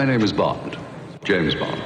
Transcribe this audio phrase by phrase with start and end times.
[0.00, 0.78] My name is Bond,
[1.24, 1.76] James Bond.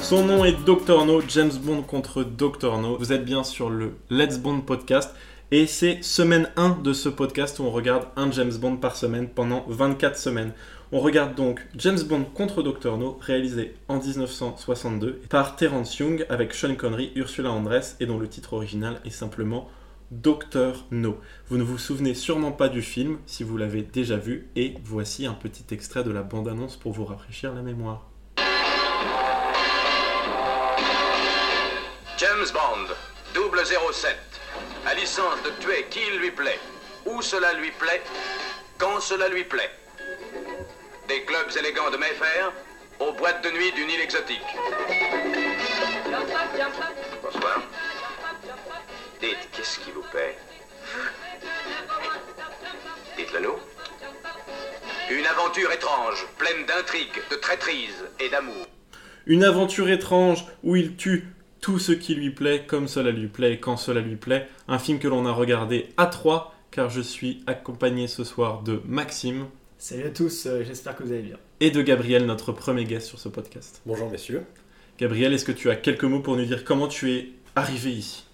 [0.00, 2.98] Son nom est Dr No, James Bond contre Dr No.
[2.98, 5.12] Vous êtes bien sur le Let's Bond podcast
[5.50, 9.28] et c'est semaine 1 de ce podcast où on regarde un James Bond par semaine
[9.28, 10.52] pendant 24 semaines.
[10.92, 16.52] On regarde donc James Bond contre Dr No, réalisé en 1962 par Terence Young avec
[16.54, 19.68] Sean Connery, Ursula Andress et dont le titre original est simplement
[20.10, 21.18] Dr No.
[21.48, 25.26] Vous ne vous souvenez sûrement pas du film si vous l'avez déjà vu et voici
[25.26, 28.10] un petit extrait de la bande-annonce pour vous rafraîchir la mémoire.
[32.18, 32.94] James Bond,
[33.34, 34.16] double 07,
[34.86, 36.60] a licence de tuer qui lui plaît,
[37.06, 38.02] où cela lui plaît,
[38.78, 39.70] quand cela lui plaît.
[41.08, 42.52] Des clubs élégants de Mayfair
[42.98, 44.40] aux boîtes de nuit d'une île exotique.
[47.22, 47.62] Bonsoir.
[49.20, 50.36] Dites, qu'est-ce qui vous plaît
[53.18, 53.56] Dites-le nous.
[55.10, 58.66] Une aventure étrange, pleine d'intrigues, de traîtrise et d'amour.
[59.26, 61.28] Une aventure étrange où il tue
[61.60, 64.48] tout ce qui lui plaît, comme cela lui plaît, quand cela lui plaît.
[64.68, 68.80] Un film que l'on a regardé à trois, car je suis accompagné ce soir de
[68.86, 69.46] Maxime
[69.86, 71.36] Salut à tous, euh, j'espère que vous allez bien.
[71.60, 73.82] et de Gabriel, notre premier guest sur ce podcast.
[73.84, 74.42] Bonjour messieurs.
[74.98, 78.24] Gabriel, est-ce que tu as quelques mots pour nous dire comment tu es arrivé ici?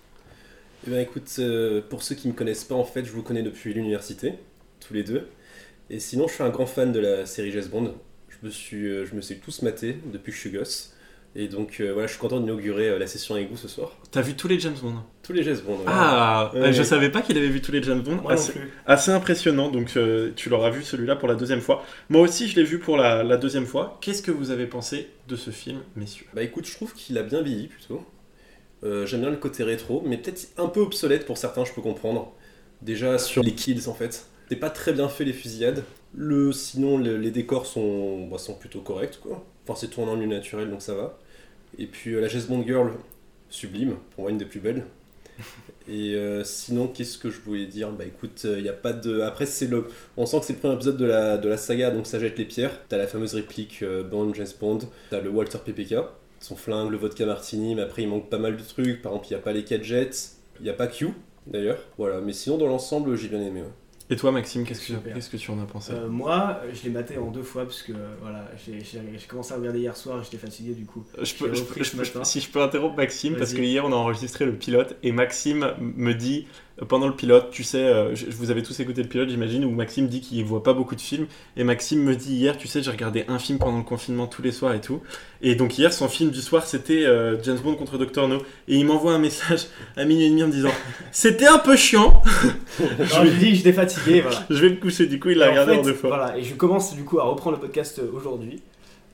[0.86, 3.24] Eh bien écoute, euh, pour ceux qui ne me connaissent pas, en fait, je vous
[3.24, 4.34] connais depuis l'université,
[4.78, 5.26] tous les deux.
[5.90, 7.96] Et sinon, je suis un grand fan de la série James Bond.
[8.28, 10.94] Je me suis, euh, je me suis tous maté depuis que je suis gosse.
[11.36, 13.96] Et donc euh, voilà, je suis content d'inaugurer euh, la session avec vous ce soir.
[14.10, 15.02] T'as vu tous les James Bond?
[15.30, 15.76] Tous les James Bond.
[15.76, 15.84] ouais.
[15.86, 18.16] Ah, Ouais, je savais pas qu'il avait vu tous les James Bond.
[18.16, 18.68] Moi non assez, plus.
[18.84, 21.84] assez impressionnant, donc euh, tu l'auras vu celui-là pour la deuxième fois.
[22.08, 23.96] Moi aussi, je l'ai vu pour la, la deuxième fois.
[24.00, 26.26] Qu'est-ce que vous avez pensé de ce film, messieurs?
[26.34, 28.04] Bah écoute, je trouve qu'il a bien vieilli plutôt.
[28.82, 31.82] Euh, J'aime bien le côté rétro, mais peut-être un peu obsolète pour certains, je peux
[31.82, 32.32] comprendre.
[32.82, 34.26] Déjà sur les kills en fait.
[34.48, 35.84] C'est pas très bien fait les fusillades.
[36.12, 39.46] Le, sinon, le- les décors sont, bah, sont plutôt corrects quoi.
[39.64, 41.18] Enfin, c'est tourné en lieu naturel donc ça va.
[41.78, 42.90] Et puis euh, la James Bond Girl,
[43.48, 44.86] sublime, pour moi une des plus belles.
[45.88, 47.90] Et euh, sinon, qu'est-ce que je voulais dire?
[47.90, 49.20] Bah écoute, il y a pas de.
[49.20, 49.86] Après, c'est le.
[50.16, 52.38] On sent que c'est le premier épisode de la, de la saga, donc ça jette
[52.38, 52.72] les pierres.
[52.88, 54.80] T'as la fameuse réplique euh, Bond, James Bond.
[55.10, 55.96] T'as le Walter PPK,
[56.40, 59.02] son flingue, le vodka martini, mais après il manque pas mal de trucs.
[59.02, 61.08] Par exemple, il n'y a pas les gadgets, il n'y a pas Q
[61.46, 61.78] d'ailleurs.
[61.98, 63.62] Voilà, mais sinon, dans l'ensemble, j'ai bien aimé.
[64.12, 65.14] Et toi, Maxime, qu'est-ce que, Super.
[65.14, 67.82] qu'est-ce que tu en as pensé Euh, moi, je l'ai maté en deux fois parce
[67.82, 71.04] que voilà, j'ai j'ai- j'ai commencé à regarder hier soir et j'étais fatigué du coup.
[71.22, 74.46] Je peux- je je si je peux interrompre Maxime, parce que hier on a enregistré
[74.46, 76.48] le pilote et Maxime me dit
[76.86, 79.70] pendant le pilote, tu sais, euh, je- vous avez tous écouté le pilote, j'imagine, où
[79.70, 81.26] Maxime dit qu'il voit pas beaucoup de films.
[81.56, 84.42] Et Maxime me dit hier, tu sais, j'ai regardé un film pendant le confinement tous
[84.42, 85.00] les soirs et tout.
[85.42, 88.28] Et donc hier, son film du soir, c'était euh, James Bond contre Dr.
[88.28, 88.38] No.
[88.68, 90.70] Et il m'envoie un message à minuit et demi en me disant
[91.12, 92.22] C'était un peu chiant,
[92.78, 94.44] je lui dis j'étais fatigué, voilà.
[94.48, 95.06] je vais me coucher.
[95.06, 96.08] Du coup, il l'a en regardé en, deux fois.
[96.10, 98.62] Voilà, et je commence du coup à reprendre le podcast euh, aujourd'hui.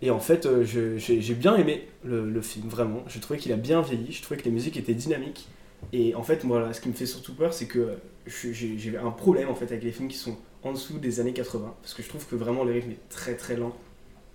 [0.03, 3.03] Et en fait, euh, j'ai bien aimé le, le film, vraiment.
[3.09, 5.47] Je trouvais qu'il a bien vieilli, je trouvais que les musiques étaient dynamiques.
[5.93, 9.11] Et en fait, moi, là, ce qui me fait surtout peur, c'est que j'ai un
[9.11, 11.75] problème en fait avec les films qui sont en dessous des années 80.
[11.81, 13.77] Parce que je trouve que vraiment le rythme est très très lent.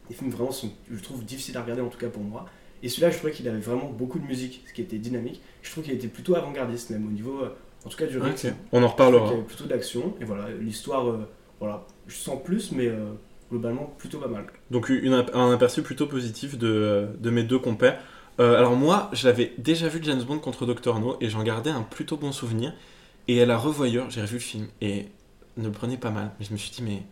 [0.09, 2.45] Les films vraiment sont, je trouve, difficiles à regarder en tout cas pour moi.
[2.83, 5.41] Et celui-là, je trouvais qu'il avait vraiment beaucoup de musique, ce qui était dynamique.
[5.61, 8.55] Je trouve qu'il était plutôt avant-gardiste, même au niveau, euh, en tout cas, du rythme.
[8.71, 9.25] On en reparlera.
[9.25, 10.15] qu'il y avait plutôt d'action.
[10.19, 11.29] Et voilà, l'histoire, euh,
[11.59, 13.11] voilà, je sens plus, mais euh,
[13.51, 14.45] globalement plutôt pas mal.
[14.71, 18.01] Donc une, un aperçu plutôt positif de, de mes deux compères.
[18.39, 20.99] Euh, alors moi, j'avais déjà vu James Bond contre Dr.
[20.99, 22.73] No et j'en gardais un plutôt bon souvenir.
[23.27, 25.07] Et à la revoyeur, j'ai revu le film et
[25.57, 26.31] ne le prenait pas mal.
[26.39, 27.03] Mais je me suis dit, mais,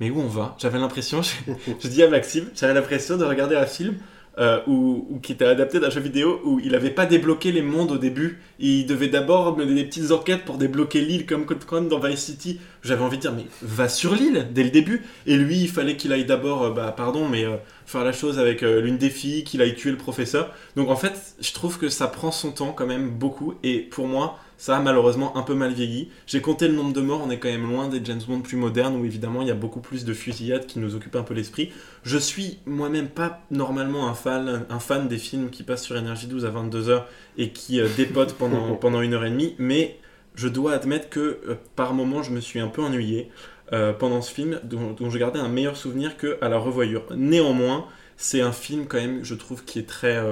[0.00, 0.56] mais où on va?
[0.58, 1.32] J'avais l'impression, je,
[1.80, 3.96] je dis à Maxime, j'avais l'impression de regarder un film
[4.38, 7.90] euh, où- qui était adapté d'un jeu vidéo où il n'avait pas débloqué les mondes
[7.92, 8.40] au début.
[8.58, 12.58] Il devait d'abord mener des petites enquêtes pour débloquer l'île comme, comme dans Vice City.
[12.82, 15.02] J'avais envie de dire, mais va sur l'île dès le début.
[15.26, 17.56] Et lui, il fallait qu'il aille d'abord, euh, bah pardon, mais euh,
[17.86, 20.50] faire la chose avec l'une des filles, qu'il aille tuer le professeur.
[20.76, 23.54] Donc en fait, je trouve que ça prend son temps quand même beaucoup.
[23.62, 26.08] Et pour moi, ça a malheureusement un peu mal vieilli.
[26.24, 28.56] J'ai compté le nombre de morts, on est quand même loin des James Bond plus
[28.56, 31.34] modernes où évidemment il y a beaucoup plus de fusillades qui nous occupent un peu
[31.34, 31.72] l'esprit.
[32.04, 36.28] Je suis moi-même pas normalement un fan, un fan des films qui passent sur Énergie
[36.28, 37.02] 12 à 22h
[37.38, 39.98] et qui euh, dépotent pendant, pendant une heure et demie, mais
[40.36, 43.32] je dois admettre que euh, par moments je me suis un peu ennuyé
[43.72, 47.06] euh, pendant ce film dont, dont je gardais un meilleur souvenir que à la revoyure.
[47.16, 50.22] Néanmoins, c'est un film quand même, je trouve, qui est très,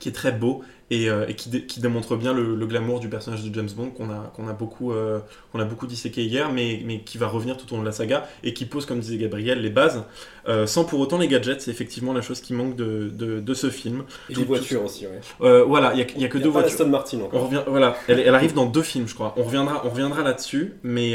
[0.00, 2.98] qui est très beau et, euh, et qui, dé- qui démontre bien le, le glamour
[3.00, 5.20] du personnage de James Bond qu'on a, qu'on a, beaucoup, euh,
[5.52, 7.92] qu'on a beaucoup disséqué hier, mais, mais qui va revenir tout au long de la
[7.92, 10.02] saga et qui pose, comme disait Gabriel, les bases,
[10.48, 11.60] euh, sans pour autant les gadgets.
[11.62, 14.02] C'est effectivement la chose qui manque de, de, de ce film.
[14.28, 15.62] Et Tout- les voitures aussi, ouais.
[15.62, 16.70] Voilà, il n'y a, que Il y a deux pas voitures.
[16.70, 17.44] l'Aston Martin On encore.
[17.46, 19.34] revient, voilà, elle, elle arrive dans deux films, je crois.
[19.36, 21.14] On reviendra, on reviendra là-dessus, mais,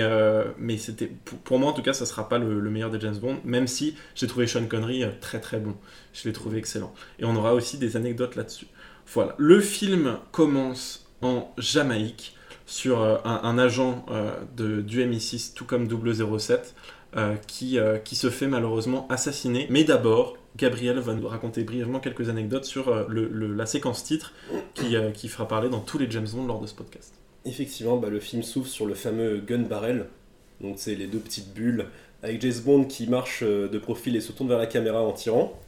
[0.58, 3.00] mais c'était pour, pour moi en tout cas, ça sera pas le, le meilleur des
[3.02, 5.76] James Bond, même si j'ai trouvé Sean Connery très très bon.
[6.14, 6.94] Je l'ai trouvé excellent.
[7.20, 8.68] Et on aura aussi des anecdotes là-dessus.
[9.14, 12.36] Voilà, le film commence en Jamaïque
[12.66, 16.74] sur euh, un, agent euh, de, du MI6, tout comme 007,
[17.16, 19.68] euh, qui, qui se fait malheureusement assassiner.
[19.70, 24.34] Mais d'abord, Gabriel va nous raconter brièvement quelques anecdotes sur le- la séquence titre
[24.74, 27.14] qui, qui fera parler dans tous les James Bond lors de ce podcast.
[27.46, 30.08] Effectivement, bah, le film s'ouvre sur le fameux gun barrel.
[30.62, 31.86] Donc c'est les deux petites bulles
[32.24, 35.60] avec James Bond qui marche de profil et se tourne vers la caméra en tirant.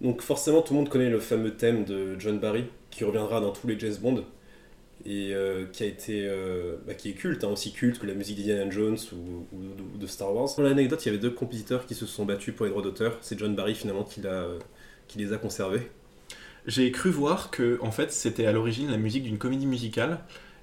[0.00, 3.50] Donc forcément tout le monde connaît le fameux thème de John Barry qui reviendra dans
[3.50, 4.24] tous les James Bond
[5.04, 8.14] et euh, qui a été euh, bah, qui est culte, hein, aussi culte que la
[8.14, 9.46] musique d'Indiana Jones ou,
[9.98, 10.48] de Star Wars.
[10.54, 13.16] Pour l'anecdote, il y avait deux compositeurs qui se sont battus pour les droits d'auteur.
[13.20, 14.58] C'est John Barry finalement euh,
[15.06, 15.90] qui les a conservés.
[16.66, 20.18] J'ai cru voir que en fait c'était à l'origine la musique d'une comédie musicale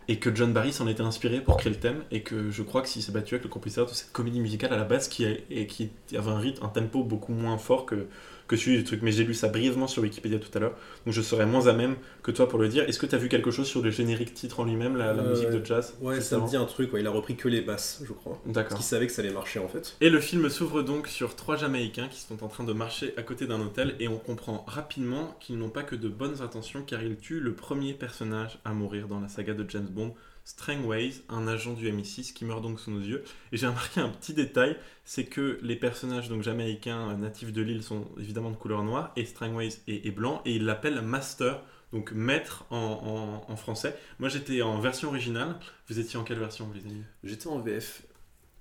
[0.09, 2.81] et que John Barry s'en était inspiré pour créer le thème et que je crois
[2.81, 6.29] que s'est battu avec le compositeur de cette comédie musicale à la base qui avait
[6.29, 8.07] un rythme, un tempo beaucoup moins fort que,
[8.47, 9.01] que celui du truc.
[9.03, 10.75] Mais j'ai lu ça brièvement sur Wikipédia tout à l'heure,
[11.05, 12.83] donc je serais moins à même que toi pour le dire.
[12.87, 15.23] Est-ce que tu as vu quelque chose sur le générique titre en lui-même, la, la
[15.23, 17.47] Euh, musique de jazz Ouais, ça me dit un truc, ouais, il a repris que
[17.47, 18.39] les basses, je crois.
[18.43, 18.77] Parce D'accord.
[18.77, 19.95] qu'il savait que ça allait marcher en fait.
[20.01, 23.23] Et le film s'ouvre donc sur trois Jamaïcains qui sont en train de marcher à
[23.23, 27.01] côté d'un hôtel et on comprend rapidement qu'ils n'ont pas que de bonnes intentions car
[27.03, 30.13] ils tuent le premier personnage à mourir dans la saga de James Bond,
[30.45, 33.23] Strangways, un agent du MI6 qui meurt donc sous nos yeux.
[33.51, 37.83] Et j'ai remarqué un petit détail, c'est que les personnages donc jamaïcains natifs de l'île
[37.83, 41.61] sont évidemment de couleur noire et Strangways est, est blanc et ils l'appellent Master.
[41.93, 43.95] Donc maître en, en- en français.
[44.19, 45.55] Moi j'étais en version originale.
[45.87, 47.03] Vous étiez en quelle version les amis?
[47.23, 48.01] J'étais en VF.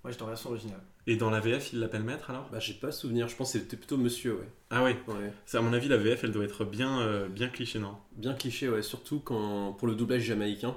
[0.05, 0.81] Moi, j'étais en version originale.
[1.07, 2.49] Et dans la VF, ils l'appellent maître alors?
[2.51, 4.49] Bah, j'ai pas souvenir, je pense que c'était plutôt monsieur, ouais.
[4.71, 5.33] Ah oui, ouais.
[5.47, 7.97] C'est à mon avis la VF elle doit être bien euh, bien cliché non?
[8.17, 10.75] Bien cliché, ouais, surtout quand pour le doublage jamaïcain.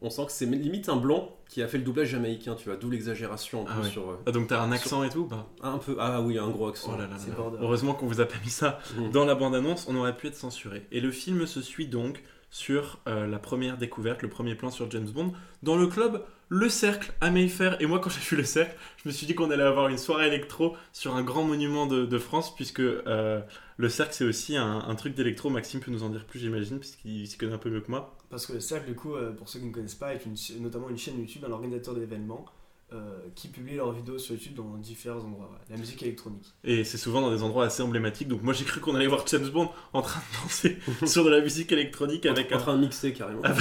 [0.00, 2.76] On sent que c'est limite un blanc qui a fait le doublage jamaïcain, tu vois,
[2.76, 3.90] d'où l'exagération un Ah peu ouais.
[3.90, 4.10] sur.
[4.10, 6.48] euh, ah, donc t'as un accent et tout ou pas un peu, ah oui, un
[6.50, 6.92] gros accent.
[6.94, 7.16] Oh là là.
[7.60, 9.10] Heureusement qu'on vous a pas mis ça Mhm.
[9.12, 10.86] dans la bande annonce, on aurait pu être censuré.
[10.92, 14.90] Et le film se suit donc sur euh, la première découverte, le premier plan sur
[14.90, 15.32] James Bond
[15.62, 17.80] dans le club Le Cercle à Mayfair.
[17.80, 19.98] Et moi quand j'ai vu Le Cercle, je me suis dit qu'on allait avoir une
[19.98, 23.40] soirée électro sur un grand monument de, de France puisque euh,
[23.76, 25.50] Le Cercle c'est aussi un, un truc d'électro.
[25.50, 28.16] Maxime peut nous en dire plus j'imagine puisqu'il s'y connaît un peu mieux que moi.
[28.34, 30.34] Parce que le cercle, du coup, euh, pour ceux qui ne connaissent pas, est une,
[30.60, 32.44] notamment une chaîne YouTube, un organisateur d'événements
[32.92, 35.48] euh, qui publie leurs vidéos sur YouTube dans différents endroits.
[35.52, 35.58] ouais.
[35.70, 36.52] La musique électronique.
[36.64, 38.26] Et c'est souvent dans des endroits assez emblématiques.
[38.26, 41.30] Donc moi j'ai cru qu'on allait voir James Bond en train de danser sur de
[41.30, 42.58] la musique électronique avec en un...
[42.58, 43.42] train de mixer carrément.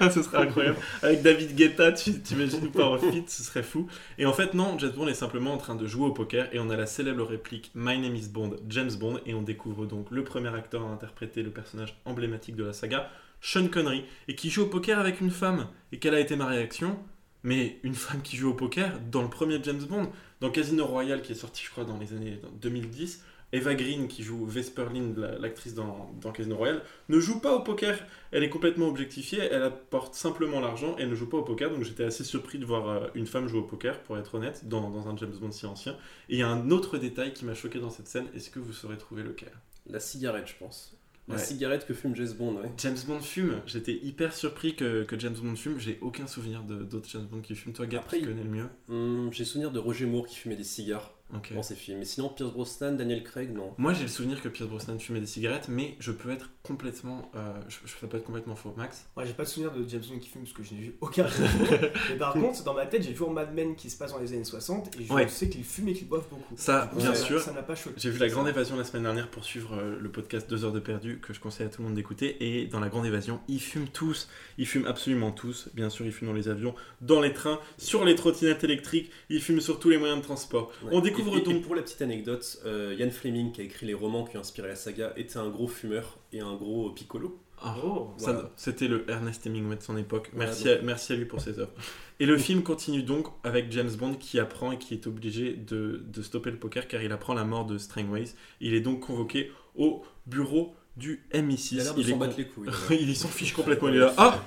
[0.00, 0.76] Ah, ce serait incroyable.
[1.02, 3.88] Avec David Guetta, tu t'imagines ou pas en fit, ce serait fou.
[4.18, 6.60] Et en fait non, James Bond est simplement en train de jouer au poker et
[6.60, 10.10] on a la célèbre réplique My name is Bond, James Bond et on découvre donc
[10.10, 14.50] le premier acteur à interpréter le personnage emblématique de la saga, Sean Connery, et qui
[14.50, 15.68] joue au poker avec une femme.
[15.92, 16.98] Et quelle a été ma réaction
[17.44, 21.22] mais une femme qui joue au poker dans le premier James Bond, dans Casino Royale
[21.22, 25.16] qui est sorti je crois dans les années 2010, Eva Green qui joue Vesper Lynd,
[25.16, 27.96] la- l'actrice dans, Casino Royale, ne joue pas au poker.
[28.32, 31.84] Elle est complètement objectifiée, elle apporte simplement l'argent, elle ne joue pas au poker, donc
[31.84, 34.90] j'étais assez surpris de voir euh, une femme jouer au poker, pour être honnête, dans,
[34.90, 35.92] dans un James Bond si ancien.
[36.28, 38.58] Et il y a un autre détail qui m'a choqué dans cette scène, est-ce que
[38.58, 39.52] vous saurez trouver lequel?
[39.86, 40.97] La cigarette, je pense.
[41.28, 41.40] La Ouais.
[41.42, 42.70] cigarette que fume James Bond, ouais.
[42.78, 46.82] James Bond fume, j'étais hyper surpris que, que James Bond fume, j'ai aucun souvenir de-
[46.84, 47.74] d'autres James Bond qui fument.
[47.74, 50.36] Toi, Gap, Après, tu il- connais le mieux Hum, j'ai souvenir de Roger Moore qui
[50.36, 51.52] fumait des cigares Ok.
[51.54, 51.98] dans ses films.
[51.98, 53.74] Mais sinon, Pierce Brosnan, Daniel Craig, non.
[53.76, 57.30] Moi, j'ai le souvenir que Pierce Brosnan fumait des cigarettes, mais je peux être complètement.
[57.36, 58.72] euh, je, je peux pas être complètement faux.
[58.76, 60.80] Max Moi, j'ai pas de souvenir de James Bond qui fume parce que je n'ai
[60.80, 61.26] vu aucun.
[62.10, 64.32] Mais par contre, dans ma tête, j'ai toujours Mad Men qui se passe dans les
[64.32, 65.28] années 60 et je Ouais.
[65.28, 66.54] sais qu'il fume et qu'il boive beaucoup.
[66.56, 67.40] Ça, coup, bien ça- sûr.
[67.40, 67.96] Ça n'a pas choqué.
[67.98, 70.72] J'ai vu La Grande Évasion la semaine dernière pour suivre euh, le podcast 2 heures
[70.72, 72.36] de perdu que je conseille à tout le monde d'écouter.
[72.40, 74.28] Et dans La Grande Évasion, ils fument tous.
[74.56, 75.68] Ils fument absolument tous.
[75.74, 79.10] Bien sûr, ils fument dans les avions, dans les trains, sur les trottinettes électriques.
[79.28, 80.72] Ils fument sur tous les moyens de transport.
[80.82, 80.90] Ouais.
[80.92, 81.62] On découvre Et- et- donc.
[81.62, 84.68] Pour la petite anecdote, euh, Ian Fleming, qui a écrit les romans qui ont inspiré
[84.68, 87.38] la saga, était un gros fumeur et un gros piccolo.
[87.60, 88.52] Ah, Oh, ça-.
[88.56, 90.30] C'était le Ernest Hemingway de son époque.
[90.32, 91.72] Voilà, Merci, à, merci à lui pour ses œuvres.
[92.20, 96.02] Et le film continue donc avec James Bond qui apprend et qui est obligé de,
[96.06, 98.28] de stopper le poker car il apprend la mort de Strangways.
[98.60, 101.68] Il est donc convoqué au bureau du MI6.
[101.74, 102.68] Il a l'air de est les couilles.
[103.00, 103.88] il s'en fiche complètement.
[103.88, 104.14] Il est là.
[104.16, 104.40] Ah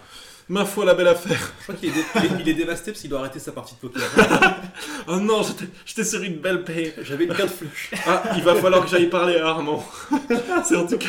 [0.52, 1.54] Ma foi, la belle affaire.
[1.60, 3.54] Je crois qu'il est, dé- il est- il est dévasté parce qu'il doit arrêter sa
[3.54, 4.02] partie de poker.
[5.08, 6.94] Oh non, j'étais- j'étais sur une belle paye.
[7.04, 7.92] J'avais une quinte flush.
[8.06, 9.84] Ah, il va falloir que j'aille parler à Armand.
[10.66, 11.08] C'est en tout cas,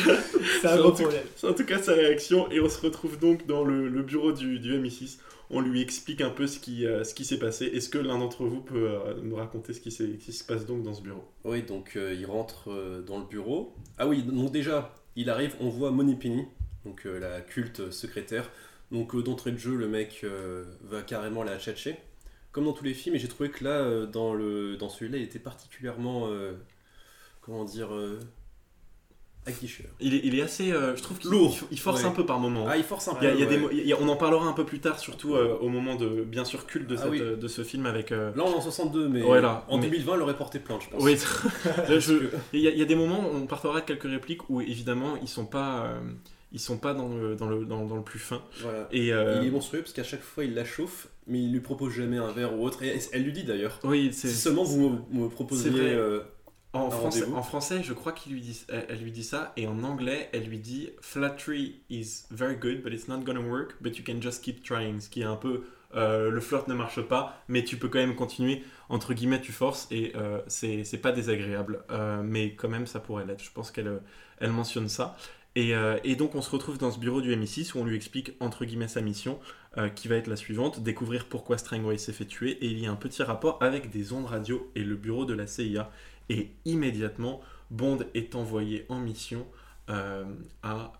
[0.61, 1.23] C'est un C'est gros en tout- problème.
[1.35, 2.49] c'est en tout cas sa réaction.
[2.51, 5.17] Et on se retrouve donc dans le, le bureau du, du MI6.
[5.49, 7.65] On lui explique un peu ce qui, euh, ce qui s'est passé.
[7.65, 10.65] Est-ce que l'un d'entre vous peut euh, nous raconter ce qui, s'est- qui se passe
[10.65, 11.23] donc dans ce bureau?
[11.43, 13.75] Oui, donc euh, il rentre euh, dans le bureau.
[13.97, 16.45] Ah oui, donc déjà, il arrive, on voit Money Penny,
[16.85, 18.49] donc euh, la culte secrétaire.
[18.93, 21.97] Donc euh, d'entrée de jeu, le mec euh, va carrément la tchatcher,
[22.53, 23.15] comme dans tous les films.
[23.15, 26.29] Et j'ai trouvé que là, euh, dans, le, dans celui-là, il était particulièrement,
[27.41, 27.89] comment dire,
[29.99, 30.71] il est, il est assez.
[30.71, 31.53] euh, je trouve qu'il Lourd.
[31.69, 32.07] il force Ouais.
[32.07, 32.65] un peu par moment.
[32.65, 33.35] Ah, il force un Il y a- peu.
[33.35, 33.69] il y a des ouais.
[33.73, 36.23] il y a- on en parlera un peu plus tard, surtout euh, au moment de,
[36.23, 37.19] bien sûr, culte de, Ah cette, oui.
[37.19, 38.13] de ce film avec.
[38.13, 40.59] euh, Là, on est en 62, mais Ouais, là, en mais- 2020, il aurait porté
[40.59, 41.03] plainte, je pense.
[41.03, 41.17] Oui,
[41.89, 45.17] Là, je- il y, a- des moments où on partira de quelques répliques où évidemment
[45.21, 45.93] ils sont pas,
[46.53, 48.41] ils sont pas dans le, dans le, dans, dans le plus fin.
[48.61, 48.87] Voilà.
[48.91, 51.59] Et euh, Il est monstrueux parce qu'à chaque fois, il la chauffe, mais il lui
[51.59, 52.83] propose jamais un verre ou autre.
[52.83, 53.79] Et elle lui dit d'ailleurs.
[53.83, 56.21] oui, c'est Si seulement vous me, euh,
[56.73, 59.67] en français, en français, je crois qu'il lui dit, elle, elle lui dit ça, et
[59.67, 63.97] en anglais, elle lui dit flattery is very good, but it's not gonna work, but
[63.97, 65.63] you can just keep trying, ce qui est un peu
[65.95, 68.63] euh, le flirt ne marche pas, mais tu peux quand même continuer.
[68.89, 73.25] Entre guillemets, tu forces et euh, c'est pas désagréable, euh, mais quand même ça pourrait
[73.25, 73.43] l'être.
[73.43, 74.01] Je pense qu'elle
[74.39, 75.15] elle mentionne ça.
[75.55, 77.95] Et, euh, et donc on se retrouve dans ce bureau du MI6 où on lui
[77.95, 79.39] explique entre guillemets sa mission
[79.77, 82.87] euh, qui va être la suivante, découvrir pourquoi Strangway s'est fait tuer et il y
[82.87, 85.91] a un petit rapport avec des ondes radio et le bureau de la CIA
[86.29, 89.45] et immédiatement Bond est envoyé en mission
[89.89, 90.23] euh,
[90.63, 90.93] à,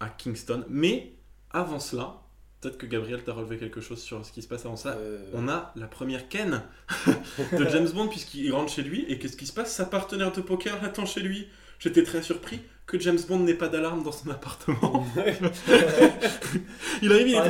[0.00, 0.64] à Kingston.
[0.68, 1.12] Mais
[1.50, 2.22] avant cela,
[2.60, 4.98] peut-être que Gabriel t'a relevé quelque chose sur ce qui se passe avant ça.
[5.32, 6.62] On a la première ken
[7.06, 9.74] de James Bond puisqu'il rentre chez lui et qu'est-ce qui se passe?
[9.74, 11.48] Sa partenaire de poker l'attend chez lui.
[11.78, 15.06] J'étais très surpris que James Bond n'ait pas d'alarme dans son appartement.
[17.02, 17.48] il arrive, il était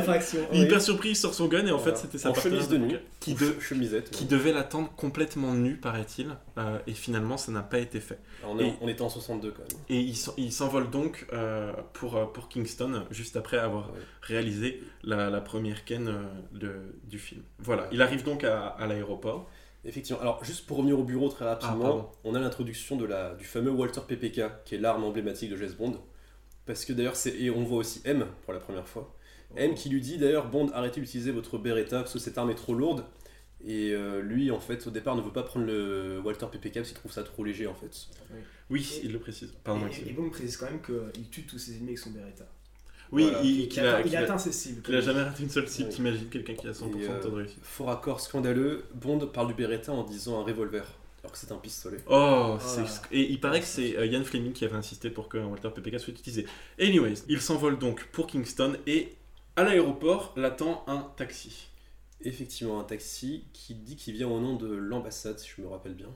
[0.51, 1.95] est hyper surpris, il sort son gun et en Voilà.
[1.95, 2.93] fait c'était sa En chemise de nuit.
[2.93, 4.11] poker qui, de- chemisette.
[4.11, 6.35] qui devait l'attendre complètement nu, paraît-il.
[6.57, 8.19] Euh, et finalement ça n'a pas été fait.
[8.45, 9.81] On, est- Et- on était en 62 quand même.
[9.89, 13.99] Et il s'en- il s'envole donc euh, pour, euh, pour Kingston, juste après avoir Ouais.
[14.21, 17.41] réalisé la, la première ken euh, de- du film.
[17.59, 19.49] Voilà, il arrive donc à, à l'aéroport.
[19.85, 20.21] Effectivement.
[20.21, 23.45] Alors, juste pour revenir au bureau très Ah, rapidement, on a l'introduction de la, du
[23.45, 25.99] fameux Walter PPK, qui est l'arme emblématique de James Bond.
[26.65, 29.15] Parce que d'ailleurs, c'est et on voit aussi M pour la première fois.
[29.55, 32.55] M qui lui dit d'ailleurs Bond, arrêtez d'utiliser votre Beretta parce que cette arme est
[32.55, 33.03] trop lourde.
[33.65, 36.89] Et euh, lui, en fait, au départ, ne veut pas prendre le Walter PPK parce
[36.89, 38.07] qu'il trouve ça trop léger en fait.
[38.69, 39.51] Oui, il le précise.
[39.63, 42.45] Pardon, Et, et Bond précise quand même qu'il tue tous ses ennemis avec son Beretta.
[43.11, 43.41] Oui, Voilà.
[43.43, 44.81] il, Il, a, atteint, il qu'il a- atteint ses cibles.
[44.83, 45.89] qu'il a jamais raté une seule cible.
[45.89, 45.95] Ouais.
[45.95, 47.59] T'imagines quelqu'un qui a 100% Et, de euh, taux de réussite.
[47.63, 50.83] Fort accord scandaleux, Bond parle du Beretta en disant un revolver,
[51.23, 51.97] alors que c'est un pistolet.
[52.07, 52.87] Oh, Voilà.
[53.11, 55.99] et il paraît que c'est euh, Ian Fleming qui avait insisté pour qu'un Walter PPK
[55.99, 56.45] soit utilisé.
[56.79, 59.13] Anyways, il s'envole donc pour Kingston et
[59.55, 61.67] à l'aéroport l'attend un taxi.
[62.21, 65.93] Effectivement, un taxi qui dit qu'il vient au nom de l'ambassade, si je me rappelle
[65.93, 66.09] bien.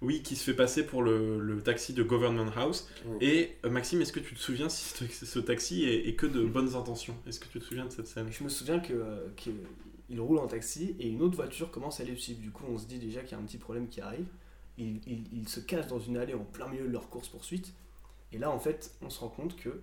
[0.00, 2.88] Oui, qui se fait passer pour le, le taxi de Government House.
[3.04, 3.16] Oui.
[3.20, 6.26] Et euh, Maxime, est-ce que tu te souviens si ce, ce taxi est, est que
[6.26, 7.16] de bonnes intentions?
[7.26, 8.28] Est-ce que tu te souviens de cette scène?
[8.30, 9.50] Je me souviens que, euh, que
[10.08, 12.40] il roule en taxi et une autre voiture commence à les suivre.
[12.40, 14.26] Du coup, on se dit déjà qu'il y a un petit problème qui arrive.
[14.78, 17.74] Il, il, il se cache dans une allée en plein milieu de leur course poursuite.
[18.32, 19.80] Et là, en fait, on se rend compte que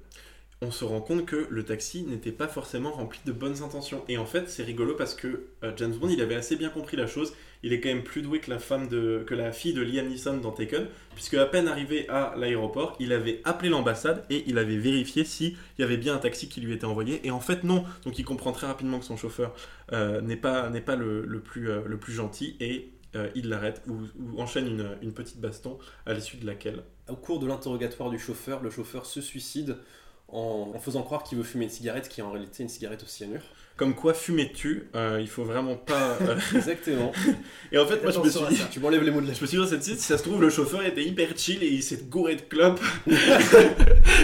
[0.61, 4.03] on se rend compte que le taxi n'était pas forcément rempli de bonnes intentions.
[4.07, 6.95] Et en fait, c'est rigolo parce que euh, James Bond, il avait assez bien compris
[6.95, 7.33] la chose.
[7.61, 10.07] Il est quand même plus doué que la femme de, que la fille de Liam
[10.07, 14.57] Neeson dans Taken, puisque à peine arrivé à l'aéroport, il avait appelé l'ambassade et il
[14.57, 17.25] avait vérifié s'il y avait bien un taxi qui lui était envoyé.
[17.27, 17.83] Et en fait, non.
[18.05, 19.53] Donc, il comprend très rapidement que son chauffeur
[19.91, 22.91] euh, n'est pas, n'est pas le, le plus, euh, le plus gentil et
[23.33, 27.39] il l'arrête ou, ou enchaîne une, une petite baston à l'issue de laquelle Au cours
[27.39, 29.77] de l'interrogatoire du chauffeur, le chauffeur se suicide
[30.35, 33.03] en, en faisant croire qu'il veut fumer une cigarette qui est en réalité une cigarette
[33.03, 33.41] au cyanure.
[33.77, 36.17] Comme quoi, fumer tue, euh, il faut vraiment pas.
[36.21, 37.11] euh, Exactement.
[37.73, 38.67] Et en fait, moi, je me suis à dit, ça.
[38.71, 40.17] tu m'enlèves les mots de la je me suis dit dans cette scène, si ça
[40.17, 42.79] se trouve, le chauffeur était hyper chill et il s'est gouré de clopes.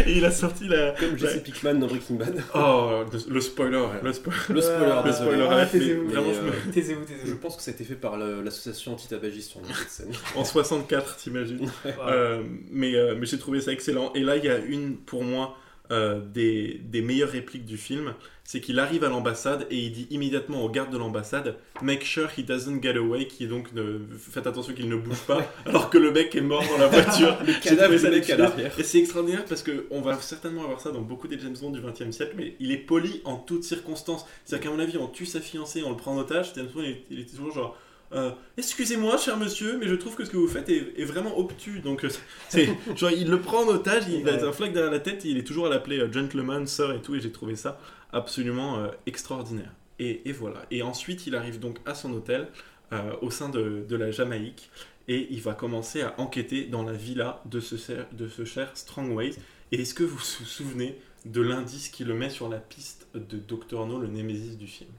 [0.05, 0.91] et il a sorti la.
[0.91, 1.39] Comme Jesse Ouais.
[1.41, 2.41] Pickman dans Breaking Bad.
[2.55, 4.37] Oh, le, le spoiler, le spoiler.
[4.49, 5.31] Le spoiler, Ah, le désolé.
[5.31, 6.07] spoiler, ah, taisez-vous.
[6.09, 7.37] vraiment, Mais, je me- Taisez-vous, Je taisez-vous.
[7.39, 10.11] pense que ça a été fait par le- l'association anti-tabagiste sur cette scène.
[10.35, 11.69] En 64, t'imagines.
[11.83, 12.11] Voilà.
[12.13, 14.11] Euh, mais euh, mais j'ai trouvé ça excellent.
[14.13, 15.57] Et là, il y a une, pour moi,
[15.91, 18.13] euh, des, des meilleures répliques du film.
[18.43, 22.29] C'est qu'il arrive à l'ambassade et il dit immédiatement au garde de l'ambassade Make sure
[22.37, 25.89] he doesn't get away, qui est donc ne, faites attention qu'il ne bouge pas, alors
[25.89, 27.37] que le mec est mort dans la voiture.
[27.45, 28.29] Le cadavre ça mec.
[28.77, 31.71] Et c'est extraordinaire parce que on va certainement avoir ça dans beaucoup des James Bond
[31.71, 34.25] du XXe siècle, mais il est poli en toutes circonstances.
[34.43, 36.53] C'est-à-dire qu'à mon avis, on tue sa fiancée, on le prend en otage.
[36.55, 37.77] James Bond, il, il est toujours genre
[38.13, 41.37] euh, Excusez-moi, cher monsieur, mais je trouve que ce que vous faites est, est vraiment
[41.37, 41.79] obtus.
[41.79, 42.09] Donc, euh,
[42.49, 45.37] c'est genre, il le prend en otage, il a un flag derrière la tête, il
[45.37, 47.79] est toujours à l'appeler euh, gentleman, sir et tout, et j'ai trouvé ça
[48.13, 49.71] absolument euh, extraordinaire.
[49.99, 50.65] Et, et voilà.
[50.71, 52.47] Et ensuite, il arrive donc à son hôtel
[52.91, 54.69] euh, au sein de, de la Jamaïque
[55.07, 58.71] et il va commencer à enquêter dans la villa de ce, cer- de ce cher
[58.75, 59.33] Strongways.
[59.71, 63.37] Et est-ce que vous vous souvenez de l'indice qui le met sur la piste de
[63.37, 63.85] Dr.
[63.85, 64.89] No, le némésis du film?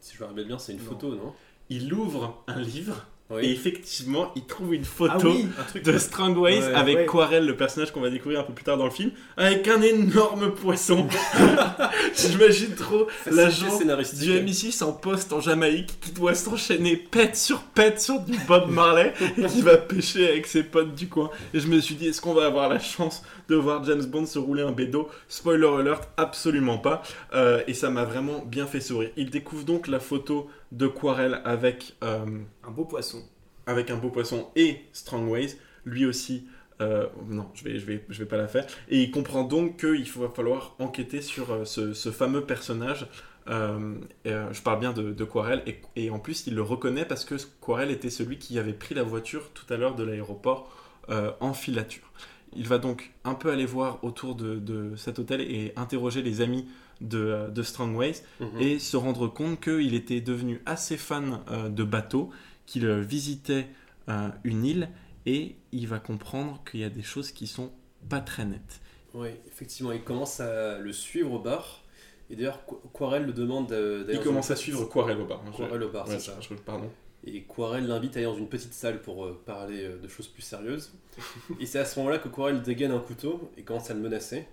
[0.00, 0.84] Si je me rappelle bien, c'est une Non.
[0.84, 1.32] photo, non?
[1.70, 3.06] Il ouvre un livre
[3.40, 5.84] et effectivement, il trouve une Ah photo oui Un truc.
[5.84, 7.06] de Strongways Ouais, avec ouais.
[7.06, 9.80] Quarel, le personnage qu'on va découvrir un peu plus tard dans le film, avec un
[9.82, 11.06] énorme poisson.
[12.16, 13.84] J'imagine trop l'agent du
[14.32, 19.12] MI6 en poste en Jamaïque qui doit s'enchaîner pète sur pète sur du Bob Marley
[19.38, 21.30] et qui va pêcher avec ses potes du coin.
[21.54, 24.26] Et je me suis dit, est-ce qu'on va avoir la chance de voir James Bond
[24.26, 25.08] se rouler un bédo?
[25.28, 27.02] Spoiler alert, absolument pas.
[27.32, 29.10] Euh, et ça m'a vraiment bien fait sourire.
[29.16, 32.26] Il découvre donc la photo de Quarel avec, euh,
[32.64, 33.22] Un beau poisson.
[33.66, 36.46] avec un beau poisson et Strongways, lui aussi.
[36.80, 38.66] euh, non, je vais, je, vais, je vais pas la faire.
[38.88, 43.06] Et il comprend donc qu'il va falloir enquêter sur euh, ce, ce fameux personnage.
[43.48, 45.62] Euh, et, je parle bien de, de Quarel.
[45.66, 48.94] Et, et en plus, il le reconnaît parce que Quarel était celui qui avait pris
[48.94, 50.74] la voiture tout à l'heure de l'aéroport
[51.40, 52.12] en filature.
[52.54, 56.40] Il va donc un peu aller voir autour de, de cet hôtel et interroger les
[56.40, 56.68] amis
[57.00, 58.60] de, euh, de Strongways Mhm.
[58.60, 62.30] et se rendre compte qu'il était devenu assez fan euh, de bateaux,
[62.66, 63.66] qu'il euh, visitait
[64.08, 64.88] euh, une île
[65.26, 67.70] et il va comprendre qu'il y a des choses qui sont
[68.08, 68.80] pas très nettes.
[69.14, 71.82] Oui, effectivement, il commence à le suivre au bar.
[72.30, 75.42] Et d'ailleurs, Qu- Quarel le demande d'aller Il commence à suivre Quarel au bar.
[75.46, 76.38] hein, je- Quarel au bar, ouais, c'est ça.
[76.40, 76.88] je- pardon.
[77.24, 80.42] Et Quarel l'invite à aller dans une petite salle pour euh, parler de choses plus
[80.42, 80.92] sérieuses.
[81.60, 84.46] et c'est à ce moment-là que Quarel dégaine un couteau et commence à le menacer.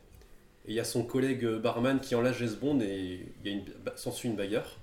[0.68, 3.54] Et il y a son collègue euh, barman qui enlève James Bond et il y
[3.54, 4.78] a une, bah, s'ensuit une bagarre.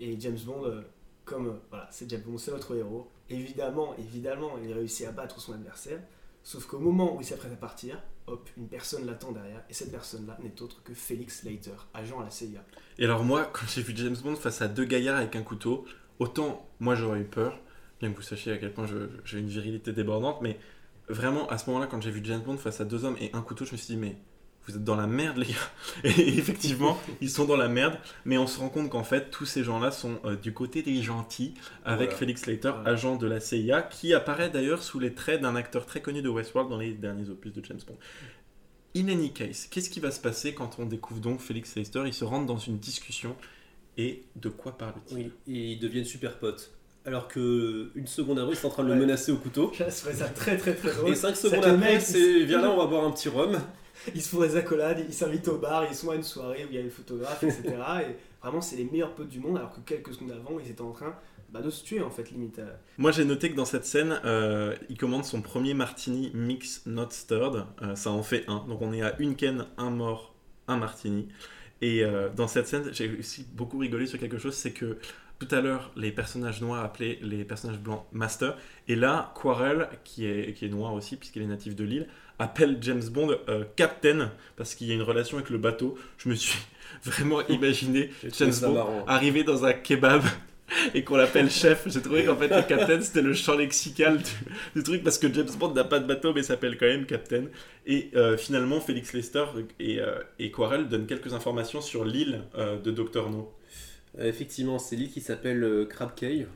[0.00, 0.82] Et James Bond, euh,
[1.24, 3.08] comme euh, voilà, c'est James Bond, c'est notre héros.
[3.30, 6.00] Évidemment, évidemment, il réussit à battre son adversaire.
[6.42, 9.64] Sauf qu'au moment où il s'apprête à partir, hop, une personne l'attend derrière.
[9.70, 12.62] Et cette personne-là n'est autre que Félix Leiter, agent à la CIA.
[12.98, 15.84] Et alors moi, quand j'ai vu James Bond face à deux gaillards avec un couteau,
[16.18, 17.58] autant moi j'aurais eu peur,
[17.98, 20.58] bien que vous sachiez à quel point je- j'ai une virilité débordante, mais
[21.08, 23.40] vraiment à ce moment-là, quand j'ai vu James Bond face à deux hommes et un
[23.40, 24.16] couteau, je me suis dit mais
[24.66, 25.70] vous êtes dans la merde les gars.
[26.04, 29.44] Et effectivement, ils sont dans la merde, mais on se rend compte qu'en fait tous
[29.46, 31.54] ces gens-là sont euh, du côté des gentils,
[31.84, 32.18] avec Voilà.
[32.18, 32.90] Félix Leiter, Voilà.
[32.90, 36.28] agent de la CIA, qui apparaît d'ailleurs sous les traits d'un acteur très connu de
[36.28, 37.98] Westworld dans les derniers opus de James Bond.
[38.96, 42.02] In any case, qu'est-ce qui va se passer quand on découvre donc Félix Leiter?
[42.06, 43.34] Ils se rendent dans une discussion
[43.98, 45.16] et de quoi parle-t-il?
[45.16, 46.70] Oui, et ils deviennent super potes.
[47.06, 48.94] Alors que une seconde après, ils sont en train de Ouais.
[48.94, 49.72] le menacer au couteau.
[49.78, 51.10] Je trouvais ça très très très drôle.
[51.10, 53.58] Et 5 C'est secondes après, c'est viens là, on va boire un petit rhum.
[54.14, 56.68] Ils se font des accolades, ils s'invitent au bar, ils sont à une soirée où
[56.70, 57.62] il y a une photographe, etc.
[58.08, 60.80] et vraiment, c'est les meilleurs potes du monde, alors que quelques secondes avant, ils étaient
[60.80, 61.14] en train
[61.50, 62.60] bah, de se tuer, en fait, limite.
[62.98, 67.10] Moi j'ai noté que dans cette scène, euh, il commande son premier martini mix not
[67.10, 67.64] stirred.
[67.82, 68.64] Euh, ça en fait un.
[68.68, 70.34] Donc on est à une ken, un mort,
[70.66, 71.28] un martini.
[71.80, 74.98] Et euh, dans cette scène, j'ai aussi beaucoup rigolé sur quelque chose, c'est que
[75.38, 78.56] tout à l'heure, les personnages noirs appelaient les personnages blancs Master.
[78.88, 82.78] Et là, Quarel, qui est, qui est noir aussi, puisqu'il est natif de l'île, appelle
[82.80, 85.96] James Bond euh, Captain, parce qu'il y a une relation avec le bateau.
[86.18, 86.58] Je me suis
[87.04, 89.04] vraiment imaginé James Bond marrant.
[89.06, 90.22] arriver dans un kebab
[90.94, 91.84] et qu'on l'appelle chef.
[91.86, 94.30] J'ai trouvé qu'en fait le captain c'était le champ lexical du,
[94.76, 97.44] du truc parce que James Bond n'a pas de bateau mais s'appelle quand même captain.
[97.86, 99.44] Et euh, finalement Félix Lester
[99.78, 103.52] et, euh, et Quarel donnent quelques informations sur l'île euh, de Dr No.
[104.18, 106.46] Effectivement, c'est l'île qui s'appelle Crab Cave.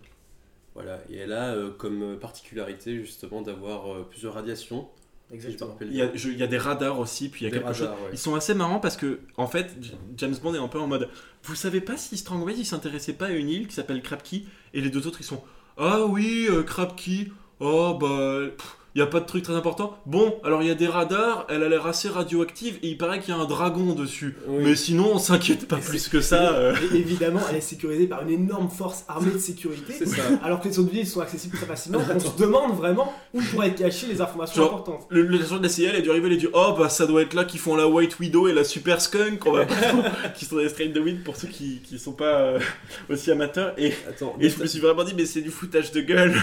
[0.75, 4.89] Voilà, et elle a comme particularité justement d'avoir plusieurs radiations.
[5.33, 5.77] Exactement.
[5.83, 6.17] Il y, a, bien.
[6.17, 7.89] je- il y a des radars aussi puis il y a Des quelque chose.
[7.89, 8.11] ouais.
[8.13, 9.71] Ils sont assez marrants parce que en fait
[10.17, 11.09] James Bond est un peu en mode
[11.45, 14.81] vous savez pas si Strangways il s'intéressait pas à une île qui s'appelle Krabkey et
[14.81, 15.43] les deux autres ils sont
[15.77, 16.65] ah oui euh,
[17.61, 18.41] oh bah
[18.95, 21.47] il y a pas de truc très important bon alors il y a des radars
[21.51, 24.65] elle a l'air assez radioactive et il paraît qu'il y a un dragon dessus Oui.
[24.65, 26.75] mais sinon on s'inquiète pas Et plus que ça euh.
[26.93, 29.93] Et évidemment, elle est sécurisée par une énorme force armée de sécurité.
[29.97, 30.23] C'est ça.
[30.43, 33.69] Alors que les autres villes sont accessibles très facilement, on se demande vraiment où pourraient
[33.69, 35.07] être cachées les informations Genre- importantes.
[35.11, 37.07] le, le de la CIA, il a dû arriver, il a dit Oh, bah ça
[37.07, 39.67] doit être là qu'ils font la White Widow et la Super Skunk, on va
[40.37, 42.61] qui sont des Straight the Wind pour ceux qui, qui sont pas euh,
[43.11, 43.75] aussi amateurs.
[43.79, 46.35] Et, Attends, et je me suis vraiment dit Mais c'est du foutage de gueule.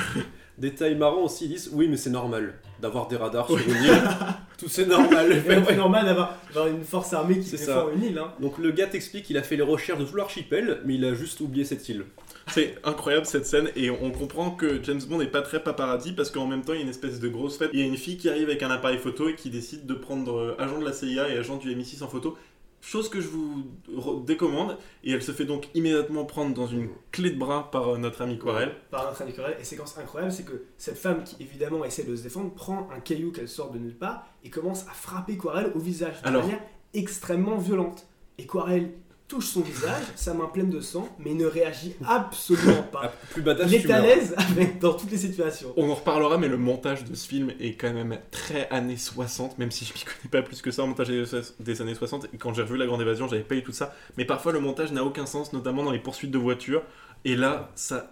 [0.58, 4.04] Détail marrant aussi, ils disent oui, mais c'est normal d'avoir des radars sur une île.
[4.58, 5.32] Tout c'est normal.
[5.32, 8.18] Et c'est normal d'avoir une force armée qui défend une île.
[8.18, 8.34] Hein.
[8.40, 11.14] Donc le gars t'explique qu'il a fait les recherches de tout l'archipel, mais il a
[11.14, 12.06] juste oublié cette île.
[12.48, 16.30] C'est incroyable cette scène et on comprend que James Bond n'est pas très paparazzi parce
[16.30, 17.72] qu'en même temps il y a une espèce de grosse fête.
[17.74, 19.94] Il y a une fille qui arrive avec un appareil photo et qui décide de
[19.94, 22.38] prendre euh, agent de la CIA et agent du MI6 en photo.
[22.82, 23.64] Chose que je vous
[24.26, 24.78] décommande.
[25.04, 28.22] Et elle se fait donc immédiatement prendre dans une clé de bras par euh, notre
[28.22, 28.74] ami Quarel.
[28.92, 29.56] par notre ami Corel.
[29.60, 33.00] Et séquence incroyable, c'est que cette femme qui évidemment essaie de se défendre prend un
[33.00, 36.44] caillou qu'elle sort de nulle part et commence à frapper Quarel au visage de Alors-
[36.44, 36.62] manière
[36.94, 38.08] extrêmement violente.
[38.38, 38.92] Et Quarel
[39.28, 43.14] touche son visage, sa main pleine de sang, mais ne réagit absolument Ah, pas.
[43.32, 44.36] plus badass Il est à l'aise
[44.80, 45.74] dans toutes les situations.
[45.78, 49.58] On en reparlera, mais le montage de ce film est quand même très années 60,
[49.58, 51.24] même si je m'y connais pas plus que ça en montage des
[51.60, 52.26] des années 60.
[52.34, 53.96] Et quand j'ai revu La Grande Évasion, j'avais pas eu tout ça.
[54.18, 56.84] Mais parfois, le montage n'a aucun sens, notamment dans les poursuites de voitures.
[57.24, 58.12] Et là, ça,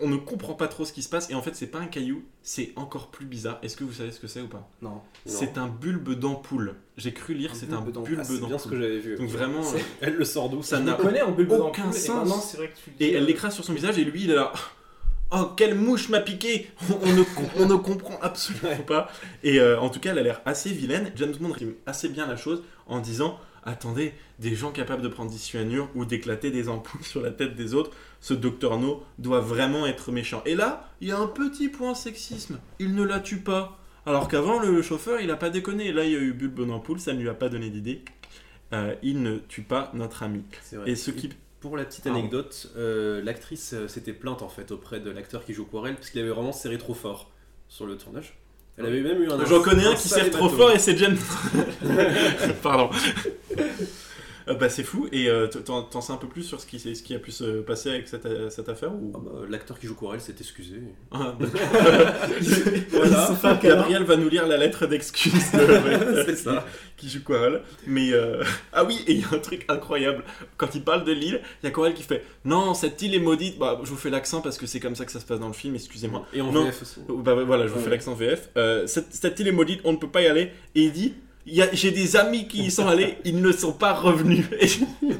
[0.00, 1.30] on ne comprend pas trop ce qui se passe.
[1.30, 3.58] Et en fait, c'est pas un caillou, c'est encore plus bizarre.
[3.62, 4.68] Est-ce que vous savez ce que c'est ou pas?
[4.82, 5.00] Non.
[5.26, 6.74] C'est un bulbe d'ampoule.
[6.96, 8.18] J'ai cru lire, c'est un bulbe d'ampoule.
[8.20, 9.16] Ah, c'est bien ce que j'avais vu.
[9.16, 10.62] Donc vraiment, C'est- Elle le sort d'où?
[10.62, 12.54] ça n'a aucun d'ampoule, sens.
[12.54, 14.34] Et vrai que tu Et elle euh, l'écrase sur son visage et lui il est
[14.34, 14.52] là.
[15.34, 17.22] Oh, quelle mouche m'a piqué on, on ne,
[17.56, 19.08] on ne comprend absolument pas.
[19.42, 21.10] Et euh, en tout cas, elle a l'air assez vilaine.
[21.16, 25.30] James Bond résume assez bien la chose en disant Attendez, des gens capables de prendre
[25.30, 29.40] des cyanures ou d'éclater des ampoules sur la tête des autres, ce docteur No doit
[29.40, 30.42] vraiment être méchant.
[30.46, 32.58] Et là, il y a un petit point sexisme.
[32.78, 33.78] Il ne la tue pas.
[34.04, 35.92] Alors qu'avant, le chauffeur, il a pas déconné.
[35.92, 38.02] Là, il y a eu bulbe d'ampoule, ça ne lui a pas donné d'idée.
[38.72, 40.44] Euh, il ne tue pas notre ami.
[40.72, 40.90] Vrai.
[40.90, 44.98] Et ce qui Pour la petite anecdote, euh, l'actrice euh, s'était plainte en fait auprès
[44.98, 47.30] de l'acteur qui joue Quarel parce qu'il avait vraiment serré trop fort
[47.68, 48.34] sur le tournage.
[48.78, 49.44] Elle avait même eu un.
[49.44, 51.18] J'en connais un qui serre trop fort et c'est James.
[52.62, 52.90] Pardon.
[54.48, 56.78] Euh, bah c'est fou et euh, t'en t'en sais un peu plus sur ce qui,
[56.80, 59.12] ce qui a pu se passer avec cette, euh, cette affaire ou?
[59.14, 60.76] Ah bah, L'acteur qui joue Quarel s'est excusé.
[61.10, 61.34] Ah,
[63.60, 63.62] câlin.
[63.62, 66.64] Gabriel va nous lire la lettre d'excuse de C'est ça.
[66.96, 67.62] qui joue Quarel.
[67.86, 70.24] Mais euh, ah oui, et il y a un truc incroyable.
[70.56, 73.18] Quand il parle de l'île, il y a Quarel qui fait Non, cette île est
[73.20, 73.58] maudite.
[73.58, 75.48] Bah, je vous fais l'accent parce que c'est comme ça que ça se passe dans
[75.48, 76.26] le film, excusez-moi.
[76.32, 76.64] Et en Non.
[76.64, 77.00] VF aussi.
[77.08, 77.84] Bah voilà, je vous Ouais.
[77.84, 78.50] fais l'accent VF.
[78.56, 80.52] Euh, cette, cette île est maudite, on ne peut pas y aller.
[80.74, 81.14] Et il dit
[81.46, 84.46] J'ai des amis qui y sont allés, ils ne sont pas revenus.
[84.60, 84.68] Et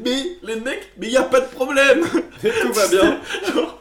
[0.04, 2.04] mais les mecs, mais il n'y a pas de problème
[2.40, 3.20] Tout va bien.
[3.54, 3.80] Genre,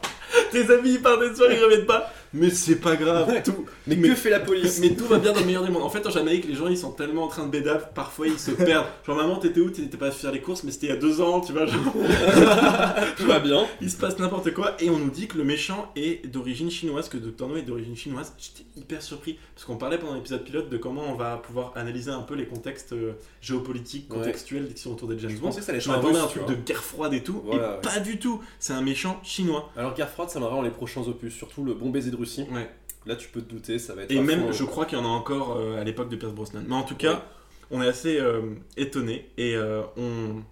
[0.50, 2.12] Tes amis ils partent des soirs, ils reviennent pas.
[2.34, 3.28] Mais c'est pas grave.
[3.28, 3.42] Ouais.
[3.42, 5.70] Tout, Mais, Mais- que fait la police mais tout va bien dans le meilleur des
[5.70, 5.82] mondes.
[5.82, 8.38] En fait, en Jamaïque, les gens ils sont tellement en train de bédave, parfois ils
[8.38, 8.86] se perdent.
[9.06, 9.68] Genre, maman, t'étais où?
[9.70, 11.66] T'étais pas à faire les courses, mais c'était il y a deux ans, tu vois.
[11.66, 11.80] Genre,
[13.16, 13.66] Tout va bien.
[13.80, 14.74] il se passe n'importe quoi.
[14.80, 17.48] Et on nous dit que le méchant est d'origine chinoise, que Dr.
[17.48, 18.32] No est d'origine chinoise.
[18.38, 22.10] J'étais hyper surpris, parce qu'on parlait pendant l'épisode pilote de comment on va pouvoir analyser
[22.10, 24.18] un peu les contextes euh, géopolitiques, Ouais.
[24.18, 25.48] contextuels qui sont autour des James Je Bond.
[25.48, 27.80] pensais que ça allait Je un truc de guerre froide et tout, Voilà, et ouais.
[27.82, 28.40] pas du tout.
[28.58, 29.70] C'est un méchant chinois.
[29.76, 32.16] Alors guerre froide, ça m'arrive dans les prochains opus, surtout le bon baiser de
[32.52, 32.70] Ouais.
[33.06, 34.10] Là, tu peux te douter, ça va être.
[34.12, 36.32] Et même, fond, je crois qu'il y en a encore euh, à l'époque de Pierce
[36.32, 36.62] Brosnan.
[36.68, 37.18] Mais en tout cas, Ouais.
[37.72, 38.42] on est assez euh,
[38.76, 40.42] étonné et euh, on,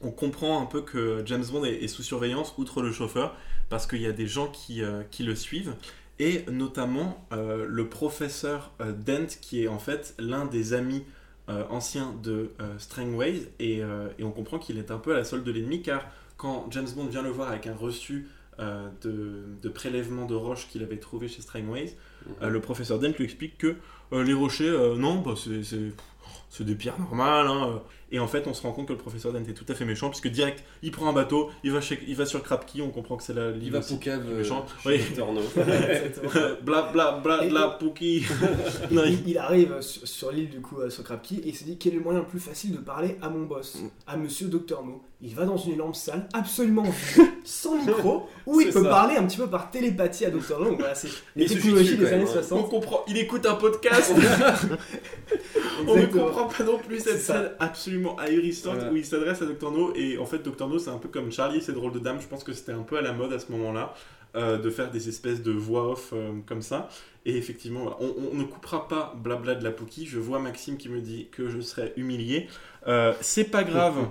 [0.00, 3.36] on comprend un peu que James Bond est, est sous surveillance, outre le chauffeur,
[3.68, 5.74] parce qu'il y a des gens qui, qui le suivent.
[6.20, 11.04] Et notamment euh, le professeur euh, Dent, qui est en fait l'un des amis
[11.48, 13.48] euh, anciens de Strangways.
[13.60, 13.78] Et,
[14.18, 16.06] et on comprend qu'il est un peu à la solde de l'ennemi, car
[16.36, 18.26] quand James Bond vient le voir avec un reçu
[18.60, 22.34] euh, de, de prélèvement de roches qu'il avait trouvé chez Strangways, Mhm.
[22.42, 23.76] euh, le professeur Dent lui explique que
[24.12, 27.46] euh, les rochers, euh, non, bah, c'est- des pierres normales.
[27.46, 27.80] hein.
[28.10, 29.84] Et en fait, on se rend compte que le professeur Dent est tout à fait
[29.84, 32.90] méchant, puisque direct, il prend un bateau, il va, chez, il va sur Krapki, on
[32.90, 33.80] comprend que c'est la Il l'île va.
[33.80, 34.66] Poucave, méchant.
[34.86, 34.98] Oui.
[35.14, 35.30] Dr.
[35.32, 35.40] No.
[35.40, 36.30] Exactement.
[36.62, 36.90] bla
[37.22, 38.24] bla Pouki.
[38.90, 41.76] Il, il arrive sur, sur l'île du coup euh, sur Krapki et il se dit
[41.78, 43.88] quel est le moyen le plus facile de parler à mon boss, Mm.
[44.06, 45.02] à Monsieur Docteur No.
[45.20, 46.84] Il va dans une lampe sale, absolument
[47.16, 48.88] vide, sans micro, où il C'est peut ça.
[48.90, 50.38] parler un petit peu par télépathie à No.
[50.38, 52.42] Donc voilà, c'est les technologies des années quand même, hein.
[52.42, 52.58] 60.
[52.60, 54.12] on comprend, il écoute un podcast.
[55.86, 58.92] On ne comprend pas non plus cette C'est scène absolument ahurissante Voilà.
[58.92, 59.70] où il s'adresse à Dr.
[59.70, 60.68] No et en fait Dr.
[60.68, 62.72] No c'est un peu comme Charlie et ses drôles de dames, je pense que c'était
[62.72, 63.94] un peu à la mode à ce moment-là
[64.36, 66.88] euh, de faire des espèces de voix off euh, comme ça
[67.24, 70.76] et effectivement voilà, on, on ne coupera pas blabla de la Pookie, je vois Maxime
[70.76, 72.48] qui me dit que je serais humilié,
[72.86, 73.96] Euh, c'est pas grave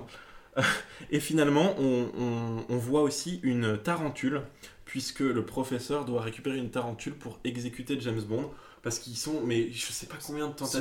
[1.10, 4.42] et finalement on, on- on voit aussi une tarentule
[4.84, 8.50] puisque le professeur doit récupérer une tarentule pour exécuter James Bond
[8.82, 10.80] parce qu'ils sont mais je sais pas combien de tentatives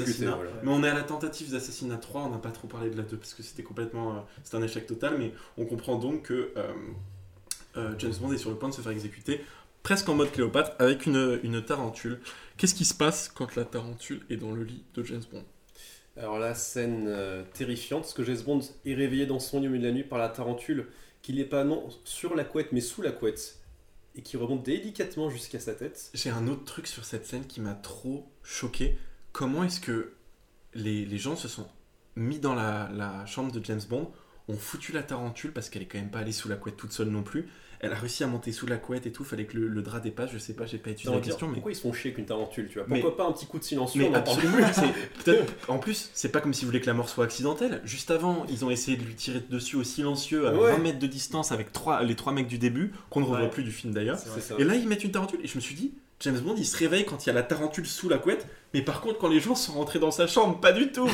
[0.00, 0.30] d'assassinat.
[0.36, 0.50] Voilà.
[0.62, 3.02] Mais on est à la tentative d'assassinat 3, on n'a pas trop parlé de la
[3.02, 4.16] 2 parce que c'était complètement.
[4.16, 6.72] euh, c'est un échec total, mais on comprend donc que euh,
[7.76, 9.40] euh, James Bond est sur le point de se faire exécuter,
[9.82, 12.20] presque en mode Cléopâtre, avec une, une tarentule.
[12.56, 15.44] Qu'est-ce qui se passe quand la tarentule est dans le lit de James Bond?
[16.18, 19.70] Alors la scène euh, terrifiante, parce que James Bond est réveillé dans son lit au
[19.70, 20.88] milieu de la nuit par la tarentule,
[21.22, 23.60] qui n'est pas non sur la couette, mais sous la couette,
[24.16, 26.10] et qui remonte délicatement jusqu'à sa tête.
[26.14, 28.98] J'ai un autre truc sur cette scène qui m'a trop choqué.
[29.32, 30.14] Comment est-ce que
[30.74, 31.68] les, les gens se sont
[32.16, 34.10] mis dans la, la chambre de James Bond
[34.48, 36.92] ont foutu la tarentule parce qu'elle est quand même pas allée sous la couette toute
[36.92, 37.48] seule non plus.
[37.80, 40.00] Elle a réussi à monter sous la couette et tout, fallait que le, le drap
[40.00, 40.30] dépasse.
[40.32, 42.18] Je sais pas, j'ai pas étudié la question, mais Pourquoi ils se font chier avec
[42.18, 44.56] une tarentule, tu vois Mais- Pourquoi pas un petit coup de silencieux mais en absolument,
[44.56, 47.80] plus c'est- peut-être- en plus, c'est pas comme s'ils voulaient que la mort soit accidentelle.
[47.84, 50.72] Juste avant, ils ont essayé de lui tirer dessus au silencieux à Ouais.
[50.72, 53.50] 20 mètres de distance avec trois, les trois mecs du début, qu'on ne revoit Ouais.
[53.50, 54.18] plus du film d'ailleurs.
[54.58, 56.76] Et là, ils mettent une tarentule, et je me suis dit, James Bond, il se
[56.76, 59.38] réveille quand il y a la tarentule sous la couette, mais par contre, quand les
[59.38, 61.06] gens sont rentrés dans sa chambre, pas du tout.
[61.06, 61.12] tu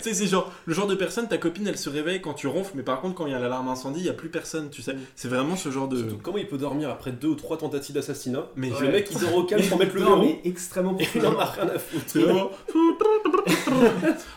[0.00, 2.72] sais, c'est genre le genre de personne, ta copine, elle se réveille quand tu ronfles,
[2.76, 4.80] mais par contre, quand il y a l'alarme incendie, il y a plus personne, tu
[4.80, 4.96] sais.
[5.16, 5.98] C'est vraiment ce genre de.
[5.98, 8.88] Surtout, comment il peut dormir après deux ou trois tentatives d'assassinat Mais Le Ouais.
[8.92, 11.34] mec il dort au calme sans mettre le Non, verrou mais extrêmement il en a
[11.46, 11.60] profond.
[11.60, 12.04] rien à foutre.
[12.06, 12.24] C'est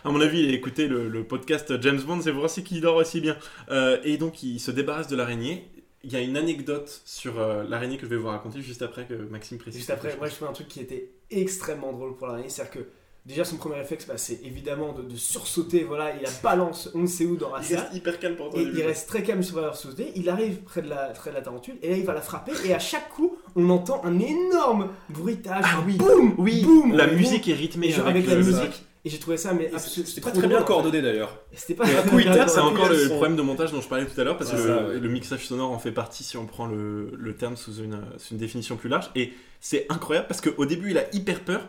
[0.04, 2.82] à mon avis, il a écouté le, le podcast James Bond, c'est pour aussi qu'il
[2.82, 3.38] dort aussi bien.
[3.72, 5.68] Euh, et donc, il se débarrasse de l'araignée.
[6.08, 9.06] Il y a une anecdote sur euh, l'araignée que je vais vous raconter juste après
[9.06, 9.80] que Maxime précise.
[9.80, 12.88] Juste après, moi je fais un truc qui était extrêmement drôle pour l'araignée, c'est-à-dire que
[13.26, 17.00] déjà son premier réflexe, bah, c'est évidemment de, de sursauter, voilà, il la balance on
[17.00, 18.60] ne sait où dans la il reste hyper calme pour toi.
[18.60, 21.36] Et il reste très calme sur la sauter, il arrive près de, la, près de
[21.36, 24.20] la tarentule, et là il va la frapper, et à chaque coup, on entend un
[24.20, 25.96] énorme bruitage, Ah oui.
[25.96, 27.16] boum, Oui, boum, la boum.
[27.16, 30.48] musique est rythmée genre avec, la musique, et j'ai trouvé ça mais C'était pas très
[30.48, 31.38] bien coordonné d'ailleurs.
[31.54, 34.52] C'était pas c'est encore le problème de montage dont je parlais tout à l'heure, parce
[34.52, 35.00] que C'est le, ça, ouais.
[35.00, 38.34] le mixage sonore en fait partie si on prend le, le terme sous une, sous
[38.34, 39.10] une définition plus large.
[39.16, 41.68] Et c'est incroyable parce qu'au début, il a hyper peur.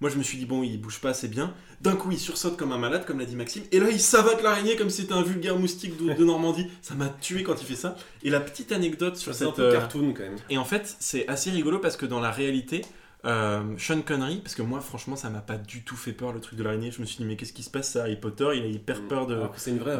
[0.00, 1.52] Moi, je me suis dit, bon, il bouge pas assez bien.
[1.80, 3.64] D'un coup, il sursaute comme un malade, comme l'a dit Maxime.
[3.72, 6.68] Et là, il savate l'araignée comme si c'était un vulgaire moustique de, de Normandie.
[6.82, 7.96] Ça m'a tué quand il fait ça.
[8.22, 9.56] Et la petite anecdote sur C'est un cette.
[9.56, 10.36] peu euh, cartoon quand même.
[10.50, 12.82] et en fait, c'est assez rigolo parce que dans la réalité,
[13.28, 16.40] euh, Sean Connery, parce que moi, franchement, ça m'a pas du tout fait peur le
[16.40, 16.90] truc de l'araignée.
[16.90, 19.02] Je me suis dit, mais qu'est-ce qui se passe C'est Harry Potter, il a hyper
[19.02, 19.36] peur de,
[19.66, 19.96] une vraie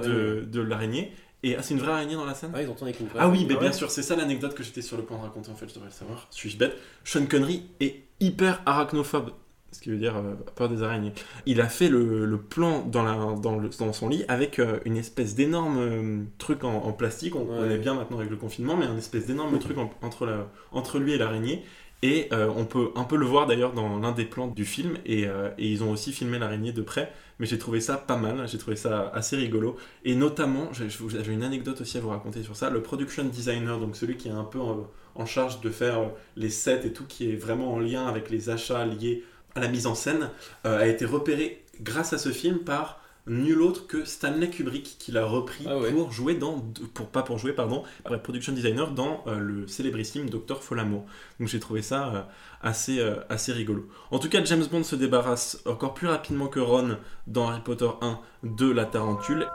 [0.62, 1.12] l'araignée.
[1.44, 2.50] Et ah, c'est une vraie araignée dans la scène?
[2.54, 4.82] Ah, ils avec une vraie Ah oui, mais bien sûr, c'est ça l'anecdote que j'étais
[4.82, 6.26] sur le point de raconter en fait, je devrais le savoir.
[6.30, 9.30] Suis-je bête Sean Connery est hyper arachnophobe.
[9.70, 11.12] Ce qui veut dire euh, peur des araignées.
[11.44, 14.80] Il a fait le, le plan dans, la, dans, le- dans son lit avec euh,
[14.86, 17.36] une espèce d'énorme euh, truc en, en plastique.
[17.36, 17.58] On Ouais.
[17.58, 20.98] connaît bien maintenant avec le confinement, mais un espèce d'énorme truc en- entre, la- entre
[20.98, 21.64] lui et l'araignée.
[22.02, 24.96] Et euh, on peut un peu le voir d'ailleurs dans l'un des plans du film.
[25.04, 27.12] Et, euh, et ils ont aussi filmé l'araignée de près.
[27.38, 29.76] Mais j'ai trouvé ça pas mal, j'ai trouvé ça assez rigolo.
[30.04, 32.70] Et notamment, j'avais une anecdote aussi à vous raconter sur ça.
[32.70, 36.06] Le production designer, donc celui qui est un peu en, charge de faire euh,
[36.36, 39.68] les sets et tout, qui est vraiment en lien avec les achats liés à la
[39.68, 40.30] mise en scène,
[40.62, 45.24] a été repéré grâce à ce film par nul autre que Stanley Kubrick qui l'a
[45.24, 45.92] repris Ah ouais.
[45.92, 46.60] pour jouer dans
[46.94, 51.04] pour pas pour jouer pardon pour être production designer dans euh, le célébrissime Docteur Folamour
[51.38, 52.22] donc j'ai trouvé ça euh,
[52.62, 53.88] assez euh, assez rigolo.
[54.10, 57.88] En tout cas James Bond se débarrasse encore plus rapidement que Ron dans Harry Potter
[58.00, 59.46] 1 de la tarentule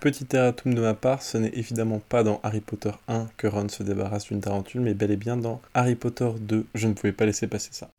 [0.00, 3.68] Petit erratum de ma part, ce n'est évidemment pas dans Harry Potter 1 que Ron
[3.68, 6.66] se débarrasse d'une tarentule, mais bel et bien dans Harry Potter 2.
[6.74, 7.90] Je ne pouvais pas laisser passer ça.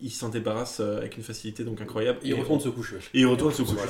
[0.00, 2.20] Il s'en débarrasse euh, avec une facilité donc incroyable.
[2.22, 2.96] Il Et retourne se coucher.
[3.14, 3.82] et il retourne se coucher.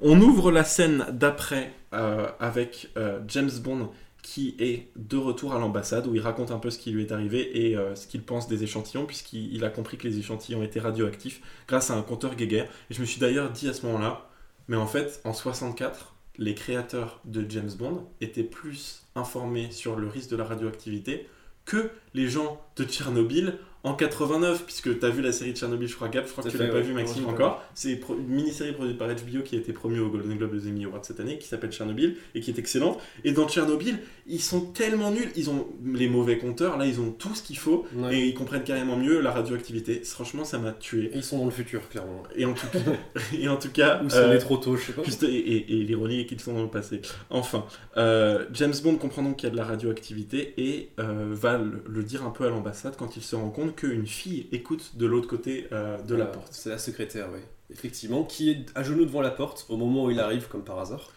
[0.00, 3.90] On ouvre la scène d'après euh, avec euh, James Bond
[4.28, 7.12] qui est de retour à l'ambassade où il raconte un peu ce qui lui est
[7.12, 10.62] arrivé et euh, ce qu'il pense des échantillons puisqu'il il a compris que les échantillons
[10.62, 12.66] étaient radioactifs grâce à un compteur Geiger.
[12.90, 14.28] Et je me suis d'ailleurs dit à ce moment-là,
[14.68, 20.08] mais en fait en 64, les créateurs de James Bond étaient plus informés sur le
[20.08, 21.26] risque de la radioactivité
[21.64, 23.54] que les gens de Tchernobyl
[23.88, 26.44] en 89, puisque tu as vu la série de Tchernobyl, je crois, Gab, je crois
[26.44, 27.62] que tu l'as pas vu, Maxime, encore.
[27.74, 30.84] C'est une mini-série produite par HBO qui a été promue au Golden Globe des Emmy
[30.84, 32.98] Awards cette année, qui s'appelle Tchernobyl, et qui est excellente.
[33.24, 37.10] Et dans Tchernobyl, ils sont tellement nuls, ils ont les mauvais compteurs, là, ils ont
[37.10, 38.16] tout ce qu'il faut, Ouais.
[38.18, 40.02] et ils comprennent carrément mieux la radioactivité.
[40.04, 41.06] Franchement, ça m'a tué.
[41.14, 42.22] Et ils sont dans le futur, clairement.
[42.36, 42.78] Et en tout cas,
[43.38, 45.02] et en tout cas Ou ça euh, est trop tôt, je sais pas.
[45.02, 47.00] Juste, et, et- et l'ironie est qu'ils sont dans le passé.
[47.30, 47.64] Enfin,
[47.96, 51.82] euh, James Bond comprend donc qu'il y a de la radioactivité et euh, va le,
[51.88, 55.06] le dire un peu à l'ambassade quand il se rend compte qu'une fille écoute de
[55.06, 56.48] l'autre côté euh, de la porte.
[56.52, 57.40] C'est la secrétaire, oui.
[57.70, 60.78] Effectivement, qui est à genoux devant la porte au moment où il arrive, comme par
[60.78, 61.10] hasard.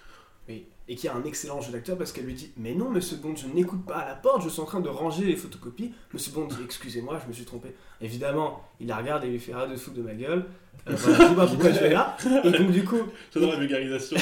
[0.50, 0.66] Oui.
[0.88, 3.36] Et qui a un excellent jeu d'acteur parce qu'elle lui dit Mais non, monsieur Bond,
[3.36, 5.94] je n'écoute pas à la porte, je suis en train de ranger les photocopies.
[6.14, 7.70] Monsieur Bond dit Excusez-moi, je me suis trompé.
[8.02, 10.46] Évidemment, il la regarde et lui fait rien de fou de ma gueule.
[10.90, 12.18] Euh, voilà, je sais pas pourquoi je vais là.
[12.44, 12.98] Et donc, du coup,
[13.34, 14.18] J'adore la vulgarisation.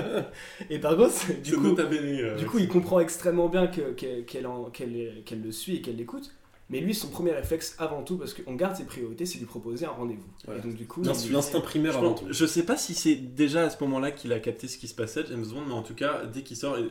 [0.70, 4.46] et par contre, du coup, euh, du coup, il comprend extrêmement bien que- que- qu'elle
[4.46, 6.32] en- qu'elle qu'elle le suit et qu'elle l'écoute.
[6.70, 9.84] Mais lui, son premier réflexe avant tout, parce qu'on garde ses priorités, c'est lui proposer
[9.86, 10.26] un rendez-vous.
[10.46, 10.60] Voilà.
[10.60, 12.24] Et donc, du coup, L'instinct primaire Je, avant tout.
[12.30, 14.94] je sais pas si c'est déjà à ce moment-là qu'il a capté ce qui se
[14.94, 16.84] passait, James Bond, mais en tout cas, dès qu'il sort, et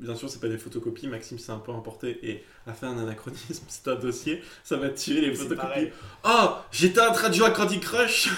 [0.00, 1.06] bien sûr, c'est pas des photocopies.
[1.06, 3.64] Maxime s'est un peu emporté et a fait un anachronisme.
[3.68, 4.40] C'est un dossier.
[4.64, 5.90] Ça va tuer les photocopies.
[6.24, 8.28] Oh, j'étais en train de jouer à Candy Crush.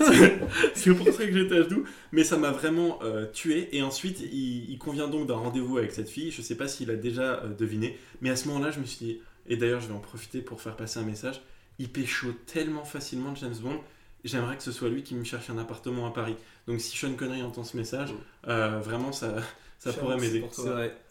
[0.00, 0.38] C'est-
[0.74, 1.84] c'est pour ça que j'étais à genoux.
[2.12, 3.68] Mais ça m'a vraiment euh, tué.
[3.76, 6.30] Et ensuite, il, il convient donc d'un rendez-vous avec cette fille.
[6.30, 7.98] Je sais pas s'il a déjà euh, deviné.
[8.20, 10.62] Mais à ce moment-là, je me suis dit, et d'ailleurs, je vais en profiter pour
[10.62, 11.42] faire passer un message.
[11.78, 13.80] Il pécho tellement facilement James Bond.
[14.24, 16.36] J'aimerais que ce soit lui qui me cherche un appartement à Paris.
[16.66, 18.10] Donc si Sean Connery entend ce message,
[18.48, 19.34] euh, vraiment, ça,
[19.78, 20.44] ça pourrait m'aider.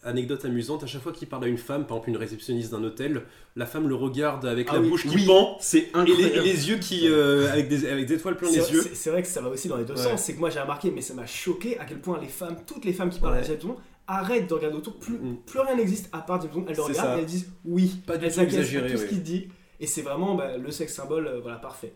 [0.04, 2.84] Anecdote amusante, à chaque fois qu'il parle à une femme, par exemple une réceptionniste d'un
[2.84, 3.22] hôtel,
[3.56, 5.90] la femme le regarde avec Ah la oui, bouche qui Oui, pend c'est et les,
[5.92, 6.36] incroyable.
[6.36, 8.80] et les yeux qui euh, avec, des, avec des étoiles plein les yeux.
[8.80, 10.02] c'est- c'est vrai que ça va aussi dans les deux Ouais.
[10.04, 10.22] sens.
[10.22, 12.84] C'est que moi j'ai remarqué, mais ça m'a choqué à quel point les femmes, toutes
[12.84, 13.40] les femmes qui parlent Ouais.
[13.40, 13.76] à James Bond,
[14.10, 14.98] arrêtent de regarder autour.
[14.98, 15.36] Plus, Mm.
[15.46, 16.64] plus rien n'existe à part James Bond.
[16.68, 18.00] Elles le regardent et elles disent oui.
[18.06, 19.08] Pas du elles tout exagéré, tout ce oui.
[19.08, 19.48] qu'il dit.
[19.78, 21.94] Et c'est vraiment bah, le sexe symbole, euh, voilà, parfait.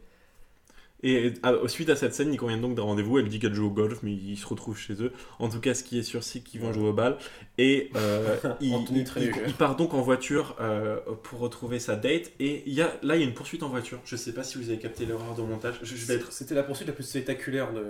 [1.05, 3.19] Et à- suite à cette scène, ils conviennent donc d'un rendez-vous.
[3.19, 5.13] Elle dit qu'elle joue au golf, mais ils se retrouvent chez eux.
[5.39, 7.19] En tout cas, ce qui est sûr, c'est qu'ils vont jouer au bal.
[7.59, 8.73] Et euh, il,
[9.59, 12.33] part donc en voiture euh, pour retrouver sa date.
[12.41, 14.01] Et il y a, là, il y a une poursuite en voiture.
[14.07, 15.75] Je sais pas si vous avez capté l'erreur de montage.
[15.83, 17.85] Je, je vais être C'était la poursuite la plus spectaculaire de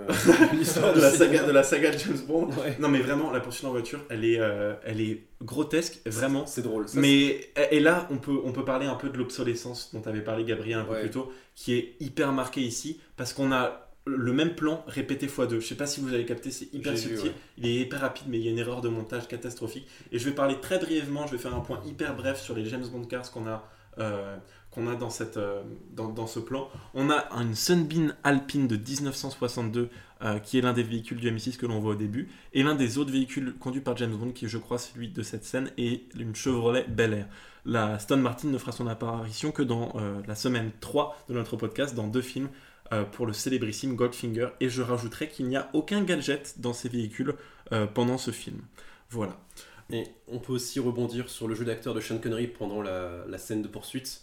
[0.57, 2.49] l'histoire de la saga de la saga de James Bond.
[2.49, 2.75] Ouais.
[2.79, 6.45] Non, mais vraiment, la poursuite en voiture, elle est, euh, elle est grotesque, vraiment.
[6.45, 6.87] C'est drôle.
[6.87, 10.23] ça, Mais et là, on peut, on peut parler un peu de l'obsolescence dont avait
[10.23, 11.01] parlé Gabriel un peu Ouais.
[11.01, 15.39] plus tôt, qui est hyper marqué ici, parce qu'on a le même plan répété x
[15.39, 17.29] 2 Je sais pas si vous avez capté, c'est hyper vu, subtil.
[17.29, 17.35] ouais.
[17.57, 19.87] Il est hyper rapide, mais il y a une erreur de montage catastrophique.
[20.11, 22.65] Et je vais parler très brièvement, je vais faire un point hyper bref sur les
[22.65, 23.67] James Bond Cars qu'on a,
[23.97, 24.37] euh,
[24.69, 26.69] qu'on a dans, cette, euh, dans, dans ce plan.
[26.93, 29.89] On a une Sunbeam Alpine de 1962,
[30.25, 32.27] euh, qui est l'un des véhicules du M6 que l'on voit au début.
[32.53, 35.45] Et l'un des autres véhicules conduits par James Bond, qui je crois, celui de cette
[35.45, 37.27] scène, est une Chevrolet Bel Air.
[37.65, 41.55] La Stone Martin ne fera son apparition que dans euh, la semaine 3 de notre
[41.57, 42.49] podcast, dans deux films
[42.93, 44.49] euh, pour le célébrissime Goldfinger.
[44.59, 47.33] Et je rajouterai qu'il n'y a aucun gadget dans ces véhicules
[47.95, 48.61] pendant ce film.
[49.09, 49.39] Voilà.
[49.91, 53.37] Et on peut aussi rebondir sur le jeu d'acteur de Sean Connery pendant la, la
[53.39, 54.21] scène de poursuite,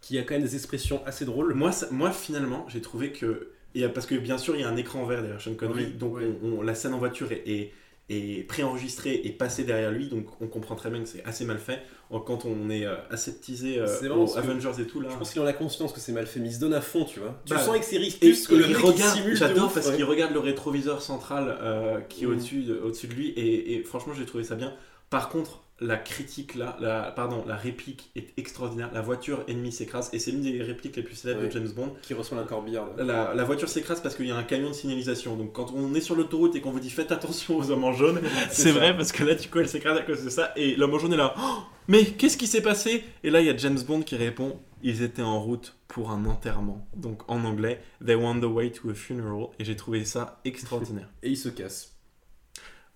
[0.00, 1.54] qui a quand même des expressions assez drôles.
[1.54, 3.50] Moi, ça- moi finalement, j'ai trouvé que.
[3.74, 5.84] Et, euh, parce que bien sûr, il y a un écran vert derrière Sean Connery,
[5.86, 6.24] Oui, donc oui.
[6.42, 7.72] on- on- la scène en voiture est, est,
[8.08, 11.58] est préenregistrée et passée derrière lui, donc on comprend très bien que c'est assez mal
[11.58, 11.80] fait.
[12.26, 15.08] Quand on est euh, aseptisé euh, C'est aux que Avengers et tout, là.
[15.12, 16.80] Je pense qu'il en a conscience que c'est mal fait, mais il se donne à
[16.80, 17.40] fond, tu vois.
[17.46, 19.94] Tu Bah, sens avec ses Et, rictus que le il mec regarde, j'adore parce ouais.
[19.94, 22.32] qu'il regarde le rétroviseur central euh, qui est Mhm.
[22.32, 24.74] au-dessus de, au-dessus de lui et, et franchement j'ai trouvé ça bien.
[25.08, 28.90] Par contre, la critique là, la, pardon, la réplique est extraordinaire.
[28.92, 31.46] La voiture ennemie s'écrase et c'est l'une des répliques les plus célèbres Ouais.
[31.48, 31.94] de James Bond.
[32.02, 32.88] qui reçoit un corbillard.
[32.98, 33.04] là.
[33.04, 35.36] La, la voiture s'écrase parce qu'il y a un camion de signalisation.
[35.36, 37.92] Donc quand on est sur l'autoroute et qu'on vous dit faites attention aux hommes en
[37.92, 40.76] jaune, c'est vrai parce que là du coup elle s'écrase à cause de ça et
[40.76, 41.34] l'homme en jaune est là.
[41.38, 43.02] Oh, mais qu'est-ce qui s'est passé?
[43.24, 46.24] Et là il y a James Bond qui répond ils étaient en route pour un
[46.24, 46.86] enterrement.
[46.96, 50.40] Donc en anglais they were on the way to a funeral et j'ai trouvé ça
[50.44, 51.08] extraordinaire.
[51.22, 51.89] Et il se casse.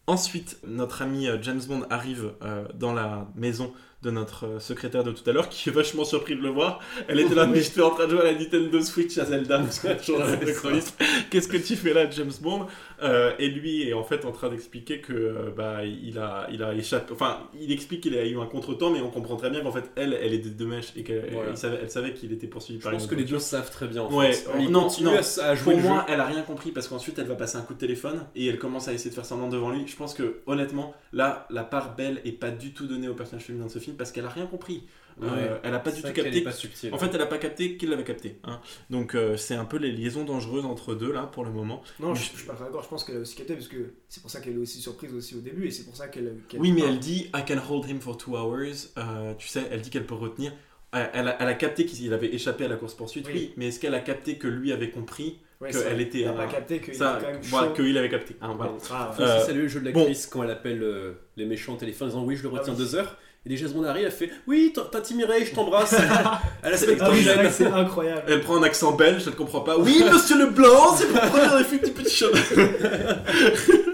[0.07, 3.73] Ensuite, notre ami euh, James Bond arrive euh, dans la maison
[4.05, 6.81] de notre euh, secrétaire de tout à l'heure, qui est vachement surpris de le voir.
[7.09, 9.25] Elle était là, mais je suis en train de jouer à la Nintendo Switch à
[9.25, 9.81] Zelda, parce
[10.57, 11.03] chroniste.
[11.31, 12.67] Qu'est-ce que tu fais là, James Bond?
[13.03, 16.62] Euh, Et lui est en fait en train d'expliquer que euh, bah il a il
[16.62, 17.12] a échappé.
[17.12, 19.90] Enfin, il explique qu'il a eu un contretemps, mais on comprend très bien qu'en fait
[19.97, 21.57] elle, elle est des deux mèches et qu'elle Voilà.
[21.57, 23.87] savait, elle savait qu'il était poursuivi Je par pense une que les deux savent très
[23.88, 24.03] bien.
[24.03, 24.49] En Ouais, fait.
[24.61, 25.12] Ils non, non.
[25.43, 26.14] à, jouer Pour moi, jeu.
[26.14, 28.59] elle a rien compris parce qu'ensuite elle va passer un coup de téléphone et elle
[28.59, 29.87] commence à essayer de faire semblant devant lui.
[29.87, 33.45] Je pense que honnêtement, là, la part belle est pas du tout donnée au personnage
[33.45, 34.85] féminin de ce film parce qu'elle a rien compris.
[35.22, 36.40] Euh, elle a pas du tout capté.
[36.42, 36.50] pas.
[36.90, 38.37] En fait, elle a pas capté qu'il l'avait capté.
[38.42, 38.61] hein.
[38.90, 41.83] Donc euh, c'est un peu les liaisons dangereuses entre deux là pour le moment.
[42.00, 42.83] Non, je, je suis pas d'accord.
[42.83, 45.14] Je pense qu'elle a aussi capté parce que c'est pour ça qu'elle est aussi surprise
[45.14, 46.38] aussi au début et c'est pour ça qu'elle.
[46.48, 48.88] qu'elle- Oui, mais elle dit I can hold him for two hours.
[48.98, 50.52] Euh, tu sais, elle dit qu'elle peut retenir.
[50.92, 53.33] Elle a, elle a capté qu'il avait échappé à la course poursuite, oui.
[53.35, 53.54] Oui.
[53.57, 56.46] Mais est-ce qu'elle a capté que lui avait compris Ouais, qu'elle était Elle a pas
[56.46, 57.74] capté qu'il ça, était quand même voilà, chaud.
[57.74, 58.37] qu'il avait capté.
[58.40, 58.72] hein, voilà.
[58.92, 59.22] Ah, Faut.
[59.22, 59.98] Euh, aussi saluer le jeu de bon.
[60.00, 62.74] l'actrice quand elle appelle euh, les méchants au téléphone en disant oui je le retiens
[62.76, 62.85] Ah oui.
[62.85, 65.94] deux heures et les James Bond arrivent elle fait oui Tati Mireille je t'embrasse
[66.62, 67.11] elle a cette Ah
[67.50, 68.22] c'est incroyable.
[68.28, 69.76] Elle prend un accent belge, je ne comprends pas.
[69.78, 72.38] Oui, monsieur Leblanc, c'est pour prendre un petit petit chemin.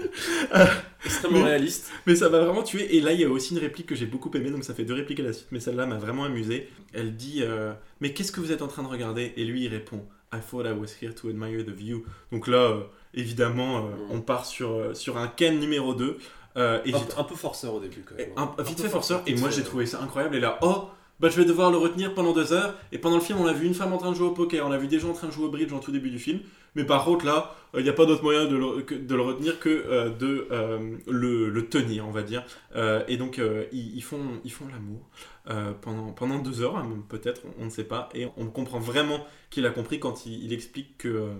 [1.05, 2.95] extrêmement Mais- réaliste Mais ça m'a vraiment tué.
[2.95, 4.83] Et là, il y a aussi une réplique que j'ai beaucoup aimée, donc ça fait
[4.85, 6.69] deux répliques à la suite, mais celle-là m'a vraiment amusé.
[6.93, 9.33] Elle dit euh, Mais qu'est-ce que vous êtes en train de regarder?
[9.37, 12.05] Et lui, il répond I thought I was here to admire the view.
[12.31, 12.79] Donc là, euh,
[13.13, 14.11] évidemment, euh, Mm.
[14.17, 16.17] on part sur, sur un Ken numéro 2.
[16.57, 19.35] Euh, et un, un peu forceur au début quand même un, vite fait forceur, et
[19.35, 20.35] moi j'ai trouvé ça incroyable.
[20.35, 22.75] Et là, oh, bah je vais devoir le retenir pendant deux heures.
[22.91, 24.65] Et pendant le film, on a vu une femme en train de jouer au poker,
[24.65, 26.19] on a vu des gens en train de jouer au bridge en tout début du
[26.19, 26.39] film.
[26.75, 29.59] Mais par contre, là, il n'y a pas d'autre moyen de le, de le retenir
[29.59, 32.45] que euh, de euh, le, le tenir, on va dire.
[32.75, 35.09] Euh, et donc, euh, ils, ils font, font l'amour
[35.49, 38.09] euh, pendant, pendant deux heures, hein, peut-être, on, ne sait pas.
[38.13, 41.33] Et on comprend vraiment qu'il a compris quand il, explique que euh,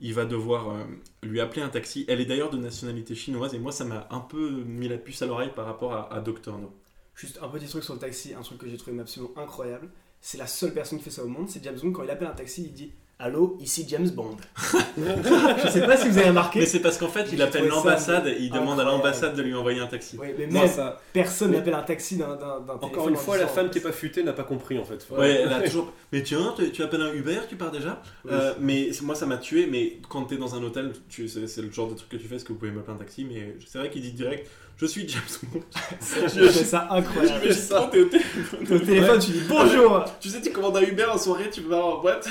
[0.00, 0.84] il va devoir euh,
[1.22, 2.04] lui appeler un taxi.
[2.08, 5.22] Elle est d'ailleurs de nationalité chinoise, et moi, ça m'a un peu mis la puce
[5.22, 6.58] à l'oreille par rapport à, à Dr.
[6.58, 6.72] No.
[7.14, 9.90] Juste un petit truc sur le taxi, un truc que j'ai trouvé absolument incroyable.
[10.20, 11.78] C'est la seule personne qui fait ça au monde, c'est James.
[11.92, 14.36] Quand il appelle un taxi, il dit Allô, ici James Bond.
[14.96, 16.60] je sais pas si vous avez remarqué.
[16.60, 19.54] Mais c'est parce qu'en fait, il appelle l'ambassade et il demande à l'ambassade de lui
[19.54, 20.16] envoyer un taxi.
[20.20, 22.38] Oui, mais Moi, ça- personne n'appelle un taxi d'un
[22.80, 25.04] Encore une en fois, la femme qui est pas futée n'a pas compris en fait.
[25.10, 25.92] Ouais, elle a toujours.
[26.12, 28.00] Mais tiens, tu, tu appelles un Uber, tu pars déjà?
[28.24, 28.30] Oui.
[28.32, 29.66] Euh, Mais moi, ça m'a tué.
[29.66, 32.36] Mais quand t'es dans un hôtel, c'est le genre de truc que tu fais.
[32.36, 34.48] Est-ce que vous pouvez m'appeler un taxi Mais c'est vrai qu'il dit direct
[34.80, 35.22] Je suis James
[35.52, 35.60] Bond.
[36.00, 37.40] J'ai trouvé ça incroyable.
[37.42, 38.60] J'imagine trop, t'es au téléphone.
[38.70, 40.04] Au téléphone, tu dis bonjour.
[40.20, 42.28] Tu sais, tu commandes un Uber en soirée, tu peux avoir en boîte.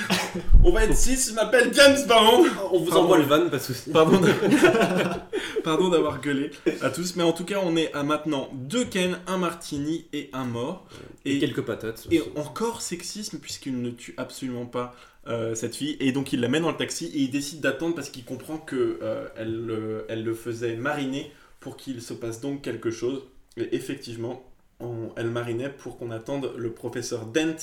[0.64, 2.46] On va être 6, je m'appelle James Bond.
[2.72, 3.04] On vous Pardon.
[3.04, 3.90] envoie le van, pas de soucis.
[3.90, 5.18] Pardon d'avoir-
[5.62, 7.16] Pardon d'avoir gueulé à tous.
[7.16, 10.86] Mais en tout cas, on est à maintenant deux Ken, un Martini et un mort.
[11.26, 12.06] Et, quelques patates.
[12.10, 12.30] Et aussi.
[12.36, 14.94] encore sexisme puisqu'il ne tue absolument pas
[15.26, 17.94] euh, cette fille et donc il la met dans le taxi et il décide d'attendre
[17.94, 21.30] parce qu'il comprend que euh, elle, le- elle le faisait mariner
[21.68, 23.24] pour qu'il se passe donc quelque chose
[23.58, 24.42] et effectivement
[24.80, 27.56] on- elle marinait pour qu'on attende le professeur Dent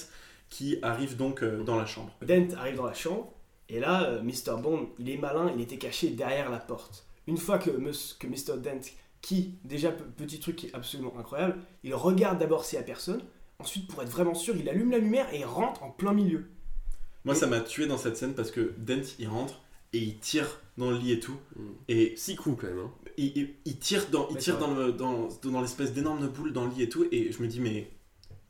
[0.49, 2.11] qui arrive donc euh, dans la chambre.
[2.21, 3.33] Dent arrive dans la chambre,
[3.67, 4.61] et là, euh, Mr.
[4.61, 7.07] Bond, il est malin, il était caché derrière la porte.
[7.25, 8.59] Une fois que, que Mr.
[8.59, 8.79] Dent,
[9.21, 12.85] qui, déjà, pe- petit truc qui est absolument incroyable, il regarde d'abord s'il y a
[12.85, 13.23] personne,
[13.57, 16.45] ensuite, pour être vraiment sûr, il allume la lumière et il rentre en plein milieu.
[17.23, 19.61] Moi Et- ça m'a tué dans cette scène parce que Dent il rentre
[19.93, 21.61] et il tire dans le lit et tout Mm.
[21.87, 22.79] et Six coups quand même.
[22.85, 22.91] hein.
[23.17, 26.53] Il, il- tire dans, il Ouais, tire c'est dans, le, dans, dans l'espèce d'énorme boule
[26.53, 27.91] dans le lit et tout, et je me dis, mais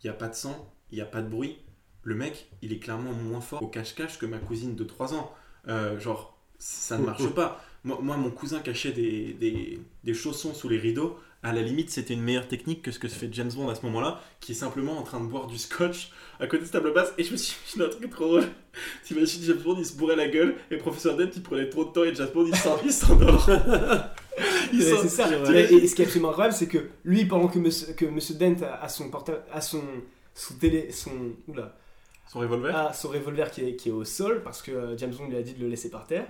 [0.04, 1.58] il n'y a pas de sang, il n'y a pas de bruit.
[2.04, 5.34] Le mec, il est clairement moins fort au cache-cache que ma cousine de 3 ans.
[5.68, 7.64] Euh, genre, ça ne marche pas.
[7.84, 11.18] Moi, moi, mon cousin cachait des, des, des chaussons sous les rideaux.
[11.42, 13.84] À la limite, c'était une meilleure technique que ce que fait James Bond à ce
[13.86, 16.94] moment-là, qui est simplement en train de boire du scotch à côté de sa table
[16.94, 17.14] basse.
[17.20, 18.46] Et je me suis dit, un truc trop drôle.
[19.04, 21.92] T'imagines James Bond, il se bourrait la gueule, et Professeur Dent, il prenait trop de
[21.92, 22.48] temps, et James Bond,
[22.84, 23.48] il s'endort.
[24.76, 25.28] Il Ouais, s'en- c'est ça.
[25.30, 25.66] Ouais.
[25.72, 28.36] Et, et ce qui est absolument incroyable, c'est que lui, pendant que Monsieur, que Monsieur
[28.36, 29.82] Dent a, a son portable, a son,
[30.34, 31.12] son télé, son,
[31.48, 31.76] oula,
[32.32, 35.14] Son revolver a son revolver qui est, qui est au sol, parce que euh, James
[35.18, 36.26] Bond lui a dit de le laisser par terre.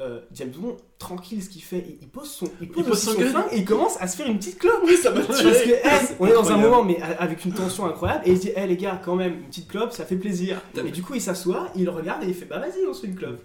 [0.00, 3.06] euh, James Bond, tranquille, ce qu'il fait, il, il pose son, il pose pose aussi
[3.06, 4.80] son flingue et il commence à se faire une petite clope.
[4.84, 7.52] Oui, ça m'a Parce que, hey, on est dans un moment, mais a- avec une
[7.52, 10.04] tension incroyable, et il se dit, hey les gars, quand même, une petite clope, ça
[10.04, 10.60] fait plaisir.
[10.86, 13.06] Et du coup, il s'assoit, il regarde et il fait, bah vas-y, on se fait
[13.08, 13.40] une clope.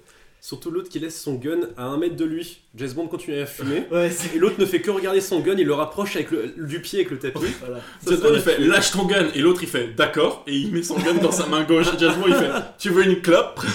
[0.46, 2.60] Surtout l'autre qui laisse son gun à un mètre de lui.
[2.76, 3.86] James Bond continue à fumer.
[3.92, 4.12] Ouais.
[4.36, 7.00] Et l'autre ne fait que regarder son gun, il le rapproche avec le, du pied
[7.00, 7.40] avec le tapis.
[7.62, 7.80] Voilà.
[8.06, 10.84] James Bond, il fait lâche ton gun et l'autre il fait d'accord et il met
[10.84, 11.88] son gun dans sa main gauche.
[11.98, 13.62] James Bond il fait tu veux une clope?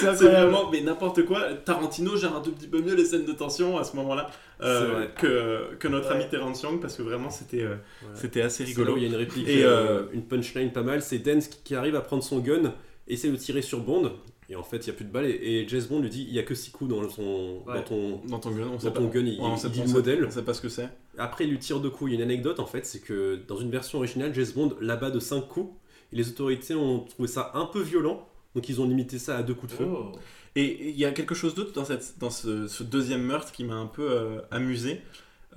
[0.00, 1.44] C'est C'est vraiment mais n'importe quoi.
[1.64, 4.28] Tarantino gère un tout petit peu mieux les scènes de tension à ce moment-là
[4.62, 6.16] euh, que, que notre Ouais.
[6.16, 8.08] ami Terence Young parce que vraiment c'était euh, Ouais.
[8.14, 8.94] c'était assez rigolo.
[8.96, 11.02] il y a une réplique, Et, euh, une punchline pas mal.
[11.02, 12.74] C'est Dance qui- qui arrive à prendre son gun,
[13.06, 14.10] essaie de tirer sur Bond.
[14.48, 15.26] Et en fait, il n'y a plus de balles.
[15.26, 17.74] Et, et James Bond lui dit il n'y a que 6 coups dans, son, Ouais.
[17.74, 18.20] dans ton.
[18.28, 19.14] Dans ton gun, on Dans sait ton pas.
[19.14, 20.24] gun, il- Ouais, on il sait dit pas- le on sait- modèle.
[20.24, 20.88] On sait pas ce que c'est.
[21.18, 22.10] Après, il lui tire deux coups.
[22.12, 24.76] Il y a une anecdote en fait c'est que dans une version originale, James Bond
[24.80, 25.72] l'abat de 5 coups.
[26.12, 28.28] Et les autorités ont trouvé ça un peu violent.
[28.54, 29.86] Donc ils ont limité ça à deux coups de feu.
[29.88, 30.12] Oh.
[30.54, 33.64] Et il y a quelque chose d'autre dans, cette, dans ce, ce deuxième meurtre qui
[33.64, 35.00] m'a un peu euh, amusé.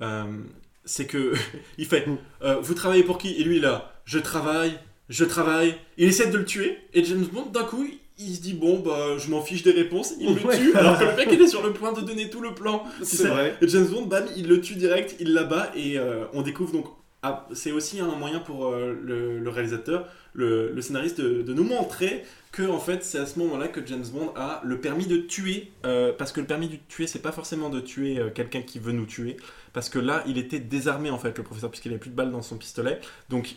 [0.02, 0.24] Euh,
[0.84, 1.32] c'est que
[1.78, 2.06] il fait
[2.42, 3.30] euh, Vous travaillez pour qui?
[3.40, 4.72] Et lui là, je travaille,
[5.08, 5.74] je travaille.
[5.96, 6.76] Il essaie de le tuer.
[6.92, 7.86] Et James Bond, d'un coup,
[8.20, 10.14] il se dit Bon, bah, je m'en fiche des réponses.
[10.20, 10.56] Il le Ouais.
[10.56, 10.74] tue.
[10.76, 12.84] Alors que le mec, il est sur le point de donner tout le plan.
[13.02, 13.56] C'est vrai.
[13.62, 15.70] Et James Bond, bam, il le tue direct, il l'abat.
[15.74, 16.86] Et euh, on découvre donc.
[17.22, 21.52] Ah, c'est aussi un moyen pour euh, le, le réalisateur, le, le scénariste, de, de
[21.52, 25.06] nous montrer que en fait c'est à ce moment-là que James Bond a le permis
[25.06, 28.30] de tuer euh, parce que le permis de tuer c'est pas forcément de tuer euh,
[28.30, 29.36] quelqu'un qui veut nous tuer
[29.72, 32.32] parce que là il était désarmé en fait le professeur puisqu'il avait plus de balles
[32.32, 33.00] dans son pistolet.
[33.28, 33.54] Donc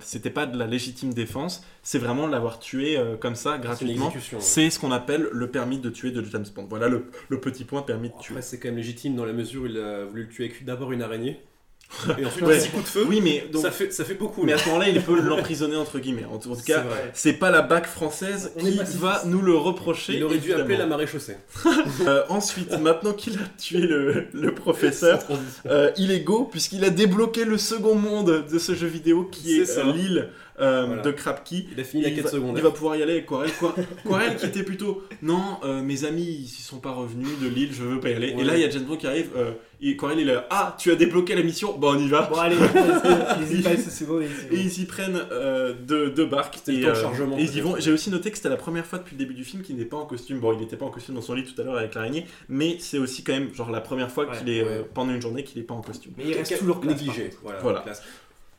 [0.00, 4.12] c'était pas de la légitime défense c'est vraiment l'avoir tué comme ça gratuitement.
[4.40, 6.66] c'est ce qu'on appelle le permis de tuer de James Bond.
[6.68, 8.42] Voilà le, le petit point permis de tuer.
[8.42, 10.92] c'est quand même légitime dans la mesure où il a voulu le tuer avec d'abord
[10.92, 11.40] une araignée.
[12.18, 12.58] Et ensuite, Ouais.
[12.58, 13.04] petit coup de feu.
[13.08, 14.42] oui mais donc ça, fait, ça fait beaucoup.
[14.44, 16.84] mais à ce moment-là il peut l'emprisonner entre guillemets en tout cas
[17.14, 20.52] c'est pas la BAC française On est qui va nous le reprocher Il aurait dû
[20.52, 21.36] appeler la marée chaussée.
[22.06, 25.20] Euh, ensuite, maintenant qu'il a tué le, le professeur,
[25.66, 29.58] euh, il est go puisqu'il a débloqué le second monde de ce jeu vidéo qui
[29.60, 29.86] est, C'est ça.
[29.86, 30.28] euh, l'île
[30.60, 31.02] euh, Voilà.
[31.02, 31.68] de Krapki.
[31.72, 32.58] Il a fini la quête va, secondaire.
[32.58, 33.50] il va pouvoir y aller avec Quarel.
[33.60, 33.74] Qua-
[34.06, 37.82] Quarel qui était plutôt non, euh, mes amis ils sont pas revenus de l'île, je
[37.82, 38.34] veux pas y aller.
[38.34, 38.40] Ouais.
[38.42, 40.46] Et là il y a James Bond qui arrive, euh, Et Corel, il est là,
[40.50, 42.22] ah, tu as débloqué la mission, bon, on y va.
[42.22, 42.82] Bon, allez, une seconde.
[43.40, 44.20] et c'est Et bon.
[44.50, 46.58] ils y prennent euh, deux, deux barques.
[46.66, 47.76] Le et, euh, chargement, et ils y vont.
[47.78, 49.84] J'ai aussi noté que c'était la première fois depuis le début du film qu'il n'est
[49.84, 50.40] pas en costume.
[50.40, 52.76] Bon, il n'était pas en costume dans son lit tout à l'heure avec l'araignée, mais
[52.80, 54.88] c'est aussi quand même genre la première fois Ouais, qu'il est euh, ouais.
[54.92, 56.12] pendant une journée qu'il n'est pas en costume.
[56.18, 57.30] Mais il reste toujours négligé.
[57.62, 57.84] Voilà.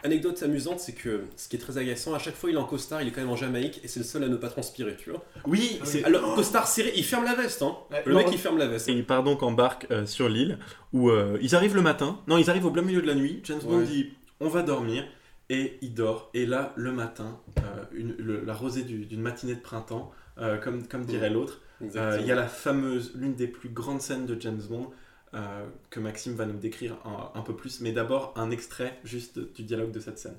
[0.04, 2.64] Anecdote amusante, c'est que ce qui est très agaçant, à chaque fois il est en
[2.64, 4.96] costard, il est quand même en Jamaïque et c'est le seul à ne pas transpirer,
[4.98, 5.26] tu vois.
[5.46, 6.04] Oui, Ah c'est.
[6.06, 7.76] Alors, costard serré, il ferme la veste, hein.
[8.06, 8.88] Le non, mec il ferme la veste.
[8.88, 10.58] Et il part donc en barque euh, sur l'île
[10.94, 12.20] où euh, ils arrivent le matin.
[12.28, 13.42] Non, ils arrivent au plein milieu de la nuit.
[13.44, 13.86] James Bond Ouais.
[13.86, 15.04] dit on va dormir
[15.50, 16.30] et il dort.
[16.34, 20.58] Et là, le matin, euh, une- le- la rosée du- d'une matinée de printemps, euh,
[20.58, 21.60] comme, comme dirait l'autre,
[21.98, 24.92] euh, il y a la fameuse, l'une des plus grandes scènes de James Bond
[25.34, 27.82] euh, que Maxime va nous décrire un, un peu plus.
[27.82, 30.38] Mais d'abord, un extrait juste du dialogue de cette scène.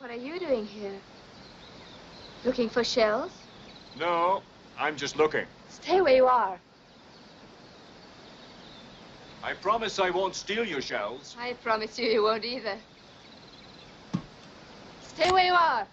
[0.00, 0.98] What are you doing here?
[2.44, 3.32] Looking for shells?
[3.98, 4.42] No,
[4.78, 5.46] I'm just looking.
[5.70, 6.58] Stay where you are.
[9.42, 11.36] I promise I won't steal your shells.
[11.38, 12.76] I promise you, you won't either.
[15.02, 15.86] Stay where you are.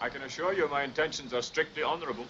[0.00, 2.26] I can assure you my intentions are strictly honorable.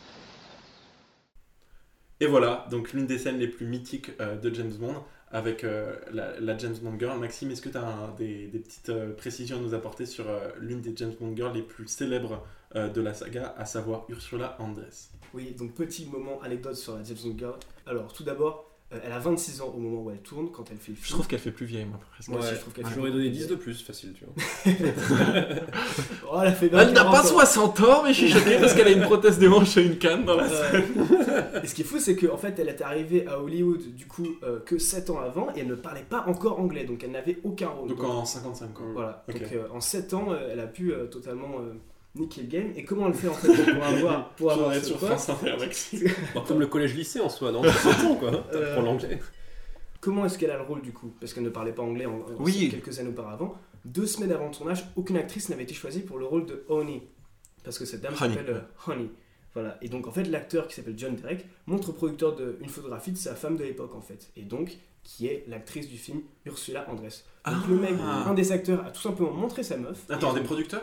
[2.23, 5.03] Et voilà, donc l'une des scènes les plus mythiques euh, de James Bond
[5.33, 7.19] avec euh, la, James Bond Girl.
[7.19, 10.27] Maxime, est-ce que tu as des, petites euh, précisions à nous apporter sur
[10.61, 12.47] l'une des James Bond Girls les plus célèbres
[12.77, 15.11] de la saga, à savoir Ursula Andress?
[15.35, 17.55] Oui, donc petit moment anecdote sur la James Bond Girl.
[17.87, 18.72] Alors, tout d'abord,
[19.05, 21.07] elle a 26 ans au moment où elle tourne, quand elle fait le film.
[21.07, 22.29] Je trouve qu'elle fait plus vieille, moi, presque.
[22.31, 23.47] Moi aussi, je trouve qu'elle fait beaucoup donné de 10 bien.
[23.49, 24.35] de plus, facile, tu vois.
[26.31, 27.25] Oh, elle a fait Elle n'a 20 pas ans.
[27.25, 29.99] 60 ans, mais je suis choqué parce qu'elle a une prothèse de manche et une
[29.99, 30.85] canne dans la scène.
[31.29, 34.07] Euh, et ce qui est fou, c'est qu'en fait, elle était arrivée à Hollywood du
[34.07, 37.11] coup euh, que 7 ans avant et elle ne parlait pas encore anglais, donc elle
[37.11, 37.89] n'avait aucun rôle.
[37.89, 38.85] Donc en 55 ans.
[38.95, 41.75] Voilà, donc euh, en 7 ans, euh, elle a pu euh, totalement euh,
[42.15, 42.73] niquer le game.
[42.77, 45.57] Et comment elle fait en fait pour avoir, pour avoir ce sur poste France Inter,
[45.59, 46.09] Maxime.
[46.35, 47.63] Bon, comme le collège-lycée en soi, non?
[47.65, 48.45] C'est bon, quoi.
[48.55, 49.19] Euh, Pour l'anglais.
[50.01, 51.15] Comment est-ce qu'elle a le rôle du coup?
[51.21, 52.69] Parce qu'elle ne parlait pas anglais en, en- Oui.
[52.71, 53.55] quelques années auparavant.
[53.85, 57.03] Deux semaines avant le tournage, aucune actrice n'avait été choisie pour le rôle de Honey.
[57.65, 58.35] Parce que cette dame Honey.
[58.35, 59.09] s'appelle euh, Honey.
[59.55, 59.79] Voilà.
[59.83, 63.13] Et donc en fait, l'acteur qui s'appelle John Derek montre au producteur de, une photographie
[63.13, 64.31] de sa femme de l'époque en fait.
[64.37, 67.25] Et donc, qui est l'actrice du film Ursula Andress.
[67.45, 67.65] Donc Ah.
[67.69, 69.99] le mec, un des acteurs, a tout simplement montré sa meuf.
[70.09, 70.83] Attends, des producteurs?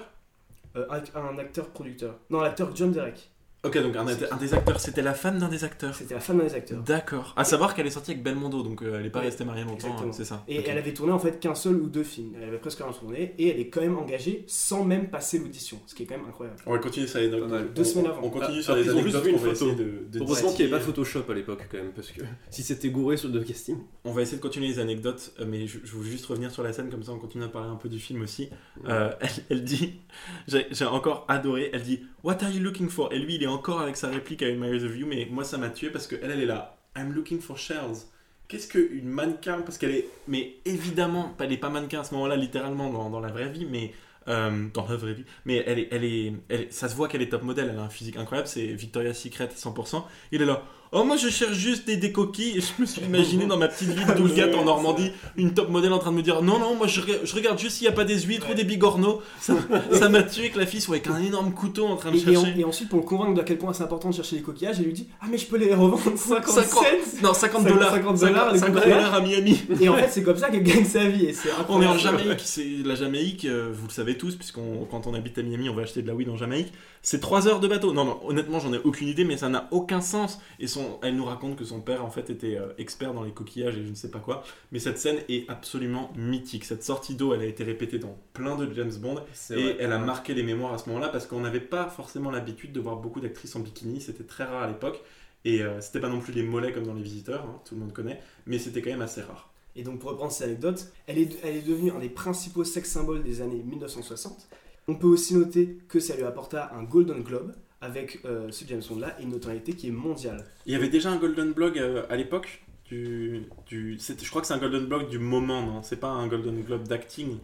[0.75, 2.19] Un, un acteur-producteur.
[2.29, 3.31] Non, l'acteur John Derek.
[3.65, 5.93] Ok, donc un, un des acteurs, c'était la femme d'un des acteurs.
[5.93, 6.81] C'était la femme d'un des acteurs.
[6.81, 7.33] D'accord.
[7.35, 9.63] À savoir qu'elle est sortie avec Belmondo, donc euh, elle n'est pas Ouais, restée mariée
[9.63, 10.09] longtemps, exactement.
[10.09, 10.45] hein, c'est ça.
[10.47, 12.35] Et elle avait tourné en fait qu'un seul ou deux films.
[12.37, 15.77] Elle avait presque rien tourné et elle est quand même engagée sans même passer l'audition,
[15.87, 16.57] ce qui est quand même incroyable.
[16.65, 17.29] On va continuer sur les.
[17.29, 18.21] Deux semaines avant.
[18.23, 19.51] On continue Ah, sur les anecdotes qu'on va photo.
[19.51, 20.85] essayer de, de Heureusement qu'il n'y avait pas.
[20.85, 23.75] Photoshop à l'époque, quand même, parce que si c'était gouré sur le casting.
[24.05, 26.63] On va essayer de continuer les anecdotes, euh, mais je, je veux juste revenir sur
[26.63, 28.49] la scène, comme ça on continue à parler un peu du film aussi.
[28.87, 29.99] Euh, elle, elle dit,
[30.47, 33.11] j'ai encore adoré, elle dit What are you looking for?
[33.13, 35.57] Et lui il est encore avec sa réplique à Admire the View, mais moi ça
[35.57, 38.07] m'a tué parce qu'elle elle est là I'm looking for shells.
[38.47, 40.07] Qu'est-ce qu'une mannequin Parce qu'elle est.
[40.27, 43.65] Mais évidemment, elle n'est pas mannequin à ce moment-là, littéralement, dans, dans la vraie vie,
[43.69, 43.93] mais.
[44.27, 45.23] euh, dans la vraie vie.
[45.45, 47.79] Mais elle est, elle est, elle est- ça se voit qu'elle est top modèle, elle
[47.79, 50.03] a un physique incroyable, c'est Victoria's Secret 100%.
[50.31, 50.63] Il est là.
[50.91, 52.57] Oh, moi je cherche juste des, des coquilles.
[52.57, 55.93] Et je me suis imaginé dans ma petite ville d'Oulgat en Normandie, une top modèle
[55.93, 57.95] en train de me dire Non, non, moi je, je regarde juste s'il n'y a
[57.95, 59.21] pas des huîtres ou des bigorneaux.
[59.39, 59.53] Ça
[59.91, 62.19] ça m'a tué que la fille soit avec un énorme couteau en train de Et,
[62.21, 62.59] et en- chercher.
[62.59, 64.85] et ensuite, pour le convaincre d'à quel point c'est important de chercher les coquillages, elle
[64.85, 66.81] lui dit Ah, mais je peux les revendre 50, 50 cents
[67.21, 67.91] Non, 50 50 dollars.
[67.93, 68.97] 50 dollars, les 50 coquillages.
[68.97, 69.61] dollars à Miami.
[69.79, 71.25] Et en fait, c'est comme ça qu'elle gagne sa vie.
[71.25, 71.97] Et c'est On est en.
[71.99, 75.69] Jamaïque, c'est la Jamaïque, euh, vous le savez tous, puisqu'on quand on habite à Miami,
[75.69, 76.71] on va acheter de la weed en Jamaïque.
[77.01, 77.93] C'est 3 heures de bateau.
[77.93, 80.39] Non, non, honnêtement, j'en ai aucune idée, mais ça n'a aucun sens.
[80.59, 83.31] Et son, elle nous raconte que son père, en fait, était euh, expert dans les
[83.31, 84.43] coquillages et je ne sais pas quoi.
[84.71, 86.65] Mais cette scène est absolument mythique.
[86.65, 89.23] Cette sortie d'eau, elle a été répétée dans plein de James Bond.
[89.49, 89.77] Et vrai.
[89.79, 92.79] elle a marqué les mémoires à ce moment-là parce qu'on n'avait pas forcément l'habitude de
[92.79, 94.01] voir beaucoup d'actrices en bikini.
[94.01, 95.01] C'était très rare à l'époque.
[95.45, 97.81] Et euh, c'était pas non plus les mollets comme dans Les Visiteurs, hein, tout le
[97.81, 99.49] monde connaît, mais c'était quand même assez rare.
[99.75, 102.89] Et donc, pour reprendre cette anecdote, elle est, elle est devenue un des principaux sex
[102.89, 104.49] symboles des années 1960.
[104.87, 108.81] On peut aussi noter que ça lui apporta un Golden Globe avec euh, ce James
[108.87, 110.45] Bond-là et une notoriété qui est mondiale.
[110.65, 114.47] Il y avait déjà un Golden Blog euh, à l'époque du, du je crois que
[114.47, 115.83] c'est un Golden Blog du moment, non?
[115.83, 117.37] C'est pas un Golden Globe d'acting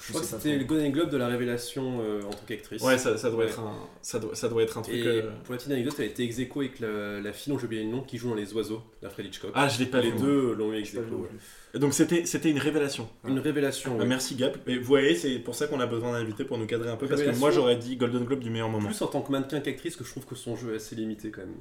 [0.00, 2.82] Je crois que c'était le Golden Globe de la révélation euh, en tant qu'actrice.
[2.82, 3.50] Ouais, ça, ça doit Ouais.
[3.50, 4.94] être un, ça doit, ça doit être un truc.
[4.94, 7.52] Et euh, pour la petite anecdote, elle a été ex aequo avec la, la fille
[7.52, 9.50] dont j'ai oublié le nom qui joue dans Les Oiseaux d'Alfred Hitchcock.
[9.54, 10.18] Ah, je l'ai pas les vu.
[10.18, 11.78] deux l'ont eu ex aequo, ouais.
[11.78, 13.08] Donc c'était, c'était une révélation.
[13.26, 13.98] Une révélation.
[14.00, 14.56] Ah, merci Gap.
[14.68, 16.96] Et vous voyez, c'est pour ça qu'on a besoin d'un invité pour nous cadrer un
[16.96, 18.86] peu parce que moi j'aurais dit Golden Globe du meilleur moment.
[18.88, 21.30] Plus en tant que mannequin qu'actrice que je trouve que son jeu est assez limité
[21.30, 21.54] quand même.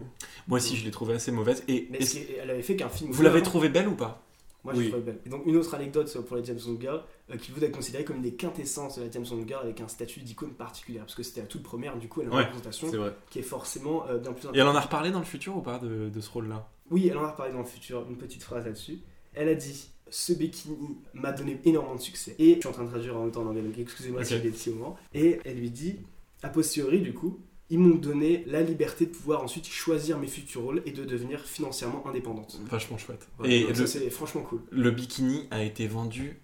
[0.48, 1.64] Moi aussi, je l'ai trouvé assez mauvaise.
[1.68, 3.12] Et, Mais et- elle avait fait qu'un film.
[3.12, 3.46] vous l'avez avant.
[3.46, 4.24] trouvée belle ou pas?
[4.68, 4.86] Moi, Oui.
[4.86, 5.20] je trouve belle.
[5.26, 7.02] Et donc, une autre anecdote pour les James Bond Girls,
[7.32, 9.80] euh, qui vous est considérée comme une des quintessences de la James Bond Girl avec
[9.80, 12.36] un statut d'icône particulière, parce que c'était la toute première, du coup, elle a une
[12.38, 12.90] Ouais, représentation
[13.30, 15.62] qui est forcément euh, bien plus Et elle en a reparlé dans le futur ou
[15.62, 16.68] pas de, de ce rôle-là?
[16.92, 19.00] Oui, elle en a reparlé dans le futur, une petite phrase là-dessus.
[19.34, 22.36] Elle a dit ce bikini m'a donné énormément de succès.
[22.40, 24.34] Et je suis en train de traduire en même temps en anglais, donc excusez-moi si
[24.36, 24.42] Ok.
[24.42, 24.98] j'ai des petits moments.
[25.14, 25.96] Et elle lui dit,
[26.44, 27.40] a posteriori, du coup,
[27.70, 31.42] ils m'ont donné la liberté de pouvoir ensuite choisir mes futurs rôles et de devenir
[31.42, 32.60] financièrement indépendante.
[32.70, 33.28] Vachement chouette.
[33.44, 34.62] Et le, c'est franchement cool.
[34.72, 36.40] le bikini a été vendu.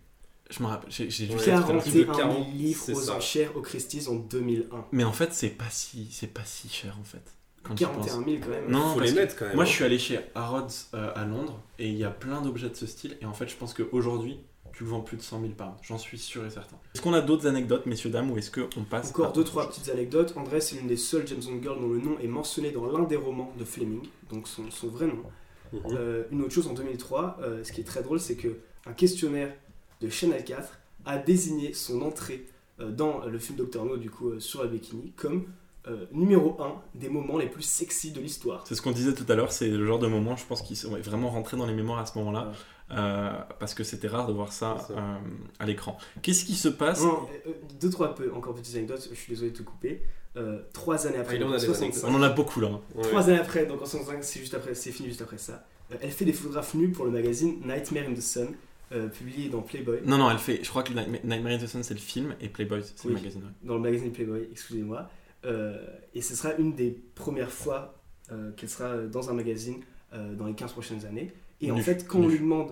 [0.50, 1.82] Je me rappelle, j'ai j'ai lu Ouais, ça tout à l'heure.
[1.82, 3.16] 41 plus de 000 40, livres aux ça.
[3.16, 4.86] enchères au Christie's en 2001.
[4.92, 7.24] Mais en fait, c'est pas si, c'est pas si cher en fait.
[7.64, 8.26] Quand tu y 41 penses.
[8.26, 8.70] 000 quand même.
[8.70, 9.56] Non, Faut les mettre quand même.
[9.56, 9.68] Moi, hein.
[9.68, 12.76] je suis allé chez Harrods euh, à Londres et il y a plein d'objets de
[12.76, 13.18] ce style.
[13.22, 14.40] Et en fait, je pense qu'aujourd'hui,
[14.74, 15.76] tu le vends plus de 100 000 pounds.
[15.84, 16.78] J'en suis sûr et certain.
[16.94, 19.90] Est-ce qu'on a d'autres anecdotes, messieurs, dames, ou est-ce qu'on passe Encore deux, trois petites
[19.90, 20.34] anecdotes.
[20.36, 23.04] André, c'est l'une des seules James Bond girls dont le nom est mentionné dans l'un
[23.04, 25.24] des romans de Fleming, donc son, son vrai nom.
[25.72, 25.80] Mhm.
[25.92, 28.94] Euh, une autre chose en 2003, euh, ce qui est très drôle, c'est que un
[28.94, 29.54] questionnaire
[30.02, 32.48] de Channel 4 a désigné son entrée
[32.80, 35.46] euh, dans le film Doctor No, du coup, euh, sur la bikini, comme
[35.88, 38.64] euh, numéro 1 des moments les plus sexy de l'histoire.
[38.68, 40.76] C'est ce qu'on disait tout à l'heure, c'est le genre de moment, je pense, qui
[40.76, 42.52] sont vraiment rentrés dans les mémoires à ce moment-là.
[42.98, 45.16] Euh, parce que c'était rare de voir ça, euh,
[45.60, 45.98] à l'écran.
[46.22, 49.52] Qu'est-ce qui se passe Non, euh, deux, trois peu, encore petites anecdotes, je suis désolé
[49.52, 50.02] de te couper.
[50.36, 52.60] Euh, trois années après, Ah, il en donc a des 65, On en a beaucoup
[52.60, 52.70] là.
[52.70, 52.82] hein.
[52.96, 53.04] Ouais.
[53.04, 55.66] Trois années après, donc en 65, c'est juste après, c'est fini juste après ça.
[55.92, 58.48] Euh, elle fait des photographes nus pour le magazine Nightmare in the Sun,
[58.92, 60.60] euh, publié dans Playboy, Non, non, elle fait.
[60.64, 63.14] Je crois que Night- Nightmare in the Sun, c'est le film, et Playboy, c'est Oui.
[63.14, 63.42] le magazine.
[63.44, 63.50] ouais.
[63.64, 65.08] dans le magazine Playboy, excusez-moi.
[65.46, 65.78] Euh,
[66.16, 67.96] et ce sera une des premières fois
[68.32, 69.82] euh, qu'elle sera dans un magazine
[70.14, 71.32] euh, dans les 15 prochaines années.
[71.62, 72.70] Et en fait, quand on lui demande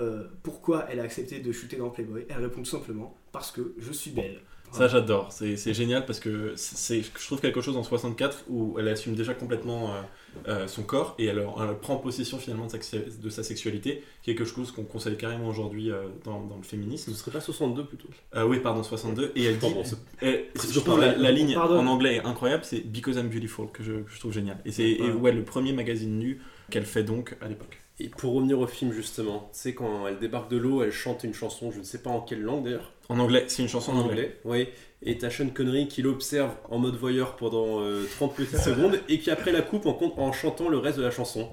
[0.00, 3.74] euh, pourquoi elle a accepté de shooter dans Playboy, elle répond tout simplement parce que
[3.78, 4.40] je suis belle.
[4.72, 5.32] Ça, j'adore.
[5.32, 9.34] C'est génial parce que c'est, je trouve quelque chose en 64 où elle assume déjà
[9.34, 10.00] complètement euh,
[10.48, 14.44] euh, son corps et elle, elle prend possession finalement de sa, de sa sexualité, quelque
[14.44, 17.10] chose qu'on conseille carrément aujourd'hui euh, dans, dans le féminisme.
[17.12, 18.08] Ce serait pas 62 plutôt?
[18.36, 19.32] Euh, oui, pardon, 62.
[19.34, 19.66] Et elle dit.
[20.20, 21.78] Elle- je trouve la, ligne Pardon.
[21.78, 24.58] en anglais est incroyable, c'est Because I'm Beautiful, que je, que je trouve génial.
[24.64, 26.40] Et c'est ouais, le premier magazine nu
[26.70, 27.80] qu'elle fait donc à l'époque.
[28.02, 31.22] Et pour revenir au film justement, tu sais quand elle débarque de l'eau, elle chante
[31.22, 33.92] une chanson, je ne sais pas en quelle langue d'ailleurs, En anglais, c'est une chanson
[33.92, 34.40] en anglais.
[34.44, 34.68] oui.
[35.02, 39.18] Et t'as Sean Connery qui l'observe en mode voyeur pendant euh, 30 petites secondes et
[39.18, 41.48] qui après la coupe en, en chantant le reste de la chanson.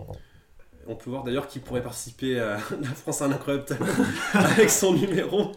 [0.86, 3.86] On peut voir d'ailleurs qui pourrait participer à La France a un incroyable talent
[4.34, 5.52] avec son numéro.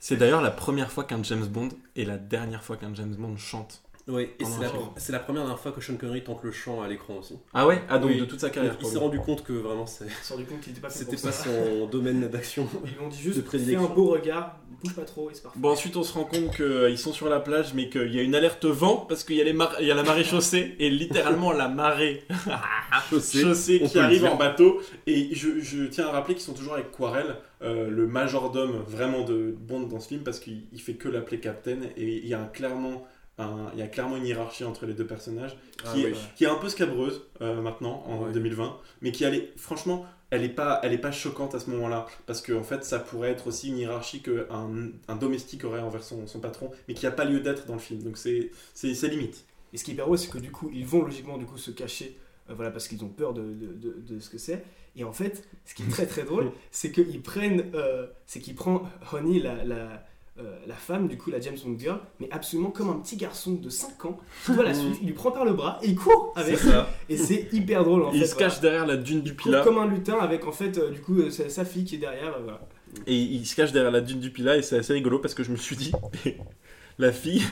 [0.00, 3.36] C'est d'ailleurs la première fois qu'un James Bond et la dernière fois qu'un James Bond
[3.36, 3.82] chante.
[4.08, 4.82] Oui, et c'est la, film.
[4.96, 7.34] c'est la première dernière fois que Sean Connery tente le chant à l'écran aussi.
[7.52, 7.82] Ah ouais?
[7.88, 8.20] Ah donc Oui.
[8.20, 8.76] de toute sa carrière.
[8.80, 11.16] il s'est rendu compte que vraiment c'est- s'est rendu compte qu'il n'était pas fait c'était
[11.16, 11.44] pour pas ça.
[11.44, 12.68] son domaine d'action.
[12.84, 13.90] Ils lui ont dit de juste fais prédilection.
[13.90, 15.58] un beau regard, bouge pas trop et c'est parfait.
[15.58, 18.22] Bon, ensuite, on se rend compte qu'ils sont sur la plage, mais qu'il y a
[18.22, 20.76] une alerte vent parce qu'il y, a les mar- il y a la marée chaussée
[20.78, 22.22] et littéralement la marée
[23.10, 24.32] Chaussée, chaussée on qui le arrive dire.
[24.32, 24.80] en bateau.
[25.08, 29.24] Et je, je tiens à rappeler qu'ils sont toujours avec Quarel, euh, le majordome vraiment
[29.24, 32.34] de Bond dans ce film, parce qu'il il fait que l'appeler Captain et il y
[32.34, 33.04] a un- clairement.
[33.38, 36.48] Il y a clairement une hiérarchie entre les deux personnages Ah qui, est, qui est
[36.48, 38.32] un peu scabreuse euh, maintenant en Ouais.
[38.32, 42.06] 2020 mais qui allait franchement elle est pas elle est pas choquante à ce moment-là
[42.26, 45.80] parce que en fait ça pourrait être aussi une hiérarchie que un, un domestique aurait
[45.80, 48.50] envers son, son patron mais qui a pas lieu d'être dans le film donc c'est
[48.74, 51.02] c'est c'est limite Et ce qui est hyper beau, c'est que du coup, ils vont
[51.02, 52.16] logiquement du coup se cacher,
[52.48, 54.64] euh, voilà, parce qu'ils ont peur de, de, de- de ce que c'est.
[54.94, 58.54] Et en fait, ce qui est très très drôle, c'est qu'ils prennent, euh, c'est qu'ils
[58.54, 58.78] prennent
[59.12, 60.06] Honey, la, la,
[60.38, 63.52] euh, la femme, du coup, la James Bond girl, mais absolument comme un petit garçon
[63.54, 64.96] de 5 ans qui doit la suivre.
[65.00, 66.58] Il lui prend par le bras et il court avec.
[66.58, 66.90] Ça.
[67.08, 68.26] Et c'est hyper drôle en il fait.
[68.26, 68.48] se voilà.
[68.48, 71.00] cache derrière la dune du Il Pilat comme un lutin avec en fait, euh, du
[71.00, 72.38] coup, euh, sa, sa fille qui est derrière.
[72.42, 72.60] voilà.
[73.06, 75.42] et il se cache derrière la dune du Pilat et c'est assez rigolo parce que
[75.42, 75.92] je me suis dit
[76.98, 77.42] la fille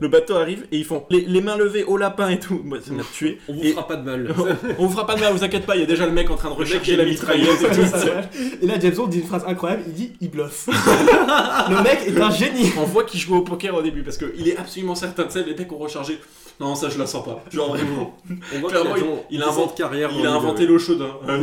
[0.00, 2.78] le bateau arrive et ils font les, les mains levées au lapin et tout moi
[2.84, 4.34] ça m'a tué On vous Et- fera pas de mal.
[4.78, 6.30] on vous fera pas de mal vous inquiétez pas il y a déjà le mec
[6.30, 7.62] en train de recharger la mitrailleuse.
[7.62, 7.86] et tout.
[7.86, 8.20] Ça va.
[8.62, 10.66] et là, James Bond dit une phrase incroyable il dit il bluffe.
[11.70, 12.72] le mec est un génie.
[12.78, 15.40] On voit qu'il joue au poker au début parce qu'il est absolument certain de ça.
[15.40, 16.18] Les mecs ont rechargé.
[16.60, 17.42] Non, ça je la sens pas.
[17.50, 18.16] Genre vraiment.
[18.54, 20.10] On voit Clairement, il- il il invente- carrière.
[20.16, 21.02] Il a inventé l'eau chaude.
[21.02, 21.40] hein.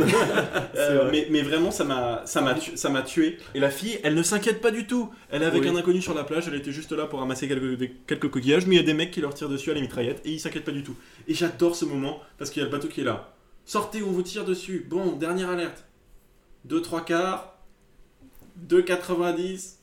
[0.76, 1.08] Euh, vrai.
[1.10, 3.38] mais, mais vraiment, ça m'a, ça m'a, tu- ça m'a tué.
[3.54, 5.10] Et la fille, elle ne s'inquiète pas du tout.
[5.30, 5.68] Elle est avec Oui.
[5.68, 6.44] un inconnu sur la plage.
[6.48, 8.66] Elle était juste là pour ramasser quelques, quelques coquillages.
[8.66, 10.40] Mais il y a des mecs qui leur tirent dessus à la mitraillette et ils
[10.40, 10.94] s'inquiètent pas du tout.
[11.26, 13.34] Et j'adore ce moment parce qu'il y a le bateau qui est là.
[13.64, 14.86] Sortez, on vous tire dessus.
[14.88, 15.84] Bon, dernière alerte.
[16.64, 17.58] 2 3 quarts.
[18.68, 19.76] 2,90.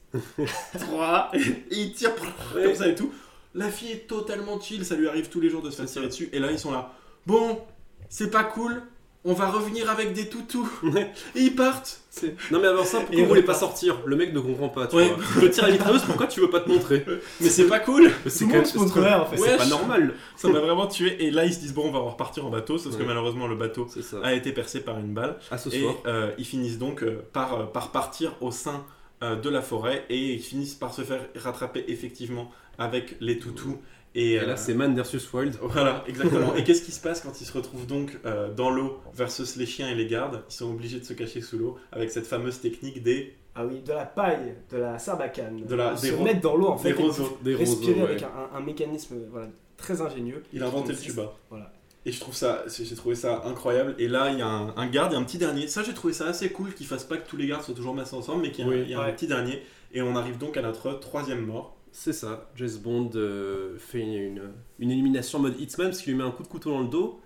[0.80, 1.32] 3.
[1.36, 1.40] Et
[1.72, 2.12] il tire
[2.54, 3.12] comme ça et tout.
[3.56, 4.86] La fille est totalement chill.
[4.86, 6.30] Ça lui arrive tous les jours de se faire tirer dessus.
[6.32, 6.94] Et là, ils sont là.
[7.26, 7.62] Bon,
[8.10, 8.84] c'est pas cool.
[9.30, 10.69] On va revenir avec des toutous.
[11.36, 11.99] Et ils partent.
[12.09, 14.88] C'est- Non mais avant ça, pourquoi vous voulez pas sortir Le mec ne comprend pas.
[14.88, 15.09] Tu Ouais.
[15.09, 15.41] vois.
[15.41, 17.05] Je tire la mitrailleuse, pourquoi tu veux pas te montrer
[17.41, 18.09] Mais c'est pas cool.
[18.25, 19.38] C'est se en fait.
[19.38, 20.13] c'est pas normal.
[20.38, 21.23] Ça m'a vraiment tué.
[21.25, 22.78] Et là, ils se disent bon, on va repartir en bateau.
[22.78, 23.86] Sauf que malheureusement, le bateau
[24.23, 25.38] a été percé par une balle.
[25.51, 25.95] À ce Et soir.
[26.07, 28.86] euh, ils finissent donc euh, par, euh, par partir au sein
[29.23, 32.49] euh, de la forêt et ils finissent par se faire rattraper effectivement
[32.80, 33.78] avec les toutous.
[34.20, 35.57] Et, Et euh, là, c'est Man versus Wild.
[35.61, 36.55] Voilà, exactement.
[36.55, 39.65] et qu'est-ce qui se passe quand ils se retrouvent donc euh, dans l'eau versus les
[39.65, 40.43] chiens et les gardes?
[40.49, 43.82] Ils sont obligés de se cacher sous l'eau avec cette fameuse technique des, Ah oui,
[43.82, 45.63] de la paille, de la sarbacane.
[45.65, 46.93] De la- Ils des se ro- mettre dans l'eau en fait.
[46.93, 47.38] des et roseaux.
[47.43, 48.26] Des respirer roseaux, avec ouais.
[48.53, 49.47] un, un- un mécanisme voilà,
[49.78, 50.41] très ingénieux.
[50.51, 51.34] Il a inventé le tuba.
[51.49, 51.72] Voilà.
[52.05, 53.93] Et je trouve ça, j'ai trouvé ça incroyable.
[53.99, 55.68] Et là, il y a un, un garde et un petit dernier.
[55.68, 57.93] Ça, j'ai trouvé ça assez cool qu'ils fassent pas que tous les gardes soient toujours
[57.93, 58.82] massés ensemble, mais qu'il y a, un- Oui.
[58.86, 59.13] il y a un Ouais.
[59.13, 59.61] petit dernier.
[59.93, 61.76] Et on arrive donc à notre troisième mort.
[62.00, 62.48] C'est ça.
[62.56, 66.30] James Bond euh, fait une, une élimination en mode Hitman parce qu'il lui met un
[66.30, 67.20] coup de couteau dans le dos.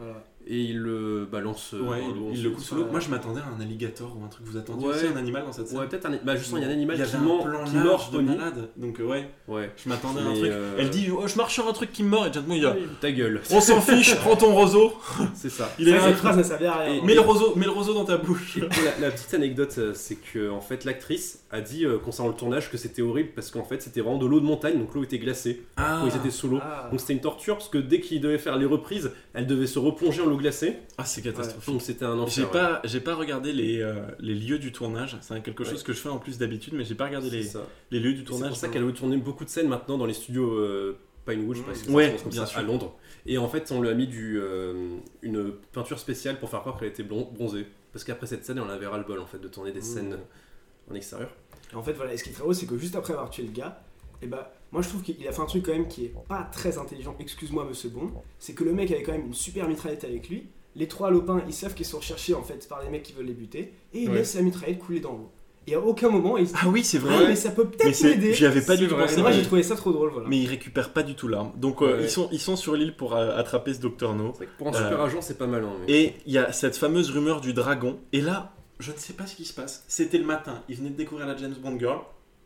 [0.47, 1.99] Et il le balance euh, ouais,
[2.33, 2.85] il, le coupe sous l'eau.
[2.89, 4.45] Moi, je m'attendais à un alligator ou un truc.
[4.45, 4.95] Vous attendiez Ouais.
[4.95, 6.17] aussi un animal dans cette scène Ouais, peut-être un.
[6.23, 8.69] Bah, justement, il y a un animal y qui, mord, qui mord de malade.
[8.77, 9.71] Donc, euh, ouais, Ouais.
[9.83, 10.45] je m'attendais à un truc.
[10.51, 12.25] euh, Elle dit oh, Je marche sur un truc qui me mord.
[12.25, 12.67] Et Bond, il dit
[12.99, 13.41] Ta gueule.
[13.51, 14.93] On s'en fiche, prends ton roseau.
[15.33, 15.71] C'est ça.
[15.79, 16.03] Il est Ça, là.
[16.09, 17.03] cette phrase ne servait à rien.
[17.03, 18.57] Mets le roseau, mets le roseau dans ta bouche.
[18.57, 22.35] Et la, la petite anecdote, c'est que en fait l'actrice a dit euh, concernant le
[22.35, 25.03] tournage que c'était horrible parce qu'en fait c'était vraiment de l'eau de montagne, donc l'eau
[25.03, 26.59] était glacée Ah, ils étaient sous l'eau.
[26.61, 26.87] Ah.
[26.89, 29.77] Donc c'était une torture parce que dès qu'ils devaient faire les reprises, elle devait se
[29.79, 30.77] replonger en l'eau glacée.
[30.97, 31.71] Ah, c'est catastrophique.
[31.73, 32.33] Donc c'était un enfer.
[32.33, 32.51] J'ai ouais.
[32.51, 35.17] pas, j'ai pas regardé les, euh, les lieux du tournage.
[35.21, 35.83] C'est quelque chose Ouais.
[35.85, 37.59] que je fais en plus d'habitude, mais j'ai pas regardé les, C'est
[37.91, 38.49] les lieux du C'est tournage.
[38.49, 41.61] pour ça qu'elle veut tourner beaucoup de scènes maintenant dans les studios euh, Pinewood, je
[41.61, 41.85] sais pas si ça
[42.17, 42.59] se comme bien ça, sûr.
[42.59, 42.95] à Londres.
[43.27, 46.79] Et en fait, on lui a mis du, euh, une peinture spéciale pour faire croire
[46.79, 47.67] qu'elle était blon- bronzée.
[47.93, 49.83] Parce qu'après cette scène, on avait ras le bol en fait de tourner des Mmh.
[49.83, 51.29] scènes euh, en extérieur.
[51.71, 53.29] Et en fait, voilà, et ce qui est très beau, c'est que juste après avoir
[53.29, 53.83] tué le gars,
[54.23, 56.43] et bah, moi je trouve qu'il a fait un truc quand même qui est pas
[56.51, 60.03] très intelligent, excuse-moi monsieur Bond, c'est que le mec avait quand même une super mitraillette
[60.03, 63.03] avec lui, les trois lopins ils savent qu'ils sont recherchés en fait par les mecs
[63.03, 64.15] qui veulent les buter, et ils Ouais.
[64.15, 65.29] laissent la mitraillette couler dans l'eau.
[65.67, 67.27] Et à aucun moment ils se disent Ah oui, c'est Ah, vrai.
[67.27, 68.33] mais ça peut peut-être m'aider.
[68.33, 69.05] j'y avais pas du C'est tout vrai.
[69.05, 69.21] pensé.
[69.21, 70.27] Moi j'ai mais- trouvé ça trop drôle, voilà.
[70.27, 71.51] Mais ils récupèrent pas du tout l'arme.
[71.55, 72.03] Donc euh, Ouais.
[72.05, 74.31] ils, sont, ils sont sur l'île pour euh, attraper ce Docteur No.
[74.31, 75.63] C'est vrai que pour un Euh, super agent, c'est pas mal.
[75.63, 77.99] hein, mais- Et il y a cette fameuse rumeur du dragon.
[78.11, 79.83] Et là, je ne sais pas ce qui se passe.
[79.87, 80.63] C'était le matin.
[80.67, 81.99] Ils venaient de découvrir la James Bond Girl.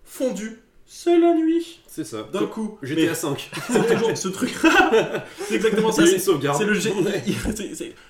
[0.04, 0.60] Fondu.
[0.88, 1.80] C'est la nuit.
[1.88, 2.24] C'est ça.
[2.32, 2.78] D'un coup.
[2.84, 3.50] J'étais à 5.
[3.68, 4.54] c'est toujours ce truc.
[5.40, 6.06] c'est exactement ça.
[6.06, 6.58] C'est- sauvegarde.
[6.60, 6.94] C'est le G-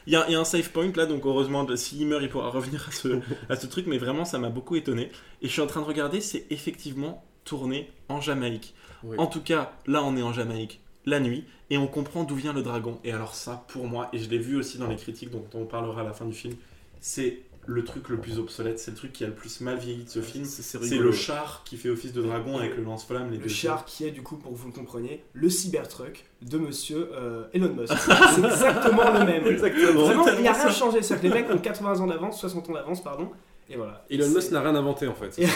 [0.07, 2.91] il- y, a, un save point là, donc heureusement, s'il meurt, il pourra revenir à
[2.91, 3.19] ce,
[3.49, 5.09] à ce truc, mais vraiment, ça m'a beaucoup étonné.
[5.41, 8.73] Et je suis en train de regarder, c'est effectivement tourné en Jamaïque.
[9.03, 9.15] Oui.
[9.19, 12.51] En tout cas, là, on est en Jamaïque la nuit, et on comprend d'où vient
[12.53, 12.99] le dragon.
[13.03, 15.65] Et alors, ça, pour moi, et je l'ai vu aussi dans les critiques dont on
[15.65, 16.55] parlera à la fin du film,
[16.99, 20.03] c'est le truc le plus obsolète, c'est le truc qui a le plus mal vieilli
[20.03, 20.45] de ce film.
[20.45, 23.43] C'est c'est C'est le char qui fait office de dragon avec le lance-flamme, les Le
[23.43, 27.09] deux char qui est du coup, pour que vous le compreniez, le Cybertruck de monsieur
[27.13, 27.93] euh, Elon Musk.
[28.35, 29.47] c'est exactement le même.
[29.47, 30.03] Exactement.
[30.05, 31.01] Vraiment, il n'y a rien changé.
[31.01, 33.29] C'est-à-dire que les mecs ont 80 ans d'avance, 60 ans d'avance, pardon.
[33.69, 34.05] Et voilà.
[34.09, 35.39] Elon C'est- Musk n'a rien inventé en fait.
[35.39, 35.47] Et-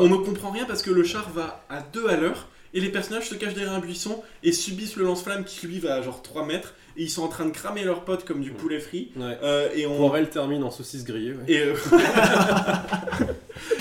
[0.00, 2.90] on ne comprend rien parce que le char va à 2 à l'heure et les
[2.90, 6.20] personnages se cachent derrière un buisson et subissent le lance-flamme qui lui va à genre
[6.22, 9.12] 3 mètres et ils sont en train de cramer leurs potes comme du poulet frit.
[9.16, 9.38] Ouais.
[9.42, 9.96] Euh, et on.
[9.96, 11.32] Poirel termine en saucisse grillée.
[11.32, 11.44] ouais.
[11.48, 11.74] Et, euh,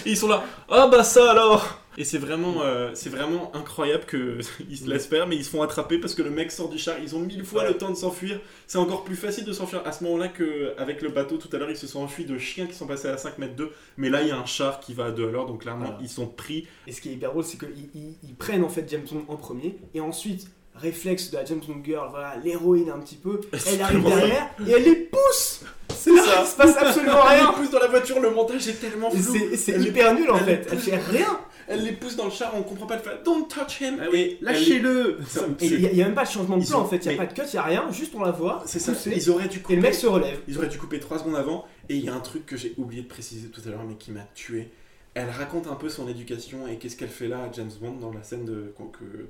[0.05, 4.05] et ils sont là, ah bah ça alors Et c'est vraiment, euh, c'est vraiment incroyable
[4.05, 6.77] qu'ils se laissent faire, mais ils se font attraper parce que le mec sort du
[6.77, 6.95] char.
[7.01, 8.39] Ils ont mille fois le temps de s'enfuir.
[8.67, 11.37] C'est encore plus facile de s'enfuir à ce moment-là qu'avec le bateau.
[11.37, 13.55] Tout à l'heure, ils se sont enfuis de chiens qui sont passés à 5 mètres
[13.55, 13.71] 2.
[13.97, 15.85] Mais là, il y a un char qui va à 2 à l'heure, donc clairement,
[15.85, 15.99] Voilà.
[16.01, 16.67] ils sont pris.
[16.85, 19.25] Et ce qui est hyper drôle, c'est qu'ils ils- ils prennent en fait James Bond
[19.27, 20.47] en premier, et ensuite,
[20.79, 24.71] réflexe de la James Bond Girl, voilà, l'héroïne un petit peu, elle arrive derrière, et
[24.71, 25.61] elle les pousse
[25.95, 28.67] C'est ça Il se passe absolument Elle rien les pousse dans la voiture, le montage
[28.67, 29.35] est tellement Et flou.
[29.55, 32.25] c'est- Elle hyper nul en elle fait, elle pousse- fait rien Elle les pousse dans
[32.25, 33.21] le char, on comprend pas le fait.
[33.25, 33.97] Don't touch him.
[34.01, 35.19] Ah oui, Et Lâchez-le
[35.59, 37.09] Et il n'y a, même pas de changement de Ils plan ont- en fait, il
[37.09, 38.79] n'y mais- a pas de cut, il n'y a rien, juste on la voit, C'est
[38.79, 38.93] ça.
[39.13, 39.75] Ils auraient dû et couper.
[39.75, 40.39] le mec se relève.
[40.47, 41.65] Ils auraient dû couper 3 secondes avant.
[41.89, 43.95] Et il y a un truc que j'ai oublié de préciser tout à l'heure, mais
[43.95, 44.71] qui m'a tué.
[45.17, 48.13] Elle raconte un peu son éducation et qu'est-ce qu'elle fait là à James Bond dans
[48.13, 48.73] la scène de,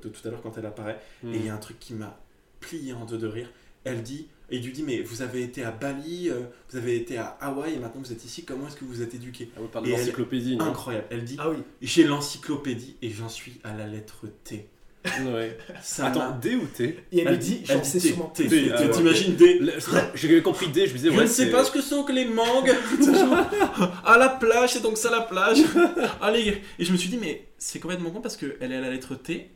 [0.02, 1.00] de tout à l'heure quand elle apparaît.
[1.22, 1.32] Hmm.
[1.32, 2.20] Et il y a un truc qui m'a
[2.60, 3.50] plié en deux de rire.
[3.84, 6.96] Elle dit, et il lui dit, mais vous avez été à Bali, euh, vous avez
[6.96, 9.60] été à Hawaï et maintenant vous êtes ici, comment est-ce que vous êtes éduqué Ah,
[9.62, 10.58] on parle de l'encyclopédie.
[10.60, 11.06] Incroyable.
[11.08, 14.68] Elle dit, Ah oui, j'ai l'encyclopédie et j'en suis à la lettre T.
[15.04, 15.56] Ouais.
[15.82, 18.72] Ça Attends, D ou T et elle Elle lui dit, j'en sais T, sûrement T,
[18.74, 18.88] Ah.
[18.88, 19.60] T'imagines D
[20.14, 22.24] J'ai compris D, je me disais, Je ne sais pas ce que sont que les
[22.26, 22.74] mangues.
[24.04, 25.58] à la plage, c'est donc ça la plage.
[26.20, 26.62] Allez.
[26.78, 29.14] Et je me suis dit, mais c'est complètement con parce qu'elle est à la lettre
[29.14, 29.50] T.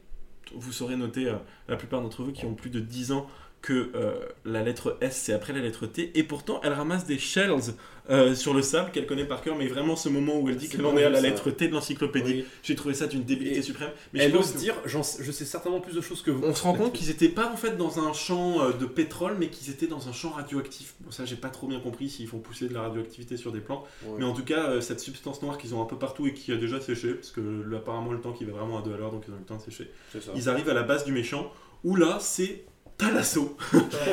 [0.54, 1.34] Vous saurez noter, euh,
[1.68, 3.26] la plupart d'entre vous qui ont plus de 10 ans,
[3.62, 6.10] que euh, la lettre S c'est après la lettre T.
[6.18, 7.74] Et pourtant, elle ramasse des shells
[8.10, 9.54] euh, sur le sable qu'elle connaît par cœur.
[9.56, 11.22] Mais vraiment, ce moment où elle dit qu'elle en est à la ça.
[11.28, 12.44] lettre T de l'encyclopédie, Oui.
[12.64, 13.90] j'ai trouvé ça d'une débilité suprême.
[14.12, 16.42] Mais Elle ose que- dire, je sais certainement plus de choses que vous.
[16.44, 19.36] on se rend compte qu'ils étaient pas en fait dans un champ euh, de pétrole,
[19.38, 20.94] mais qu'ils étaient dans un champ radioactif.
[21.00, 23.60] Bon, ça, j'ai pas trop bien compris s'ils font pousser de la radioactivité sur des
[23.60, 23.84] plantes.
[24.04, 24.16] Ouais.
[24.18, 26.56] Mais en tout cas, cette substance noire qu'ils ont un peu partout et qui a
[26.56, 29.12] déjà séché, parce que là, apparemment le temps qui va vraiment à 2 à l'heure,
[29.12, 29.88] donc ils ont eu le temps de sécher.
[30.34, 31.52] Ils arrivent à la base du méchant,
[31.84, 32.64] où là, c'est
[33.08, 33.56] Talasso.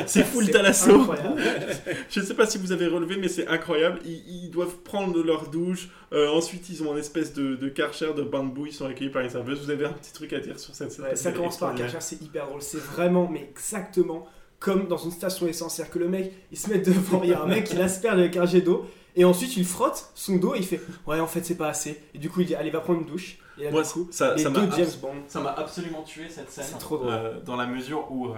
[0.06, 1.00] C'est full Talasso.
[1.00, 1.42] incroyable.
[2.10, 4.00] Je sais pas si vous avez relevé, mais c'est incroyable.
[4.04, 5.88] Ils, ils doivent prendre leur douche.
[6.12, 8.66] Euh, ensuite, ils ont un espèce de, de karcher, de boue.
[8.66, 9.64] Ils sont accueillis par les serveuses.
[9.64, 11.74] Vous avez un petit truc à dire sur cette scène Ouais, ça commence par un.
[11.74, 12.62] Karcher, c'est hyper drôle.
[12.62, 14.26] C'est vraiment, mais exactement
[14.60, 15.74] comme dans une station essence.
[15.74, 18.18] C'est-à-dire que le mec, il se met devant, il y a un mec qui l'asperge
[18.18, 18.86] avec un jet d'eau,
[19.16, 22.00] et ensuite il frotte son dos et il fait Ouais, en fait, c'est pas assez.
[22.14, 23.38] Et du coup, il dit Allez, va prendre une douche.
[23.58, 24.98] Et là, Moi, du coup, ça, m'a abs-.
[25.26, 26.64] Ça m'a absolument tué cette scène.
[26.68, 27.10] C'est trop drôle.
[27.12, 28.34] Euh, dans la mesure où, euh,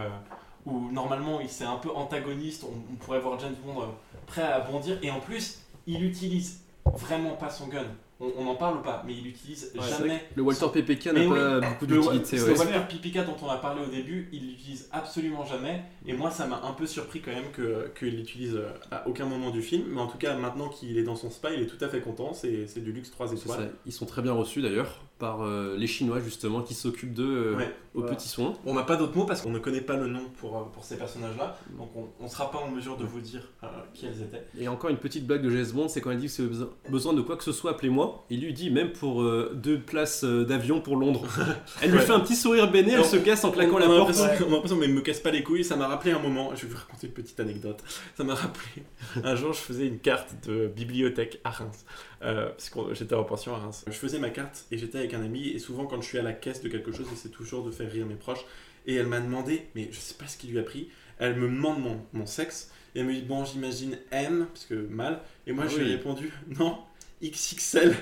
[0.66, 3.86] où normalement il c'est un peu antagoniste, on, on pourrait voir James Bond euh,
[4.26, 6.60] prêt à bondir, et en plus il utilise
[6.94, 7.84] vraiment pas son gun.
[8.20, 10.22] On, on en parle ou pas, mais il utilise Ouais, jamais.
[10.36, 11.66] Le Walter PPK n'a pas oui.
[11.66, 12.36] beaucoup Le, d'utilité.
[12.36, 12.58] le ouais.
[12.58, 15.82] Walter Pipica dont on a parlé au début, il l'utilise absolument jamais.
[16.06, 19.24] Et moi, ça m'a un peu surpris quand même que- qu'il l'utilise euh, à aucun
[19.26, 19.86] moment du film.
[19.88, 22.00] Mais en tout cas, maintenant qu'il est dans son spa, il est tout à fait
[22.00, 22.32] content.
[22.32, 23.72] C'est du luxe 3 C'est étoiles.
[23.86, 27.56] Ils sont très bien reçus d'ailleurs par euh, les Chinois justement qui s'occupent d'eux euh,
[27.56, 27.72] Ouais.
[27.94, 28.16] au Voilà.
[28.16, 28.54] petit soin.
[28.66, 30.82] On n'a pas d'autres mots parce qu'on ne connaît pas le nom pour, euh, pour
[30.84, 31.56] ces personnages-là.
[31.78, 34.44] Donc on ne sera pas en mesure de vous dire euh, qui elles étaient.
[34.58, 36.70] Et encore une petite blague de James Bond, c'est quand elle dit que c'est besoin-
[36.90, 38.24] besoin de quoi que ce soit, appelez-moi.
[38.30, 41.24] Il lui dit même pour euh, deux places euh, d'avion pour Londres.
[41.82, 42.04] Elle lui Ouais.
[42.04, 44.12] fait un petit sourire béné, elle On- se casse en claquant on, la porte.
[44.14, 45.62] que- on a l'impression, mais me casse pas les couilles.
[45.64, 46.50] Ça m'a rappelé un moment.
[46.56, 47.78] Je vais vous raconter une petite anecdote.
[48.16, 48.82] Ça m'a rappelé.
[49.22, 51.84] Un jour, je faisais une carte de bibliothèque à Reims.
[52.22, 53.84] Euh, parce que j'étais en pension à Reims.
[53.86, 55.48] Je faisais ma carte et j'étais avec un ami.
[55.48, 57.90] Et souvent, quand je suis à la caisse de quelque chose, j'essaie toujours de faire
[57.90, 58.44] rire mes proches.
[58.86, 60.88] Et elle m'a demandé, mais je sais pas ce qui lui a pris.
[61.18, 62.70] Elle me demande mon, mon sexe.
[62.94, 65.20] Et elle me dit, bon, j'imagine M, parce que mal.
[65.46, 66.78] Et moi, Ah je lui ai répondu, non,
[67.22, 67.94] XXL.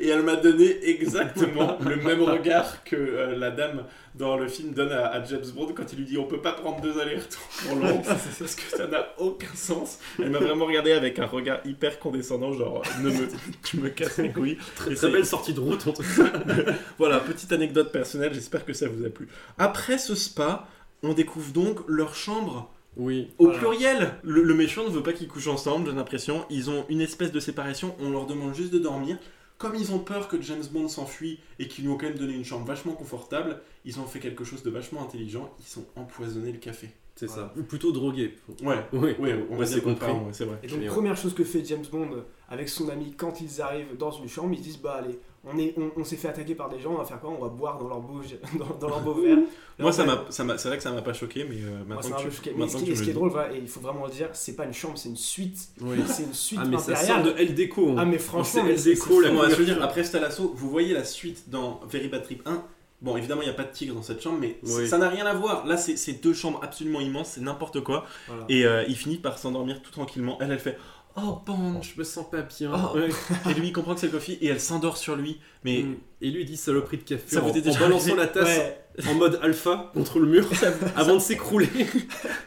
[0.00, 3.84] Et elle m'a donné exactement le même regard que euh, la dame
[4.18, 6.52] dans le film donne à, à James Bond quand il lui dit on peut pas
[6.52, 8.02] prendre deux allers-retours pour Londres
[8.38, 9.98] parce que ça n'a aucun sens.
[10.18, 13.28] Elle m'a vraiment regardé avec un regard hyper condescendant genre ne me
[13.64, 14.58] tu me casses les couilles.
[14.76, 16.32] Très, très belle sortie de route en tout cas.
[16.98, 19.28] Voilà, petite anecdote personnelle, j'espère que ça vous a plu.
[19.56, 20.66] Après ce spa,
[21.02, 23.30] on découvre donc leur chambre Oui.
[23.38, 23.58] au Voilà.
[23.60, 24.14] pluriel.
[24.24, 26.44] Le, le méchant ne veut pas qu'ils couchent ensemble, j'ai l'impression.
[26.50, 29.16] Ils ont une espèce de séparation, on leur demande juste de dormir.
[29.58, 32.32] Comme ils ont peur que James Bond s'enfuit et qu'ils lui ont quand même donné
[32.34, 36.52] une chambre vachement confortable, ils ont fait quelque chose de vachement intelligent, ils ont empoisonné
[36.52, 36.90] le café.
[37.16, 37.52] C'est ça.
[37.58, 38.36] Ou plutôt drogué.
[38.62, 40.06] Ouais, ouais, on va c'est compris.
[40.30, 40.56] c'est vrai.
[40.62, 40.86] Et donc, ouais.
[40.86, 42.10] première chose que fait James Bond
[42.48, 45.58] avec son ami quand ils arrivent dans une chambre, ils se disent Bah, allez, on
[45.58, 47.30] est- on, on s'est fait attaquer par des gens, on va faire quoi?
[47.36, 48.20] On va boire dans leur beau,
[48.60, 49.38] dans, dans leur beau verre.
[49.80, 50.06] Moi, ça Ouais.
[50.14, 52.10] m'a, ça m'a- c'est vrai que ça m'a pas choqué, mais euh, Moi, ça maintenant
[52.10, 52.50] m'a un que tu, choqué.
[52.56, 54.28] Mais ce maintenant qui, ce est le drôle, voilà, et il faut vraiment le dire,
[54.34, 55.58] c'est pas une chambre, c'est une suite.
[55.80, 55.96] Oui.
[56.06, 57.96] C'est une suite Ah mais ça sort de El Deco.
[57.98, 59.82] Ah, mais C'est franchement, El c'est- Deco, je veux dire, couverture.
[59.82, 62.62] après Stalasso, vous voyez la suite dans Very Bad Trip 1.
[63.00, 64.88] Bon, évidemment, il n'y a pas de tigre dans cette chambre, mais Oui.
[64.88, 65.66] ça n'a rien à voir.
[65.66, 68.04] Là, c'est deux chambres absolument immenses, c'est n'importe quoi.
[68.26, 68.44] Voilà.
[68.48, 70.36] Et euh, il finit par s'endormir tout tranquillement.
[70.40, 70.76] Elle, elle fait
[71.16, 72.70] Oh, Bond Je me sens pas bien.
[72.72, 72.96] Oh.
[72.96, 73.08] Ouais.
[73.50, 75.38] Et lui, il comprend que c'est le coffee et elle s'endort sur lui.
[75.64, 75.96] Mais Mm.
[76.20, 78.26] Et lui il dit saloperie de café Ça en, vous est déjà en balançant la
[78.26, 78.78] tasse Ouais,
[79.08, 80.48] en mode alpha contre le mur
[80.96, 81.68] avant de s'écrouler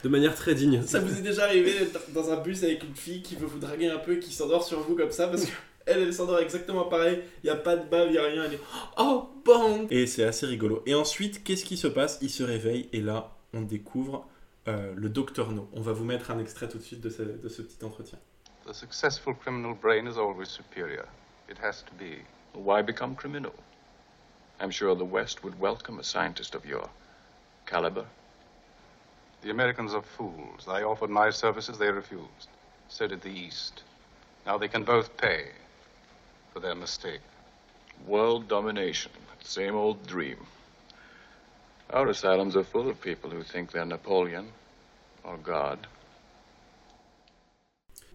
[0.04, 0.82] de manière très digne.
[0.86, 3.58] ça vous est déjà arrivé d'être dans un bus avec une fille qui veut vous
[3.58, 5.50] draguer un peu et qui s'endort sur vous comme ça parce que.
[5.86, 8.44] Elle, elle s'endort exactement pareil, il n'y a pas de bave, il n'y a rien,
[8.44, 8.58] elle dit
[8.98, 10.82] Oh, Bond Et c'est assez rigolo.
[10.86, 12.18] Et ensuite, qu'est-ce qui se passe?
[12.22, 14.26] Il se réveille et là, on découvre
[14.68, 15.68] euh, le docteur No.
[15.72, 18.18] On va vous mettre un extrait tout de suite de ce, de ce petit entretien.
[18.64, 21.06] The successful criminal brain is always superior.
[21.48, 22.22] It has to be.
[22.54, 23.52] Why become criminal?
[24.60, 26.88] I'm sure the West would welcome a scientist of your
[27.66, 28.06] caliber.
[29.42, 30.68] The Americans are fools.
[30.68, 32.48] I offered my services, they refused.
[32.88, 33.82] So did the East.
[34.46, 35.50] Now they can both pay
[36.52, 37.20] for their mistake.
[38.06, 39.10] World domination.
[39.40, 40.36] Same old dream.
[41.92, 44.46] Our asylums are full of people who think they're Napoleon
[45.24, 45.78] or God.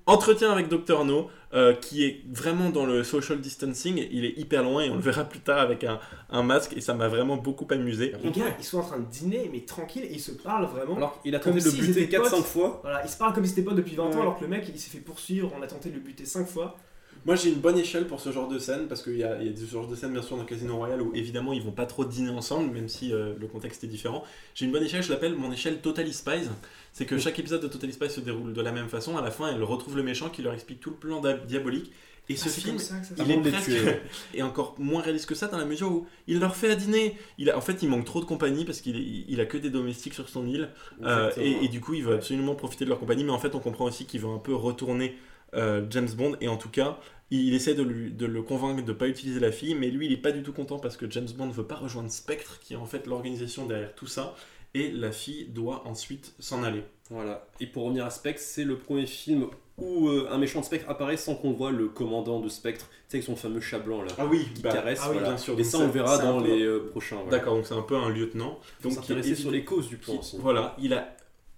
[0.07, 4.07] Entretien avec Dr No, euh, qui est vraiment dans le social distancing.
[4.09, 6.81] Il est hyper loin et on le verra plus tard avec un, un masque et
[6.81, 8.13] ça m'a vraiment beaucoup amusé.
[8.23, 10.95] les gars, ils sont en train de dîner, mais tranquille, et ils se parlent vraiment.
[10.95, 12.45] Alors il a tenté de le buter étaient 4-5 potes.
[12.45, 12.79] fois.
[12.83, 14.65] Voilà, ils se parlent comme si c'était pas depuis 20 ans, alors que le mec,
[14.69, 16.77] il s'est fait poursuivre, on a tenté de le buter 5 fois.
[17.26, 19.49] Moi j'ai une bonne échelle pour ce genre de scène parce qu'il y a, y
[19.49, 21.86] a des genres de scènes bien sûr dans Casino Royale où évidemment ils vont pas
[21.86, 24.24] trop dîner ensemble même si euh, le contexte est différent.
[24.55, 26.49] J'ai une bonne échelle, je l'appelle mon échelle Totally Spies.
[26.93, 29.18] C'est que chaque épisode de Totally Spies se déroule de la même façon.
[29.18, 31.91] À la fin, elle retrouve le méchant qui leur explique tout le plan diabolique.
[32.30, 33.72] Et ce Ah, c'est film, ça ça il est presque
[34.34, 37.15] et encore moins réaliste que ça dans la mesure où il leur fait à dîner.
[37.38, 39.70] Il a, en fait, il manque trop de compagnie parce qu'il il a que des
[39.70, 40.70] domestiques sur son île.
[41.03, 43.55] Euh, et, et du coup, il veut absolument profiter de leur compagnie, mais en fait,
[43.55, 45.15] on comprend aussi qu'il veut un peu retourner
[45.54, 46.98] James Bond, et en tout cas,
[47.32, 50.06] il essaie de, lui- de le convaincre de ne pas utiliser la fille, mais lui,
[50.08, 52.60] il est pas du tout content parce que James Bond ne veut pas rejoindre Spectre,
[52.62, 54.36] qui est en fait l'organisation derrière tout ça,
[54.74, 56.84] et la fille doit ensuite s'en aller.
[57.10, 57.48] Voilà.
[57.60, 60.89] Et pour revenir à Spectre, c'est le premier film où euh, un méchant de Spectre
[60.89, 64.02] apparaît sans qu'on voit le commandant de Spectre, tu sais, avec son fameux chat blanc
[64.02, 64.12] là.
[64.18, 65.30] Ah oui, Qui bah, caresse, ah oui, voilà.
[65.30, 65.60] bien sûr.
[65.60, 67.18] Et ça, on verra dans peu- les euh, prochains.
[67.18, 67.32] voilà.
[67.32, 68.60] D'accord, donc c'est un peu un lieutenant.
[68.82, 70.38] Donc, s'intéresser qui- sur les causes du plan qui-.
[70.39, 71.16] Voilà, il a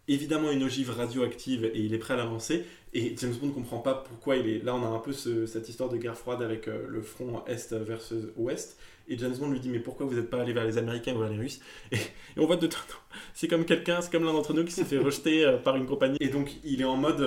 [0.08, 2.66] évidemment une ogive radioactive et il est prêt à la lancer.
[2.94, 4.74] Et James Bond comprend pas pourquoi il est là.
[4.76, 7.74] On a un peu ce- cette histoire de guerre froide avec euh, le front est
[7.74, 8.78] versus ouest.
[9.08, 11.20] Et James Bond lui dit mais pourquoi vous n'êtes pas allé vers les Américains ou
[11.20, 11.60] vers les Russes?
[11.92, 12.00] Et, et
[12.38, 13.00] on voit de temps en temps,
[13.34, 15.86] c'est comme quelqu'un, c'est comme l'un d'entre nous qui s'est fait rejeter euh, par une
[15.86, 16.18] compagnie.
[16.20, 17.22] Et donc il est en mode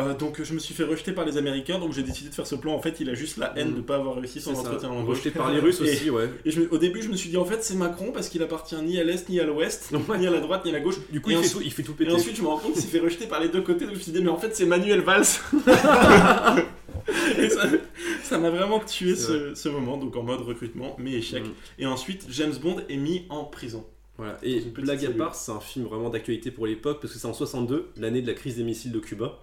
[0.00, 2.46] euh, donc je me suis fait rejeter par les Américains, donc j'ai décidé de faire
[2.46, 2.72] ce plan.
[2.74, 3.72] En fait, il a juste la haine Mm.
[3.72, 6.30] de ne pas avoir réussi son entretien en Rejeté par les Russes Et- aussi, ouais.
[6.46, 8.42] Et je me- au début, je me suis dit en fait c'est Macron parce qu'il
[8.42, 10.18] appartient ni à l'est ni à l'ouest, Ouais.
[10.18, 10.96] ni à la droite ni à la gauche.
[11.10, 12.12] Du coup, Et il fait, tout, il fait tout Et péter.
[12.12, 13.98] ensuite, je me rends compte qu'il s'est fait rejeter par les deux côtés, donc je
[13.98, 15.24] me suis dit, mais en fait, c'est Manuel Valls.
[17.38, 17.48] et
[18.22, 21.42] ça m'a vraiment tué ce moment, donc en mode recrutement, mais échec.
[21.44, 21.50] Mm.
[21.80, 23.84] Et ensuite, James Bond est mis en prison.
[24.22, 24.38] Voilà.
[24.44, 27.32] Et blague à part, c'est un film vraiment d'actualité pour l'époque parce que c'est en
[27.32, 29.38] 62, l'année de la crise des missiles de Cuba.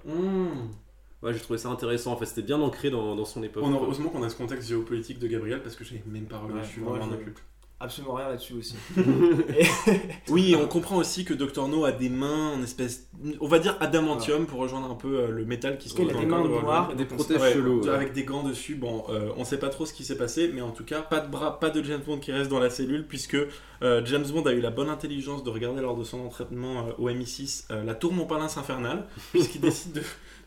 [1.21, 2.13] Ouais, j'ai trouvé ça intéressant.
[2.13, 3.63] En fait, c'était bien ancré dans, dans son époque.
[3.67, 6.63] Heureusement qu'on a ce contexte géopolitique de Gabriel parce que j'ai même pas revu, Ouais,
[6.63, 7.43] je suis vraiment un occulte.
[7.81, 8.75] Absolument rien là-dessus aussi.
[10.29, 13.07] Oui, on comprend aussi que Dr No a des mains en espèce,
[13.39, 16.13] on va dire adamantium pour rejoindre un peu euh, le métal qui se trouve a
[16.13, 16.95] dans des le corps mains noires.
[16.95, 17.81] Des protèges Ouais, chelous.
[17.81, 17.89] ouais.
[17.89, 18.75] avec des gants dessus.
[18.75, 21.19] Bon, euh, on sait pas trop ce qui s'est passé, mais en tout cas, pas
[21.21, 23.37] de bras, pas de James Bond qui reste dans la cellule, puisque
[23.81, 26.91] euh, James Bond a eu la bonne intelligence de regarder lors de son entraînement euh,
[26.97, 30.01] au MI6 euh, la tour Montparnasse infernale, puisqu'il décide de,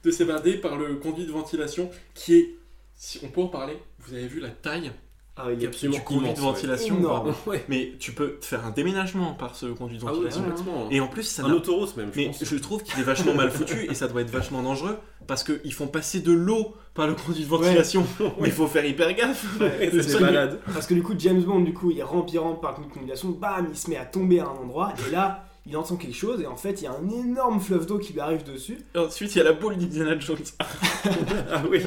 [0.04, 2.54] de s'évader par le conduit de ventilation qui est,
[2.94, 4.92] si on peut en parler, vous avez vu la taille
[5.44, 6.46] Ah, il est est absolument du conduit immense, de ouais.
[6.52, 7.64] ventilation Ouais.
[7.68, 10.42] Mais tu peux te faire un déménagement par ce conduit de Ah oui, ventilation.
[10.42, 10.88] complètement.
[10.90, 12.44] Et en plus, ça un autoroute même, je mais pense.
[12.44, 15.72] je trouve qu'il est vachement mal foutu et ça doit être vachement dangereux parce qu'ils
[15.72, 18.04] font passer de l'eau par le conduit de ventilation.
[18.40, 19.46] Mais il faut faire hyper gaffe.
[19.60, 20.58] Ouais, Le c'est malade.
[20.74, 23.30] Parce que du coup, James Bond, du coup, il rampe, il rampe par une combinaison,
[23.30, 26.40] bam, il se met à tomber à un endroit, et là, il entend quelque chose,
[26.42, 28.78] et en fait, il y a un énorme fleuve d'eau qui lui arrive dessus.
[28.94, 30.38] Et ensuite, il y a la boule d'Indiana Jones.
[31.50, 31.82] Ah oui.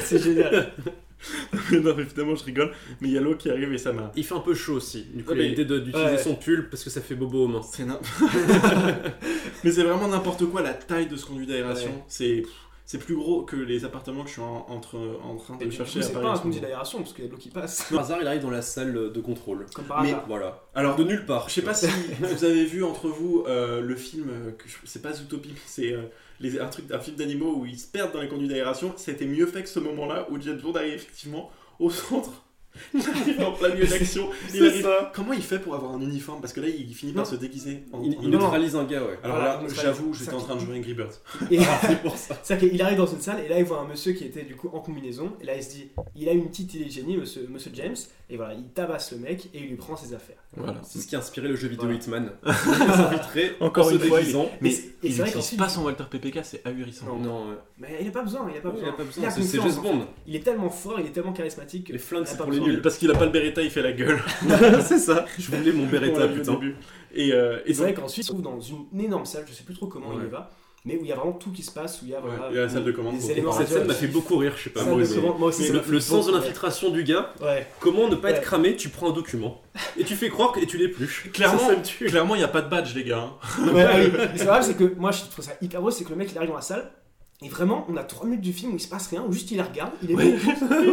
[0.00, 0.72] C'est génial.
[1.72, 2.72] non, mais évidemment, je rigole.
[3.00, 4.12] Mais il y a l'eau qui arrive et ça m'a.
[4.16, 5.04] Il fait un peu chaud aussi.
[5.14, 6.18] Du coup, Ouais, il a l'idée d'utiliser Ouais.
[6.18, 7.62] son pull parce que ça fait bobo aux mains.
[7.62, 7.84] C'est
[9.64, 11.88] Mais c'est vraiment n'importe quoi la taille de ce conduit d'aération.
[11.90, 12.04] Ouais.
[12.08, 12.42] C'est.
[12.90, 15.68] C'est plus gros que les appartements que je suis en, entre, en train Et de
[15.68, 17.86] du chercher c'est pas un conduit d'aération, parce qu'il y a de l'eau qui passe.
[17.90, 19.66] Par hasard, il arrive dans la salle de contrôle.
[19.74, 20.24] Comme par Mais- hasard.
[20.26, 20.64] Voilà.
[20.74, 21.50] Alors, De nulle part.
[21.50, 21.86] Je sais pas si
[22.18, 25.92] vous avez vu entre vous euh, le film, euh, que je- c'est pas Zootopie, c'est
[25.92, 26.04] euh,
[26.40, 28.92] les- un, truc, un film d'animaux où ils se perdent dans les conduits d'aération.
[28.96, 32.44] C'était mieux fait que ce moment-là où James Bond arrive effectivement au centre.
[32.94, 34.28] Il arrive en plein milieu d'action.
[34.52, 35.12] Il C'est arrive- ça.
[35.14, 36.40] Comment il fait pour avoir un uniforme?
[36.40, 37.84] Parce que là, il finit par se déguiser.
[37.92, 39.18] En, Il, en- il neutralise un gars, ouais.
[39.22, 41.20] Alors Voilà, là, j'avoue, j'étais en train de jouer Angry Birds.
[41.50, 42.36] Et C'est pour ça.
[42.42, 44.56] c'est-à-dire qu'il arrive dans une salle, et là, il voit un monsieur qui était du
[44.56, 47.16] coup en combinaison, et là, il se dit, il a une petite idée de génie,
[47.16, 47.96] monsieur, monsieur James,
[48.30, 50.36] et voilà, il tabasse le mec, et il lui prend ses affaires.
[50.56, 50.80] Voilà.
[50.82, 51.98] C'est ce qui a inspiré le jeu vidéo Voilà.
[51.98, 52.32] Hitman.
[52.46, 52.52] Il
[52.94, 54.50] s'inviterait Encore une fois, il- déguisant.
[54.60, 54.72] Mais
[55.02, 57.16] il n'utilise pas son Walter PPK, c'est ahurissant.
[57.18, 57.46] Non.
[57.78, 58.88] Mais il a pas besoin, il a pas besoin.
[58.88, 59.22] a pas besoin.
[59.24, 59.72] Il a C'est James.
[59.82, 60.06] Bond.
[60.26, 61.86] Il est tellement fort, il est tellement charismatique.
[61.88, 63.82] que Les flingues, c'est pas pour les Parce qu'il a pas le Beretta, il fait
[63.82, 64.20] la gueule.
[64.82, 65.24] c'est ça.
[65.38, 66.52] Je voulais mon On Beretta, putain.
[66.54, 66.76] début.
[67.14, 69.52] Et, euh, et Et c'est vrai qu'ensuite, il se trouve dans une énorme salle, je
[69.54, 70.26] sais plus trop comment il Ouais.
[70.26, 70.50] y va,
[70.84, 72.24] mais où il y a vraiment tout qui se passe, où il y a, Ouais,
[72.36, 74.64] voilà, il y a la salle de commande Cette scène m'a fait beaucoup rire, je
[74.64, 74.84] sais pas.
[74.84, 75.02] Moi, mais-
[75.44, 77.32] aussi, mais le, sens de l'infiltration du gars.
[77.40, 77.66] Ouais.
[77.80, 78.34] comment ne pas Ouais.
[78.34, 79.62] être cramé, tu prends un document.
[79.98, 81.30] Et tu fais croire que tu l'es plus.
[81.32, 82.04] Clairement, Ça, ça me tue.
[82.06, 83.20] Clairement, il n'y a pas de badge, les gars.
[83.20, 83.32] hein.
[84.36, 86.36] C'est vrai, c'est que moi je trouve ça hyper beau, c'est que le mec il
[86.38, 86.90] arrive dans la salle.
[87.40, 89.52] Et vraiment, on a 3 minutes du film où il se passe rien, où juste
[89.52, 90.36] il la regarde, il est Ouais.
[90.44, 90.50] bon.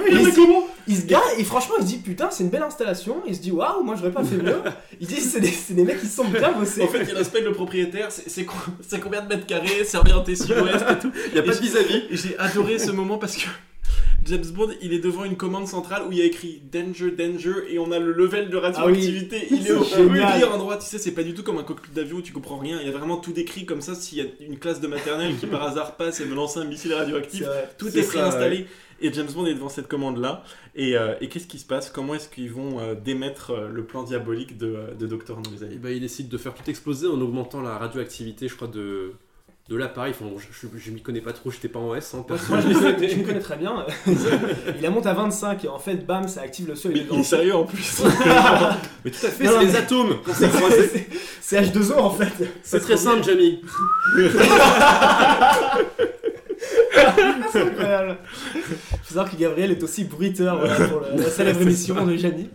[0.08, 3.16] Et il, il se gare et franchement il se dit putain c'est une belle installation,
[3.26, 4.62] il se dit waouh moi j'aurais pas fait mieux.
[5.02, 6.84] Il dit c'est des, c'est des mecs qui se sont bien bossés.
[6.84, 8.12] En fait, il respecte le propriétaire.
[8.12, 8.54] C'est c'est co-
[8.88, 11.12] c'est combien de mètres carrés C'est orienté sud-ouest et tout.
[11.30, 12.04] Il n'y a pas de vis-à-vis.
[12.12, 13.48] Et j'ai adoré ce moment parce que
[14.26, 17.54] James Bond, il est devant une commande centrale où il y a écrit Danger, Danger,
[17.70, 19.48] et on a le level de radioactivité.
[19.52, 20.78] il est au pire endroit.
[20.78, 22.80] Tu sais, c'est pas du tout comme un cockpit d'avion où tu comprends rien.
[22.82, 23.94] Il y a vraiment tout décrit comme ça.
[23.94, 26.66] S'il y a une classe de maternelle qui par hasard passe et me lance un
[26.66, 27.44] missile radioactif,
[27.78, 28.66] tout est préinstallé.
[29.02, 30.44] Et James Bond est devant cette commande-là.
[30.74, 31.90] Et, euh, et qu'est-ce qui se passe?
[31.90, 35.78] Comment est-ce qu'ils vont euh, démettre euh, le plan diabolique de, de Doctor No, amis
[35.78, 39.12] bah, il décide de faire tout exploser en augmentant la radioactivité, je crois, de,
[39.68, 40.14] de l'appareil.
[40.16, 42.14] Enfin, bon, je, je, je m'y connais pas trop, j'étais pas en S.
[42.14, 43.86] Hein, Moi, je, le connais, je le connais très bien.
[44.08, 47.08] il la monte à 25 et en fait bam ça active le seuil Mais de
[47.14, 48.04] il est sérieux en plus.
[49.04, 50.18] Mais tout à fait, c'est non, les mais- atomes.
[50.34, 51.08] C'est-
[51.42, 52.48] C'est H2O en fait.
[52.64, 53.62] C'est très simple, Jamie.
[57.52, 58.18] C'est incroyable.
[58.54, 62.50] Faut savoir que Gabriel est aussi bruiteur voilà, pour le- la célèbre émission de Jani.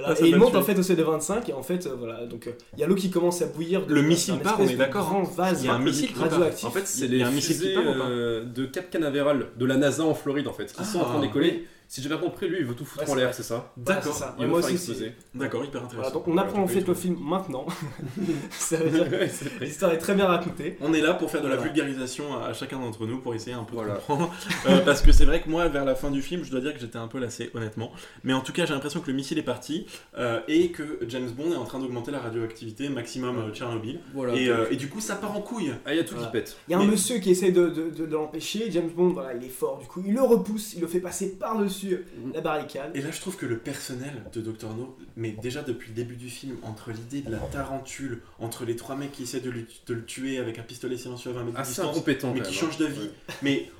[0.00, 0.16] Voilà.
[0.18, 2.26] Ah, et il monte en fait au seuil de 25 et en fait euh, voilà
[2.26, 3.86] donc euh, il y a l'eau qui commence à bouillir.
[3.86, 6.10] de- Le missile part, on est de d'accord, Grand vase Il y a un missile
[6.16, 6.64] radioactif.
[6.66, 9.76] En fait, c'est les a un missile qui fusées euh, de Cap Canaveral de la
[9.76, 11.66] NASA en Floride, en fait, qui sont en Ah, train de décoller.
[11.92, 14.12] Si j'ai bien compris, lui, il veut tout foutre Ouais, en l'air, c'est ça D'accord.
[14.14, 14.36] c'est ça.
[14.38, 15.06] Il Ouais, veut moi faire aussi.
[15.34, 15.96] D'accord, hyper intéressant.
[15.96, 17.66] Voilà, donc on apprend en fait le film maintenant.
[18.52, 19.28] ça veut dire Ouais,
[19.58, 20.76] que l'histoire est très bien racontée.
[20.80, 21.72] On est là pour faire de la Voilà.
[21.72, 23.94] vulgarisation à, à chacun d'entre nous pour essayer un peu Voilà.
[23.94, 24.32] de comprendre.
[24.68, 26.72] Euh, parce que c'est vrai que moi, vers la fin du film, je dois dire
[26.74, 27.90] que j'étais un peu lassé, honnêtement.
[28.22, 29.86] Mais en tout cas, j'ai l'impression que le missile est parti
[30.16, 33.98] euh, et que James Bond est en train d'augmenter la radioactivité maximum euh, Tchernobyl.
[34.14, 34.34] Voilà.
[34.36, 35.72] Et, euh, et du coup, ça part en couille.
[35.84, 36.28] Ah, il y a tout Voilà.
[36.28, 36.56] qui pète.
[36.68, 38.70] Il y a un Mais- monsieur qui essaie de, de- de- de l'empêcher.
[38.70, 39.78] James Bond, voilà, il est fort.
[39.80, 42.32] Du coup, il le repousse, il le fait passer par-dessus Mhm.
[42.34, 42.90] la barricade.
[42.94, 44.74] Et là, je trouve que le personnel de Dr.
[44.76, 48.76] No, mais déjà depuis le début du film, entre l'idée de la tarentule, entre les
[48.76, 51.44] trois mecs qui essaient de, lui- de le tuer avec un pistolet silencieux à 20
[51.44, 52.32] mètres de distance, incompétent.
[52.34, 52.90] mais qui change de hein.
[52.90, 53.00] vie.
[53.00, 53.34] Ouais.
[53.42, 53.70] Mais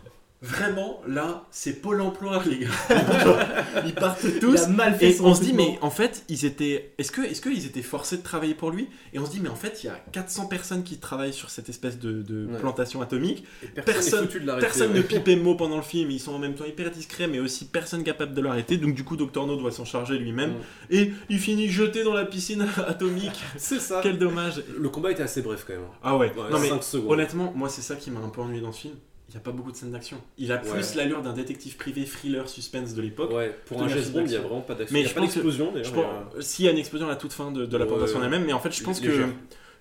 [0.43, 2.69] vraiment, là, c'est Pôle emploi, les gars.
[3.87, 4.55] Ils partent tous.
[4.55, 6.93] Il a mal fait Et son on se dit, mais en fait, ils étaient.
[6.99, 8.89] Est-ce que, est-ce qu'ils étaient forcés de travailler pour lui?
[9.13, 11.51] Et on se dit, mais en fait, il y a 400 personnes qui travaillent sur
[11.51, 12.59] cette espèce de, de Ouais.
[12.59, 13.45] plantation atomique.
[13.63, 13.95] Et Personne-
[14.27, 14.61] Personne de.
[14.61, 14.99] Personne ouais.
[14.99, 16.11] ne pipait mot pendant le film.
[16.11, 18.77] Ils sont en même temps hyper discrets, mais aussi personne capable de l'arrêter.
[18.77, 19.47] Donc, du coup, Dr.
[19.47, 20.51] No doit s'en charger lui-même.
[20.53, 20.55] Mm.
[20.91, 23.41] Et il finit jeté dans la piscine atomique.
[23.57, 24.01] C'est ça.
[24.03, 24.63] Quel dommage.
[24.79, 25.83] Le combat était assez bref quand même.
[26.03, 26.33] Ah ouais.
[26.37, 27.13] Ouais, non, mais 5 secondes.
[27.13, 28.95] honnêtement, moi, c'est ça qui m'a un peu ennuyé dans ce film.
[29.33, 30.21] Il n'y a pas beaucoup de scènes d'action.
[30.39, 30.97] Il a plus Ouais.
[30.97, 33.31] l'allure d'un détective privé thriller suspense de l'époque.
[33.33, 34.93] Ouais, pour un James Bond, il y a vraiment pas d'action.
[34.93, 36.33] Mais Il y a pas d'explosion d'ailleurs.
[36.41, 38.45] s'il y a une explosion à la toute fin de, de la Ouais, plantation elle-même,
[38.45, 39.27] mais en fait, je pense que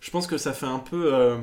[0.02, 1.36] je pense que ça fait un peu, euh,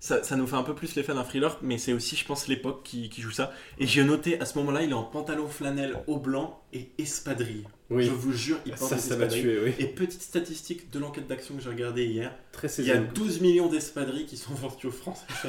[0.00, 2.48] ça, ça nous fait un peu plus l'effet d'un thriller, mais c'est aussi, je pense,
[2.48, 3.52] l'époque qui, qui joue ça.
[3.78, 7.64] Et j'ai noté à ce moment-là, il est en pantalon flanelle au blanc et espadrille.
[7.90, 8.04] Oui.
[8.04, 9.40] Je vous jure, il porte Ça, des ça m'a espadrilles.
[9.42, 9.74] tué, oui.
[9.78, 13.06] Et petite statistique de l'enquête d'action que j'ai regardée hier, Très il y a saison.
[13.14, 15.24] 12 millions d'espadrilles qui sont vendues aux Français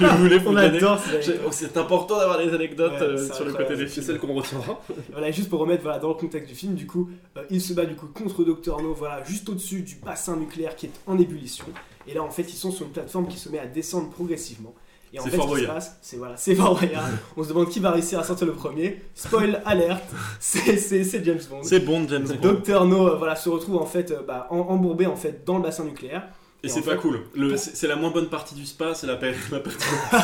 [0.00, 0.78] je voulais vous On donner.
[0.78, 1.00] adore.
[1.52, 4.06] C'est important d'avoir des anecdotes Ouais, euh, c'est sur le côté des C'est films.
[4.06, 4.82] celle qu'on retiendra.
[5.12, 7.72] Voilà, juste pour remettre voilà, dans le contexte du film, du coup, euh, il se
[7.72, 8.82] bat du coup contre Dr.
[8.82, 11.66] No, voilà, juste au-dessus du bassin nucléaire qui est en ébullition.
[12.08, 14.74] Et là, en fait, ils sont sur une plateforme qui se met à descendre progressivement.
[15.12, 15.74] Et en fait, Fort ce qui se Boyard.
[15.74, 17.08] passe, c'est voilà, c'est Fort Boyard.
[17.36, 19.02] On se demande qui va réussir à sortir le premier.
[19.14, 20.04] Spoil alerte,
[20.40, 21.62] c'est James Bond.
[21.62, 22.52] C'est bon, James Bond.
[22.64, 22.84] Dr.
[22.84, 25.84] No, euh, voilà, se retrouve en fait euh, bah, embourbé en fait dans le bassin
[25.84, 26.28] nucléaire.
[26.64, 27.20] Et Et c'est pas fait- cool.
[27.36, 29.16] Le- C'est la moins bonne partie du spa, c'est la,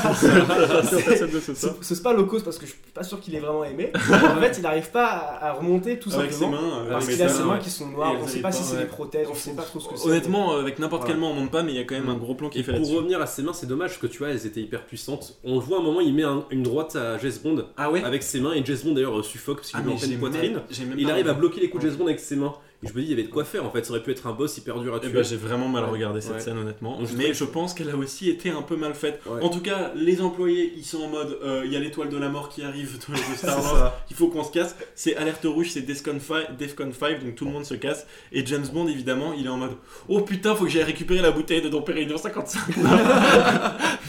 [1.40, 1.74] ce spa.
[1.80, 3.92] ce spa low cost parce que je suis pas sûr qu'il est vraiment aimé.
[3.94, 5.06] en fait, il n'arrive pas
[5.40, 6.60] à, remonter tout Avec ses simplement.
[6.62, 6.78] mains.
[6.86, 8.62] euh, Parce qu'il a ses ses mains, qui sont noires, on sait pas pas, si
[8.64, 10.08] c'est des prothèses, on sait pas trop ce que c'est.
[10.08, 12.16] Honnêtement, avec n'importe quelle main, on monte pas, mais il y a quand même un
[12.16, 14.18] gros plan qui Et fait pour revenir à ses mains, c'est dommage parce que tu
[14.18, 15.38] vois, elles étaient hyper puissantes.
[15.44, 17.90] On le voit à un moment, il met un- une droite à James Bond Ah
[17.90, 19.96] ouais avec ses mains et James Bond d'ailleurs suffoque parce qu'il Ah, lui met mais
[20.26, 20.94] en pleine j'ai poitrine.
[20.98, 22.54] Il arrive à bloquer les coups de James Bond avec ses mains.
[22.84, 23.84] Et je me dis, il y avait de quoi faire en fait.
[23.84, 25.12] Ça aurait pu être un boss hyper dur à Eh tuer.
[25.12, 25.90] ben, j'ai vraiment mal Ouais.
[25.90, 26.40] regardé cette Ouais.
[26.40, 29.20] scène honnêtement, Donc, je mais je pense qu'elle a aussi été un peu mal faite.
[29.26, 29.42] Ouais.
[29.42, 32.16] En tout cas, les employés, ils sont en mode, euh, il y a l'étoile de
[32.18, 34.76] la mort qui arrive dans les jeux Star Wars, il faut qu'on se casse.
[34.94, 38.06] C'est alerte rouge, c'est Defcon 5, Defcon 5, donc tout le monde se casse.
[38.32, 39.72] Et James Bond, évidemment, il est en mode,
[40.08, 42.76] oh putain, faut que j'aille récupérer la bouteille de Dom Pérignon 55.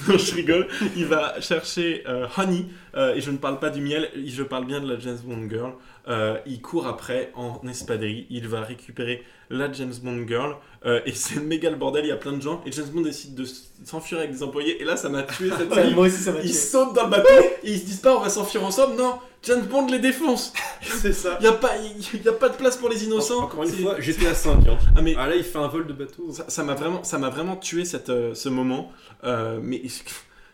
[0.07, 0.67] non, je rigole.
[0.95, 2.65] Il va chercher euh, Honey,
[2.95, 5.47] euh, et je ne parle pas du miel, je parle bien de la James Bond
[5.49, 5.73] girl.
[6.07, 11.13] Euh, il court après en espadrille, il va récupérer la James Bond girl, euh, et
[11.13, 13.45] c'est méga le bordel, il y a plein de gens, et James Bond décide de
[13.83, 15.93] s'enfuir avec des employés, et là ça m'a tué cette Ouais, scène.
[15.95, 16.47] moi aussi ça m'a tué.
[16.49, 17.29] Ils sautent dans le bateau
[17.63, 20.53] et ils se disent pas on va s'enfuir ensemble, non, James Bond les défonce.
[20.81, 21.37] C'est ça.
[21.41, 23.43] Il y a pas, y a pas de place pour les innocents.
[23.43, 24.67] Encore une fois, j'étais à 5.
[24.67, 24.77] Hein.
[24.95, 26.31] Ah mais Ah là, il fait un vol de bateau.
[26.31, 28.91] ça ça m'a vraiment, ça m'a vraiment tué cette, euh, ce moment,
[29.23, 29.81] euh, mais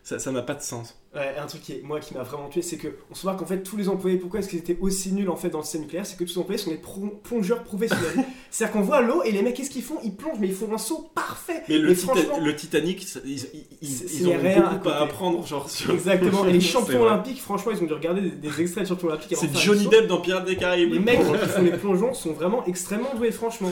[0.03, 0.97] ça, ça n'a pas de sens.
[1.13, 3.35] Ouais, un truc qui est, moi qui m'a vraiment tué, c'est que on se voit
[3.35, 5.63] qu'en fait tous les employés, pourquoi est-ce qu'ils étaient aussi nuls en fait dans le
[5.65, 8.25] système nucléaire, c'est que tous les employés sont des pro- plongeurs professionnels.
[8.49, 9.97] C'est-à-dire qu'on voit l'eau et les mecs qu'est-ce qu'ils font?
[10.05, 11.63] Ils plongent mais ils font un saut parfait.
[11.67, 13.39] Mais le, Et Tita- franchement- le Titanic, ils,
[13.81, 15.91] ils, ils, ont rien à beaucoup à apprendre, genre sur.
[15.91, 16.45] Exactement.
[16.47, 19.35] Et les champions olympiques, franchement, ils ont dû regarder des, des extraits de champions olympiques.
[19.37, 19.87] C'est Johnny.
[19.87, 20.93] Depp dans Pirates des Caraïbes.
[20.93, 23.71] Les mecs qui font les plongeons sont vraiment extrêmement doués, franchement.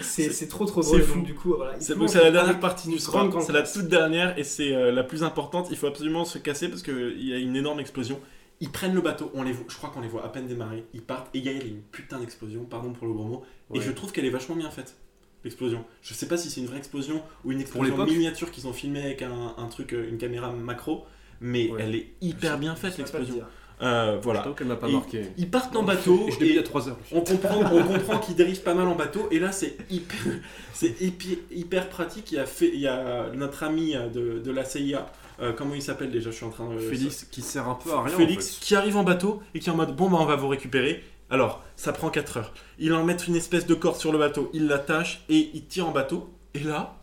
[0.00, 1.02] C'est trop trop drôle.
[1.02, 1.14] fou.
[1.18, 1.74] Donc, du coup, voilà.
[1.80, 5.22] C'est la dernière partie du grande c'est la toute dernière et c'est euh, la plus
[5.22, 5.68] importante.
[5.70, 8.20] Il faut absolument se casser parce qu'il y a une énorme explosion.
[8.62, 10.84] Ils prennent le bateau, on les voit, je crois qu'on les voit à peine démarrer.
[10.92, 13.42] Ils partent et il y a une putain d'explosion, pardon pour le gros mot.
[13.74, 14.96] Et je trouve qu'elle est vachement bien faite,
[15.44, 15.82] l'explosion.
[16.02, 19.02] Je sais pas si c'est une vraie explosion ou une explosion miniature qu'ils ont filmé
[19.02, 21.06] avec un, un truc, euh, une caméra macro,
[21.40, 21.80] mais Ouais.
[21.82, 23.36] elle est hyper bien faite sais l'explosion.
[23.82, 24.40] Euh, voilà.
[24.40, 25.22] Je t'avoue qu'elle m'a pas Et- marqué.
[25.38, 26.98] Ils partent en bateau Et je l'ai vu il y et a 3 heures.
[27.12, 30.18] on comprend, on comprend qu'il dérive pas mal en bateau et là c'est hyper,
[30.74, 32.30] c'est hyper, hyper pratique.
[32.32, 35.06] Il y a, fait, il y a notre ami de, de la CIA,
[35.40, 36.30] euh, comment il s'appelle déjà?
[36.30, 36.78] Je suis en train de.
[36.78, 38.14] Félix qui sert un peu à rien.
[38.16, 38.64] Félix en fait.
[38.66, 41.02] qui arrive en bateau et qui est en mode bon bah on va vous récupérer.
[41.30, 42.52] Alors ça prend 4 heures.
[42.78, 45.88] Il en met une espèce de corde sur le bateau, il l'attache et il tire
[45.88, 46.28] en bateau.
[46.54, 46.96] Et là,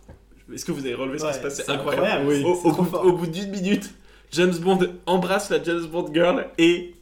[0.53, 2.05] est-ce que vous avez relevé ce qui Ouais, se passe c'est incroyable.
[2.07, 2.43] incroyable, Oui.
[2.43, 3.89] bout, au bout d'une minute,
[4.31, 6.95] James Bond embrasse la James Bond girl et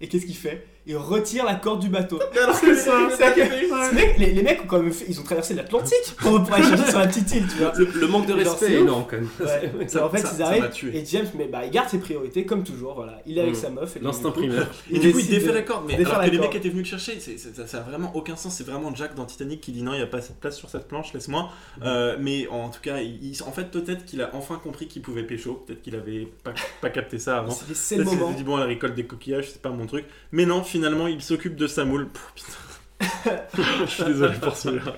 [0.00, 0.66] Et qu'est-ce qu'il fait?
[0.90, 2.18] Et retire la corde du bateau.
[2.34, 6.42] ça, C'est mec- les, les mecs ont quand même fait, ils ont traversé l'Atlantique pour,
[6.42, 7.72] pour aller chercher sur la petite île, tu vois.
[7.76, 9.28] Le, le manque de respect c'est est énorme quand même.
[9.40, 9.72] Ouais.
[9.84, 12.44] Et Ça- en fait, ça- ils arrivent et James, mais bah, il garde ses priorités
[12.44, 12.94] comme toujours.
[12.94, 13.56] Voilà, il est avec Mm.
[13.56, 13.96] sa meuf.
[14.00, 14.68] L'instinct primaire.
[14.90, 16.54] Et du coup, il défait de- la corde, mais défaire alors la que les mecs
[16.54, 18.54] étaient venus le chercher, ça, ça a vraiment aucun sens.
[18.56, 20.56] C'est vraiment Jack dans Titanic qui dit non, il n'y a pas assez de place
[20.56, 21.50] sur cette planche, laisse-moi.
[21.82, 25.22] Euh, mais en tout cas, il- en fait, peut-être qu'il a enfin compris qu'il pouvait
[25.22, 25.62] pécho.
[25.66, 27.50] Peut-être qu'il avait pas, pas capté ça avant.
[27.74, 28.30] C'est le moment.
[28.30, 30.04] s'est dit bon, elle récolte des coquillages, c'est pas mon truc.
[30.32, 32.08] Mais non, finalement, il s'occupe de sa moule.
[32.08, 32.60] Pff, putain.
[33.86, 34.96] Je suis désolé pour celui-là.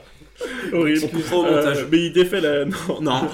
[0.73, 1.09] Horrible.
[1.33, 2.65] Euh, mais il défait la
[3.01, 3.29] non, non.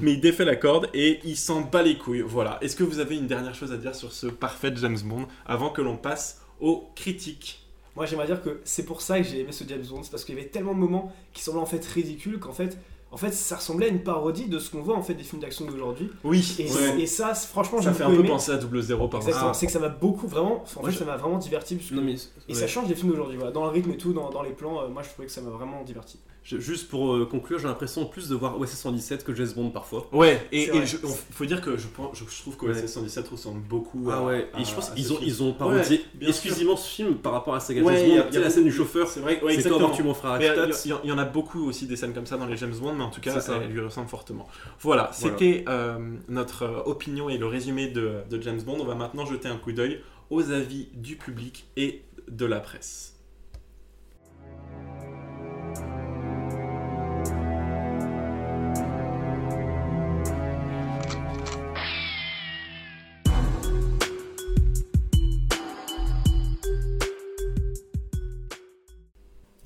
[0.00, 2.22] mais il défait la corde et il s'en bat les couilles.
[2.26, 2.58] Voilà.
[2.60, 5.70] Est-ce que vous avez une dernière chose à dire sur ce parfait James Bond avant
[5.70, 7.66] que l'on passe aux critiques?
[7.96, 10.24] Moi, j'aimerais dire que c'est pour ça que j'ai aimé ce James Bond, c'est parce
[10.24, 12.78] qu'il y avait tellement de moments qui semblaient en fait ridicules qu'en fait,
[13.12, 15.42] en fait, ça ressemblait à une parodie de ce qu'on voit en fait des films
[15.42, 16.10] d'action d'aujourd'hui.
[16.22, 16.54] Oui.
[16.58, 17.00] Et, Ouais.
[17.00, 18.28] et ça, franchement, Ça fait un peu aimé.
[18.28, 19.54] penser à double zéro par exemple.
[19.54, 21.74] C'est que ça m'a beaucoup vraiment, en fait, je- ça m'a vraiment diverti.
[21.76, 22.54] parce que- Non, mais, Et ouais.
[22.54, 23.50] ça change des films d'aujourd'hui, voilà.
[23.52, 24.80] dans le rythme et tout, dans, dans les plans.
[24.82, 26.18] euh, moi, je trouvais que ça m'a vraiment diverti.
[26.42, 30.08] Juste pour euh, conclure, j'ai l'impression plus de voir OSS 117 que James Bond parfois.
[30.12, 32.72] Ouais, et, et je- on- faut dire que je, pense- je, je trouve que Ouais.
[32.72, 34.24] OSS 117 ressemble beaucoup Ah à.
[34.24, 37.32] ouais, à- et je pense qu'ils ont, ils ont parodié Ouais, exclusivement ce film par
[37.32, 38.28] rapport à Saga Ouais, James il y a- Bond.
[38.30, 40.38] il y a la scène du chauffeur, C'est vrai, ouais, c'est comment tu mon frère
[40.38, 40.72] Mais, euh.
[41.04, 43.04] Il y, en a beaucoup aussi des scènes comme ça dans les James Bond, mais
[43.04, 43.60] en tout cas, ça.
[43.62, 44.48] elle lui ressemble fortement.
[44.80, 45.36] Voilà, Voilà.
[45.38, 45.98] c'était euh,
[46.28, 48.78] notre opinion et le résumé de, de James Bond.
[48.80, 50.00] On va maintenant jeter un coup d'œil
[50.30, 53.09] aux avis du public et de la presse.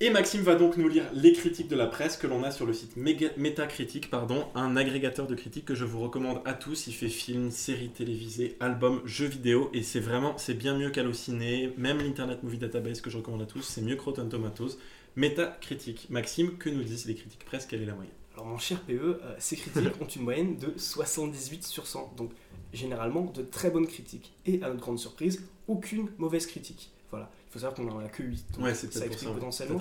[0.05, 2.67] Et Maxime va donc nous lire les critiques de la presse que l'on a sur
[2.67, 6.85] le site Metacritic, pardon, un agrégateur de critiques que je vous recommande à tous.
[6.85, 11.73] Il fait films, séries télévisées, albums, jeux vidéo, et c'est vraiment, c'est bien mieux qu'Allociné,
[11.79, 14.77] même l'Internet Movie Database que je recommande à tous, c'est mieux que Rotten Tomatoes.
[15.15, 16.07] Metacritic.
[16.11, 17.65] Maxime, que nous disent les critiques presse?
[17.65, 18.13] Quelle est la moyenne?
[18.35, 22.13] Alors, mon cher PE, euh, ces critiques ont une moyenne de 78 sur 100.
[22.15, 22.29] Donc,
[22.73, 24.33] généralement, de très bonnes critiques.
[24.45, 26.91] Et à notre grande surprise, aucune mauvaise critique.
[27.09, 27.31] Voilà.
[27.55, 28.45] Faut savoir qu'on en a que 8.
[28.51, 29.79] Donc, Ouais, c'est ça explique potentiellement.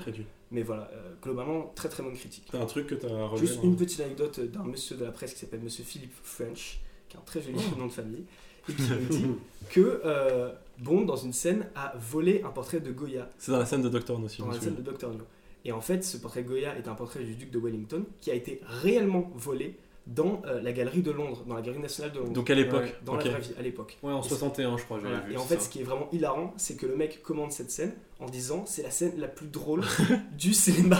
[0.52, 2.44] Mais voilà, euh, globalement, très très bonne critique.
[2.52, 5.34] T'as un truc que t'as relevé Juste une petite anecdote d'un monsieur de la presse
[5.34, 6.78] qui s'appelle Monsieur Philippe French,
[7.08, 8.26] qui a un très joli nom de famille,
[8.68, 9.26] et qui nous dit
[9.70, 13.66] que euh, Bond, dans une scène, a volé un portrait de Goya C'est dans la
[13.66, 15.08] scène de Doctor No, si dans la scène de Dr.
[15.08, 15.24] No.
[15.64, 18.30] Et en fait, ce portrait de Goya est un portrait du duc de Wellington qui
[18.30, 19.76] a été réellement volé
[20.06, 22.32] dans euh, la galerie de Londres, dans la galerie nationale de Londres.
[22.32, 23.96] Donc à l'époque, Ouais, dans la vraie vie, à l'époque.
[24.02, 25.26] Ouais, en Et 61, je crois, j'avais Voilà.
[25.26, 25.34] vu.
[25.34, 25.60] Et en fait, ça.
[25.62, 28.82] ce qui est vraiment hilarant, c'est que le mec commande cette scène en disant c'est
[28.82, 29.82] la scène la plus drôle
[30.38, 30.98] du cinéma,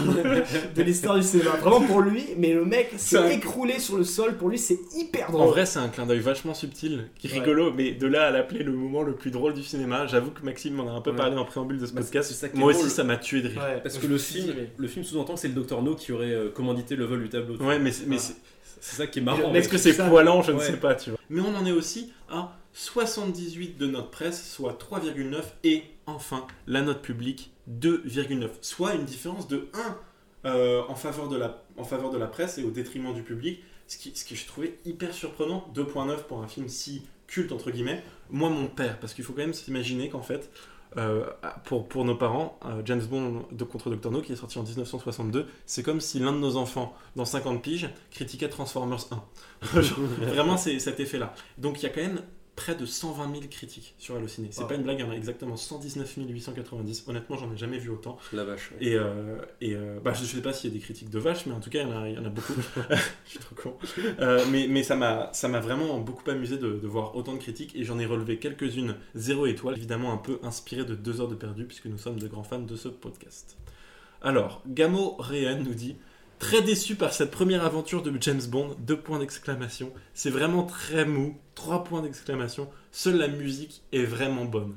[0.75, 1.51] de l'histoire du cinéma.
[1.57, 4.37] Vraiment pour lui, mais le mec un- s'est écroulé sur le sol.
[4.39, 5.49] Pour lui, c'est hyper En drôle.
[5.49, 7.41] vrai, c'est un clin d'œil vachement subtil, qui est Ouais.
[7.41, 10.43] rigolo, mais de là à l'appeler le moment le plus drôle du cinéma, j'avoue que
[10.43, 11.17] Maxime m'en a un peu Ouais.
[11.17, 12.31] parlé en préambule de ce Bah, podcast.
[12.33, 13.59] c'est ça Moi aussi, ça m'a tué de rire.
[13.63, 16.33] Ouais, Parce que le film, le film sous-entend que c'est le Dr No qui aurait
[16.33, 17.57] euh, commandité le vol du tableau.
[17.59, 18.17] Ouais, mais, c'est- mais.
[18.85, 19.55] C'est- ça qui est marrant.
[19.55, 21.19] est-ce que c'est poilant Je ne sais pas, tu vois.
[21.31, 26.83] Mais on en est aussi à 78 de notre presse, soit 3,9, et enfin la
[26.83, 29.97] note publique 2,9, soit une différence de 1
[30.47, 33.63] euh, en, faveur de la, en faveur de la presse et au détriment du public,
[33.87, 37.71] ce qui, ce que je trouvais hyper surprenant, 2,9 pour un film si culte entre
[37.71, 38.03] guillemets.
[38.31, 40.51] Moi, mon père, parce qu'il faut quand même s'imaginer qu'en fait,
[40.97, 41.25] euh,
[41.65, 44.11] pour, pour nos parents, euh, James Bond de contre Dr.
[44.11, 47.63] No, qui est sorti en 1962, c'est comme si l'un de nos enfants, dans 50
[47.63, 49.07] piges, critiquait Transformers
[49.73, 49.81] 1.
[49.83, 51.35] Genre, Vraiment, c'est cet effet-là.
[51.59, 52.21] Donc, il y a quand même
[52.57, 54.49] près de 120 000 critiques sur Allociné.
[54.53, 54.69] C'est Wow.
[54.69, 57.05] pas une blague, il y en a exactement 119 890.
[57.09, 58.17] Honnêtement, j'en ai jamais vu autant.
[58.33, 58.71] La vache.
[58.73, 58.87] ouais.
[58.87, 61.47] Et, euh, et euh, bah, je sais pas s'il y a des critiques de vaches,
[61.47, 62.53] mais en tout cas, il y en a, il y en a beaucoup.
[63.25, 63.77] je suis trop con.
[64.21, 67.39] Euh, mais mais ça m'a ça m'a vraiment beaucoup amusé de, de voir autant de
[67.39, 71.29] critiques et j'en ai relevé quelques-unes zéro étoile, évidemment un peu inspiré de deux heures
[71.29, 73.57] de perdu puisque nous sommes de grands fans de ce podcast.
[74.23, 75.97] Alors, Gamo Réen nous dit
[76.45, 79.93] Très déçu par cette première aventure de James Bond, deux points d'exclamation.
[80.13, 82.69] C'est vraiment très mou, trois points d'exclamation.
[82.93, 84.75] Seule la musique est vraiment bonne.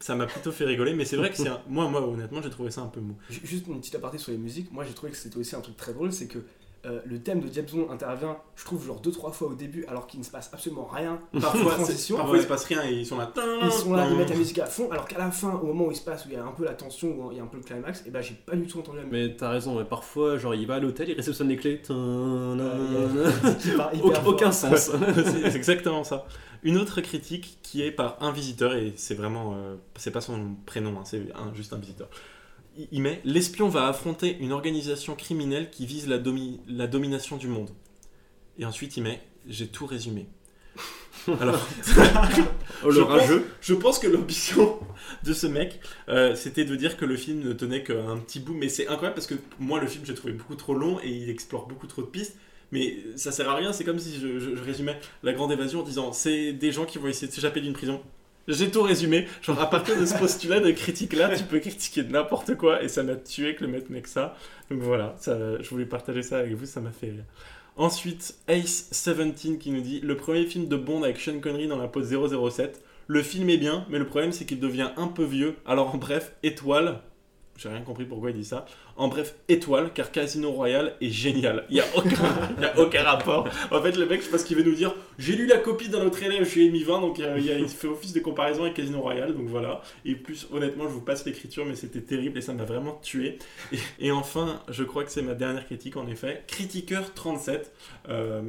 [0.00, 2.50] Ça m'a plutôt fait rigoler, mais c'est vrai que c'est un- moi, moi honnêtement, j'ai
[2.50, 3.16] trouvé ça un peu mou.
[3.30, 5.60] Ju- Juste une petite aparté sur les musiques, moi j'ai trouvé que c'était aussi un
[5.60, 6.38] truc très drôle, c'est que
[6.86, 9.84] euh, le thème de James Bond intervient, je trouve, genre deux trois fois au début,
[9.86, 11.18] alors qu'il ne se passe absolument rien.
[11.40, 12.16] Parfois, transition.
[12.16, 13.32] parfois il se passe rien et ils sont là.
[13.62, 15.86] Ils sont là, ils mettent la musique à fond, alors qu'à la fin, au moment
[15.86, 17.40] où il se passe, où il y a un peu la tension, où il y
[17.40, 19.30] a un peu le climax, et ben j'ai pas du tout entendu la musique.
[19.30, 21.82] Mais t'as raison, mais parfois, genre, il va à l'hôtel, il réceptionne les clés.
[24.24, 24.92] Aucun, sens.
[25.24, 26.26] c'est exactement ça.
[26.62, 29.54] Une autre critique qui est par un visiteur, et c'est vraiment.
[29.54, 31.22] euh, c'est pas son prénom, hein, c'est
[31.54, 32.08] juste un visiteur.
[32.92, 37.48] Il, met L'espion va affronter une organisation criminelle qui vise la, domi- la domination du
[37.48, 37.70] monde.
[38.58, 40.26] Et ensuite il met J'ai tout résumé.
[41.40, 41.66] Alors,
[42.84, 43.44] Oh, Je pense- rageux.
[43.60, 44.78] je pense que l'ambition
[45.24, 48.54] de ce mec, euh, c'était de dire que le film ne tenait qu'un petit bout.
[48.54, 51.28] Mais c'est incroyable parce que moi, le film, j'ai trouvé beaucoup trop long et il
[51.28, 52.36] explore beaucoup trop de pistes.
[52.70, 53.72] Mais ça sert à rien.
[53.72, 56.84] C'est comme si je, je- je résumais la grande évasion en disant c'est des gens
[56.84, 58.00] qui vont essayer de s'échapper d'une prison.
[58.48, 59.28] J'ai tout résumé.
[59.42, 63.02] Genre, à partir de ce postulat de critique-là, tu peux critiquer n'importe quoi et ça
[63.02, 64.34] m'a tué que le mec mec ça.
[64.70, 67.24] Donc voilà, je voulais partager ça avec vous, ça m'a fait rire.
[67.76, 71.88] Ensuite, Ace17 qui nous dit Le premier film de Bond avec Sean Connery dans la
[71.88, 72.82] pose 007.
[73.06, 75.56] Le film est bien, mais le problème c'est qu'il devient un peu vieux.
[75.66, 77.00] Alors en bref, étoile.
[77.58, 78.66] J'ai rien compris pourquoi il dit ça.
[78.96, 81.64] En bref, étoile, car Casino Royale est génial.
[81.68, 81.84] Il n'y a,
[82.72, 83.48] a aucun rapport.
[83.72, 84.94] En fait, le mec, je ce qu'il veut nous dire.
[85.18, 87.68] J'ai lu la copie dans notre élève, je lui ai mis 20, donc euh, il,
[87.68, 89.82] fait office de comparaison avec Casino Royale, donc voilà.
[90.04, 93.38] Et plus, honnêtement, je vous passe l'écriture, mais c'était terrible et ça m'a vraiment tué.
[93.98, 96.44] Et, enfin, je crois que c'est ma dernière critique, en effet.
[96.46, 97.72] Critiqueur 37.
[98.08, 98.42] Euh,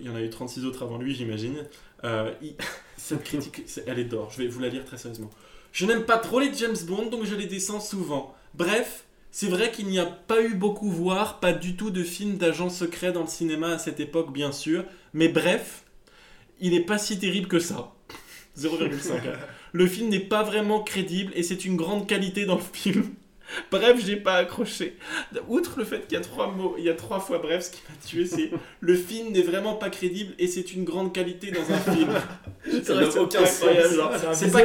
[0.00, 1.56] il y en a eu 36 autres avant lui, j'imagine.
[2.04, 2.30] Euh,
[2.96, 4.30] Cette critique, elle est d'or.
[4.30, 5.30] Je vais vous la lire très sérieusement.
[5.72, 8.32] Je n'aime pas trop les James Bond, donc je les descends souvent.
[8.54, 12.36] Bref, c'est vrai qu'il n'y a pas eu beaucoup, voire pas du tout de films
[12.36, 14.84] d'agents secrets dans le cinéma à cette époque, bien sûr.
[15.12, 15.84] Mais bref,
[16.60, 17.92] il n'est pas si terrible que ça.
[18.58, 19.20] 0,5.
[19.72, 23.14] Le film n'est pas vraiment crédible et c'est une grande qualité dans le film.
[23.70, 24.96] Bref, j'ai pas accroché.
[25.48, 27.70] Outre le fait qu'il y a trois mots, il y a trois fois bref, ce
[27.72, 28.50] qui m'a tué, c'est
[28.80, 32.10] le film n'est vraiment pas crédible et c'est une grande qualité dans un film.
[32.82, 33.60] Ça n'a C'est aucun sens.
[33.60, 33.72] pas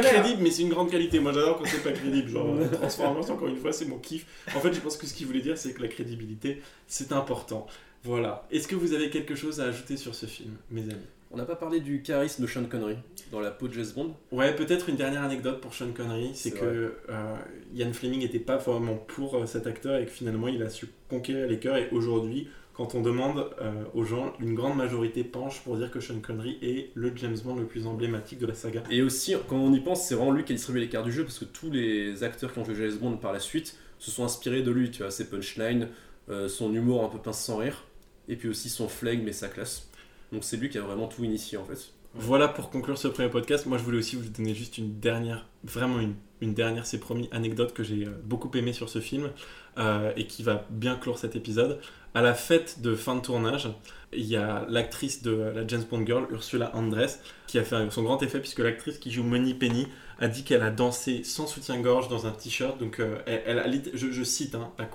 [0.22, 1.20] crédible, mais c'est une grande qualité.
[1.20, 2.30] Moi, j'adore quand c'est pas crédible.
[2.30, 4.24] Genre, Transformers, encore une fois, c'est mon kiff.
[4.56, 7.66] En fait, je pense que ce qu'il voulait dire, c'est que la crédibilité, c'est important.
[8.02, 8.46] Voilà.
[8.50, 10.94] Est-ce que vous avez quelque chose à ajouter sur ce film, mes amis?
[11.32, 12.96] On n'a pas parlé du charisme de Sean Connery
[13.30, 14.14] dans la peau de James Bond.
[14.32, 17.36] Ouais, peut-être une dernière anecdote pour Sean Connery, c'est que euh,
[17.72, 20.88] Ian Fleming n'était pas vraiment pour euh, cet acteur et que finalement il a su
[21.08, 21.76] conquérir les cœurs.
[21.76, 26.00] Et aujourd'hui, quand on demande euh, aux gens, une grande majorité penche pour dire que
[26.00, 28.82] Sean Connery est le James Bond le plus emblématique de la saga.
[28.90, 31.12] Et aussi, quand on y pense, c'est vraiment lui qui a distribué les cartes du
[31.12, 34.10] jeu parce que tous les acteurs qui ont joué James Bond par la suite se
[34.10, 34.90] sont inspirés de lui.
[34.90, 35.88] Tu vois, ses punchlines,
[36.28, 37.84] euh, son humour un peu pince sans rire,
[38.28, 39.89] et puis aussi son flegme et sa classe.
[40.32, 41.92] Donc c'est lui qui a vraiment tout initié en fait.
[42.14, 43.66] Voilà pour conclure ce premier podcast.
[43.66, 47.28] Moi, je voulais aussi vous donner juste une dernière, vraiment une, une dernière, c'est promis,
[47.30, 49.30] anecdote que j'ai euh, beaucoup aimé sur ce film
[49.78, 51.78] euh, et qui va bien clore cet épisode.
[52.14, 53.68] À la fête de fin de tournage,
[54.12, 58.02] il y a l'actrice de la James Bond Girl, Ursula Andress, qui a fait son
[58.02, 59.86] grand effet puisque l'actrice qui joue Money Penny
[60.18, 62.76] a dit qu'elle a dansé sans soutien-gorge dans un t-shirt.
[62.78, 64.88] Donc, euh, elle, a je, je cite hein, la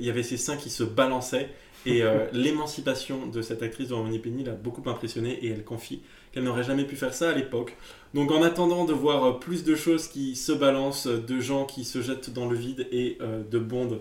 [0.00, 1.50] il y avait ses seins qui se balançaient
[1.86, 6.02] et euh, l'émancipation de cette actrice devant Money Penny l'a beaucoup impressionnée et elle confie
[6.32, 7.76] qu'elle n'aurait jamais pu faire ça à l'époque.
[8.12, 11.64] Donc en attendant de voir euh, plus de choses qui se balancent, euh, de gens
[11.64, 13.18] qui se jettent dans le vide et
[13.50, 14.00] de Bond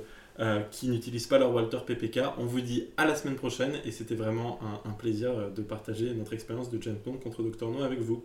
[0.72, 4.16] qui n'utilisent pas leur Walter PPK, on vous dit à la semaine prochaine et c'était
[4.16, 8.00] vraiment un, un plaisir de partager notre expérience de James Bond contre Dr No avec
[8.00, 8.24] vous.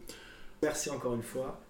[0.62, 1.60] Merci encore une fois.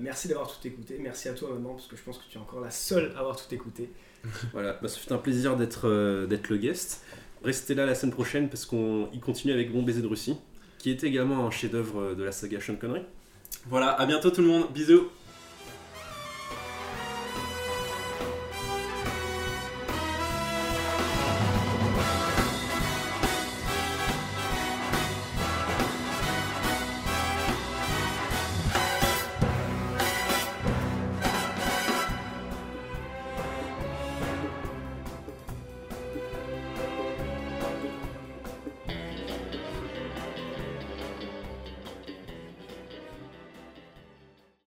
[0.00, 0.98] Merci d'avoir tout écouté.
[1.00, 3.20] Merci à toi maman parce que je pense que tu es encore la seule à
[3.20, 3.88] avoir tout écouté.
[4.52, 7.04] Voilà, bah, fait un plaisir d'être euh, le guest.
[7.44, 10.36] Restez là la semaine prochaine parce qu'on y continue avec Bon Baiser de Russie,
[10.78, 13.02] qui est également un chef-d'œuvre de la saga Sean Connery.
[13.66, 15.08] Voilà, à bientôt tout le monde, bisous